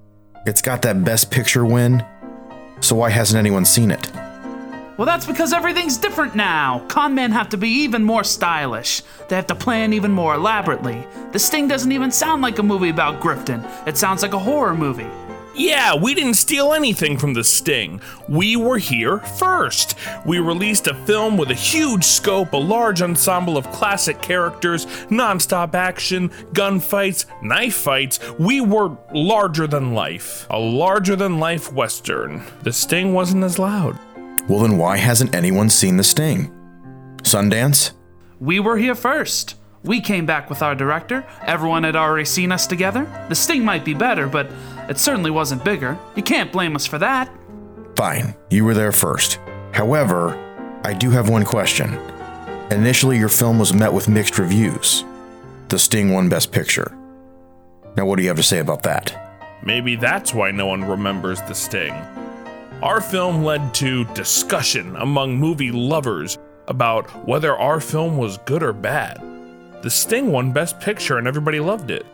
It's 0.46 0.62
got 0.62 0.80
that 0.82 1.04
best 1.04 1.30
picture 1.30 1.66
win. 1.66 2.02
So 2.80 2.96
why 2.96 3.10
hasn't 3.10 3.38
anyone 3.38 3.66
seen 3.66 3.90
it? 3.90 4.10
Well, 4.96 5.04
that's 5.04 5.26
because 5.26 5.52
everything's 5.52 5.98
different 5.98 6.34
now. 6.34 6.82
Con 6.88 7.14
men 7.14 7.30
have 7.32 7.50
to 7.50 7.58
be 7.58 7.68
even 7.68 8.02
more 8.02 8.24
stylish. 8.24 9.02
They 9.28 9.36
have 9.36 9.46
to 9.48 9.54
plan 9.54 9.92
even 9.92 10.10
more 10.10 10.34
elaborately. 10.34 11.06
The 11.32 11.38
Sting 11.38 11.68
doesn't 11.68 11.92
even 11.92 12.10
sound 12.10 12.40
like 12.40 12.58
a 12.58 12.62
movie 12.62 12.88
about 12.88 13.20
Grifton. 13.20 13.62
It 13.86 13.98
sounds 13.98 14.22
like 14.22 14.32
a 14.32 14.38
horror 14.38 14.74
movie. 14.74 15.06
Yeah, 15.54 15.94
we 15.94 16.14
didn't 16.14 16.34
steal 16.34 16.72
anything 16.72 17.18
from 17.18 17.34
the 17.34 17.44
Sting. 17.44 18.00
We 18.28 18.56
were 18.56 18.78
here 18.78 19.18
first. 19.18 19.96
We 20.24 20.38
released 20.38 20.86
a 20.86 20.94
film 20.94 21.36
with 21.36 21.50
a 21.50 21.54
huge 21.54 22.04
scope, 22.04 22.52
a 22.52 22.58
large 22.58 23.00
ensemble 23.02 23.56
of 23.56 23.70
classic 23.72 24.20
characters, 24.22 24.86
non-stop 25.10 25.74
action, 25.74 26.28
gunfights, 26.52 27.24
knife 27.42 27.74
fights. 27.74 28.18
We 28.38 28.60
were 28.62 28.96
larger 29.12 29.66
than 29.66 29.94
life. 29.94 30.46
A 30.50 30.58
larger 30.58 31.16
than 31.16 31.38
life 31.38 31.72
western. 31.72 32.42
The 32.62 32.72
Sting 32.72 33.12
wasn't 33.14 33.44
as 33.44 33.58
loud. 33.58 33.98
Well, 34.48 34.60
then 34.60 34.78
why 34.78 34.96
hasn't 34.96 35.34
anyone 35.34 35.68
seen 35.68 35.96
the 35.96 36.04
Sting? 36.04 36.52
Sundance? 37.22 37.92
We 38.38 38.60
were 38.60 38.76
here 38.76 38.94
first. 38.94 39.56
We 39.82 40.00
came 40.00 40.26
back 40.26 40.50
with 40.50 40.62
our 40.62 40.74
director. 40.74 41.26
Everyone 41.42 41.84
had 41.84 41.96
already 41.96 42.24
seen 42.24 42.52
us 42.52 42.66
together. 42.66 43.04
The 43.28 43.34
Sting 43.34 43.64
might 43.64 43.84
be 43.84 43.94
better, 43.94 44.26
but 44.28 44.50
it 44.88 44.98
certainly 44.98 45.30
wasn't 45.30 45.64
bigger. 45.64 45.98
You 46.14 46.22
can't 46.22 46.52
blame 46.52 46.76
us 46.76 46.86
for 46.86 46.98
that. 46.98 47.30
Fine, 47.96 48.34
you 48.50 48.64
were 48.64 48.74
there 48.74 48.92
first. 48.92 49.38
However, 49.72 50.36
I 50.84 50.92
do 50.92 51.10
have 51.10 51.28
one 51.28 51.44
question. 51.44 51.94
Initially, 52.70 53.18
your 53.18 53.28
film 53.28 53.58
was 53.58 53.72
met 53.72 53.92
with 53.92 54.08
mixed 54.08 54.38
reviews. 54.38 55.04
The 55.68 55.78
Sting 55.78 56.12
won 56.12 56.28
Best 56.28 56.52
Picture. 56.52 56.96
Now, 57.96 58.06
what 58.06 58.16
do 58.16 58.22
you 58.22 58.28
have 58.28 58.36
to 58.36 58.42
say 58.42 58.58
about 58.58 58.82
that? 58.82 59.38
Maybe 59.62 59.96
that's 59.96 60.34
why 60.34 60.50
no 60.50 60.66
one 60.66 60.84
remembers 60.84 61.40
The 61.42 61.54
Sting. 61.54 61.94
Our 62.82 63.00
film 63.00 63.42
led 63.42 63.72
to 63.74 64.04
discussion 64.12 64.96
among 64.96 65.38
movie 65.38 65.72
lovers 65.72 66.36
about 66.68 67.08
whether 67.26 67.56
our 67.56 67.80
film 67.80 68.18
was 68.18 68.36
good 68.44 68.62
or 68.62 68.74
bad. 68.74 69.18
The 69.82 69.88
Sting 69.88 70.30
won 70.30 70.52
Best 70.52 70.78
Picture 70.78 71.16
and 71.16 71.26
everybody 71.26 71.58
loved 71.58 71.90
it. 71.90 72.04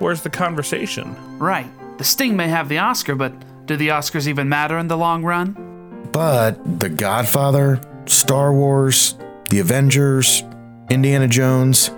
Where's 0.00 0.20
the 0.20 0.28
conversation? 0.28 1.16
Right. 1.38 1.66
The 1.96 2.04
Sting 2.04 2.36
may 2.36 2.48
have 2.48 2.68
the 2.68 2.78
Oscar, 2.78 3.14
but 3.14 3.32
do 3.66 3.76
the 3.76 3.88
Oscars 3.88 4.26
even 4.26 4.50
matter 4.50 4.76
in 4.76 4.88
the 4.88 4.98
long 4.98 5.24
run? 5.24 6.08
But 6.12 6.78
The 6.78 6.90
Godfather, 6.90 7.80
Star 8.04 8.52
Wars, 8.52 9.16
The 9.48 9.60
Avengers, 9.60 10.42
Indiana 10.90 11.26
Jones, 11.26 11.90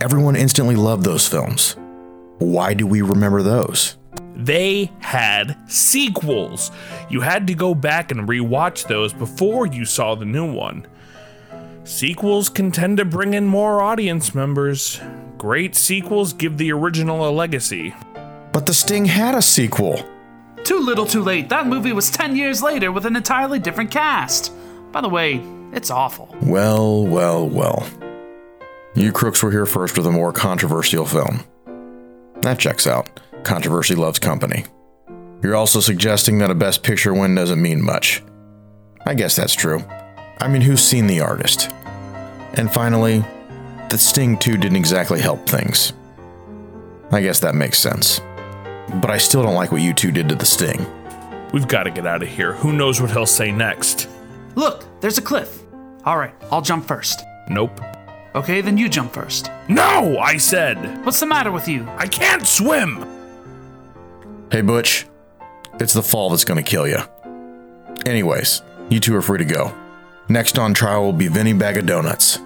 everyone 0.00 0.36
instantly 0.36 0.76
loved 0.76 1.02
those 1.02 1.26
films. 1.26 1.76
Why 2.38 2.72
do 2.72 2.86
we 2.86 3.02
remember 3.02 3.42
those? 3.42 3.96
They 4.34 4.90
had 5.00 5.56
sequels. 5.70 6.70
You 7.08 7.20
had 7.20 7.46
to 7.46 7.54
go 7.54 7.74
back 7.74 8.10
and 8.10 8.28
rewatch 8.28 8.88
those 8.88 9.12
before 9.12 9.66
you 9.66 9.84
saw 9.84 10.14
the 10.14 10.24
new 10.24 10.50
one. 10.50 10.86
Sequels 11.84 12.48
can 12.48 12.72
tend 12.72 12.96
to 12.96 13.04
bring 13.04 13.34
in 13.34 13.46
more 13.46 13.82
audience 13.82 14.34
members. 14.34 15.00
Great 15.38 15.74
sequels 15.74 16.32
give 16.32 16.56
the 16.58 16.72
original 16.72 17.28
a 17.28 17.30
legacy. 17.30 17.94
But 18.52 18.66
The 18.66 18.74
Sting 18.74 19.04
had 19.04 19.34
a 19.34 19.42
sequel. 19.42 20.02
Too 20.64 20.80
little, 20.80 21.04
too 21.04 21.22
late. 21.22 21.50
That 21.50 21.66
movie 21.66 21.92
was 21.92 22.10
10 22.10 22.36
years 22.36 22.62
later 22.62 22.90
with 22.90 23.04
an 23.04 23.16
entirely 23.16 23.58
different 23.58 23.90
cast. 23.90 24.52
By 24.92 25.02
the 25.02 25.08
way, 25.08 25.42
it's 25.72 25.90
awful. 25.90 26.34
Well, 26.40 27.04
well, 27.06 27.46
well. 27.46 27.86
You 28.94 29.12
crooks 29.12 29.42
were 29.42 29.50
here 29.50 29.66
first 29.66 29.96
with 29.98 30.06
a 30.06 30.10
more 30.10 30.32
controversial 30.32 31.04
film. 31.04 31.44
That 32.40 32.58
checks 32.58 32.86
out. 32.86 33.20
Controversy 33.44 33.94
loves 33.94 34.18
company. 34.18 34.64
You're 35.42 35.56
also 35.56 35.80
suggesting 35.80 36.38
that 36.38 36.50
a 36.50 36.54
Best 36.54 36.82
Picture 36.82 37.12
win 37.12 37.34
doesn't 37.34 37.60
mean 37.60 37.82
much. 37.82 38.22
I 39.04 39.14
guess 39.14 39.36
that's 39.36 39.54
true. 39.54 39.84
I 40.38 40.48
mean, 40.48 40.62
who's 40.62 40.82
seen 40.82 41.06
the 41.06 41.20
artist? 41.20 41.70
And 42.54 42.72
finally, 42.72 43.22
that 43.90 43.98
Sting 43.98 44.38
2 44.38 44.56
didn't 44.56 44.76
exactly 44.76 45.20
help 45.20 45.46
things. 45.46 45.92
I 47.12 47.20
guess 47.20 47.38
that 47.40 47.54
makes 47.54 47.78
sense. 47.78 48.20
But 48.94 49.10
I 49.10 49.18
still 49.18 49.42
don't 49.42 49.54
like 49.54 49.72
what 49.72 49.82
you 49.82 49.92
two 49.92 50.10
did 50.10 50.28
to 50.30 50.34
the 50.34 50.46
Sting. 50.46 50.86
We've 51.52 51.68
got 51.68 51.84
to 51.84 51.90
get 51.90 52.06
out 52.06 52.22
of 52.22 52.28
here. 52.28 52.54
Who 52.54 52.72
knows 52.72 53.00
what 53.00 53.10
he'll 53.10 53.26
say 53.26 53.52
next? 53.52 54.08
Look, 54.54 54.84
there's 55.00 55.18
a 55.18 55.22
cliff. 55.22 55.62
All 56.04 56.16
right, 56.16 56.34
I'll 56.50 56.62
jump 56.62 56.86
first. 56.86 57.22
Nope. 57.48 57.80
Okay, 58.34 58.62
then 58.62 58.78
you 58.78 58.88
jump 58.88 59.12
first. 59.12 59.50
No, 59.68 60.18
I 60.18 60.38
said. 60.38 61.04
What's 61.04 61.20
the 61.20 61.26
matter 61.26 61.52
with 61.52 61.68
you? 61.68 61.86
I 61.98 62.06
can't 62.06 62.46
swim. 62.46 63.13
Hey, 64.54 64.60
Butch, 64.60 65.04
it's 65.80 65.94
the 65.94 66.02
fall 66.04 66.30
that's 66.30 66.44
gonna 66.44 66.62
kill 66.62 66.86
you. 66.86 67.00
Anyways, 68.06 68.62
you 68.88 69.00
two 69.00 69.16
are 69.16 69.20
free 69.20 69.38
to 69.38 69.44
go. 69.44 69.76
Next 70.28 70.60
on 70.60 70.74
trial 70.74 71.02
will 71.02 71.12
be 71.12 71.26
Vinny 71.26 71.52
Bag 71.52 71.76
of 71.76 71.86
Donuts. 71.86 72.38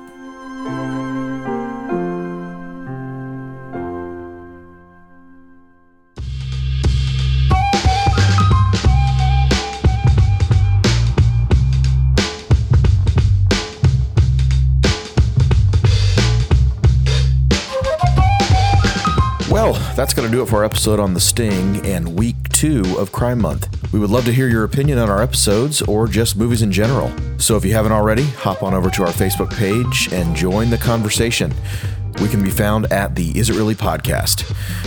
That's 19.99 20.15
going 20.15 20.31
to 20.31 20.33
do 20.33 20.41
it 20.41 20.47
for 20.47 20.59
our 20.59 20.65
episode 20.65 21.01
on 21.01 21.13
The 21.13 21.19
Sting 21.19 21.85
and 21.85 22.17
week 22.17 22.37
two 22.51 22.85
of 23.01 23.11
Crime 23.11 23.41
Month. 23.41 23.93
We 23.93 23.99
would 23.99 24.11
love 24.11 24.25
to 24.27 24.33
hear 24.33 24.47
your 24.47 24.63
opinion 24.63 24.97
on 24.97 25.11
our 25.11 25.21
episodes 25.21 25.83
or 25.83 26.07
just 26.07 26.37
movies 26.37 26.63
in 26.63 26.71
general. 26.71 27.13
So 27.39 27.57
if 27.57 27.65
you 27.65 27.73
haven't 27.73 27.91
already, 27.91 28.23
hop 28.23 28.63
on 28.63 28.75
over 28.75 28.91
to 28.91 29.03
our 29.03 29.13
Facebook 29.13 29.53
page 29.57 30.09
and 30.13 30.37
join 30.37 30.71
the 30.71 30.79
conversation. 30.79 31.53
We 32.21 32.29
can 32.29 32.43
be 32.43 32.51
found 32.51 32.93
at 32.93 33.15
the 33.15 33.39
Is 33.39 33.49
It 33.49 33.55
Really 33.55 33.77
podcast. 33.77 34.45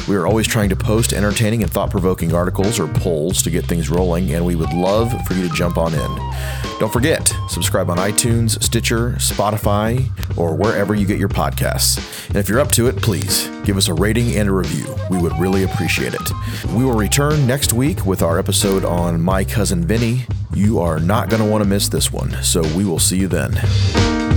We 0.07 0.17
are 0.17 0.27
always 0.27 0.47
trying 0.47 0.67
to 0.69 0.75
post 0.75 1.13
entertaining 1.13 1.63
and 1.63 1.71
thought 1.71 1.89
provoking 1.89 2.33
articles 2.33 2.77
or 2.77 2.87
polls 2.87 3.41
to 3.43 3.49
get 3.49 3.65
things 3.65 3.89
rolling, 3.89 4.33
and 4.33 4.45
we 4.45 4.57
would 4.57 4.73
love 4.73 5.13
for 5.25 5.33
you 5.33 5.47
to 5.47 5.53
jump 5.53 5.77
on 5.77 5.93
in. 5.93 6.33
Don't 6.79 6.91
forget, 6.91 7.33
subscribe 7.47 7.89
on 7.89 7.97
iTunes, 7.97 8.61
Stitcher, 8.61 9.11
Spotify, 9.11 10.09
or 10.37 10.55
wherever 10.55 10.93
you 10.93 11.07
get 11.07 11.19
your 11.19 11.29
podcasts. 11.29 12.27
And 12.27 12.35
if 12.35 12.49
you're 12.49 12.59
up 12.59 12.71
to 12.73 12.87
it, 12.87 12.97
please 12.97 13.47
give 13.63 13.77
us 13.77 13.87
a 13.87 13.93
rating 13.93 14.35
and 14.35 14.49
a 14.49 14.51
review. 14.51 14.93
We 15.09 15.17
would 15.17 15.37
really 15.39 15.63
appreciate 15.63 16.13
it. 16.13 16.31
We 16.73 16.83
will 16.83 16.97
return 16.97 17.47
next 17.47 17.71
week 17.71 18.05
with 18.05 18.21
our 18.21 18.39
episode 18.39 18.83
on 18.83 19.21
My 19.21 19.45
Cousin 19.45 19.85
Vinny. 19.85 20.25
You 20.53 20.79
are 20.79 20.99
not 20.99 21.29
going 21.29 21.41
to 21.41 21.49
want 21.49 21.63
to 21.63 21.69
miss 21.69 21.87
this 21.87 22.11
one, 22.11 22.31
so 22.43 22.61
we 22.75 22.83
will 22.83 22.99
see 22.99 23.17
you 23.17 23.29
then. 23.29 24.30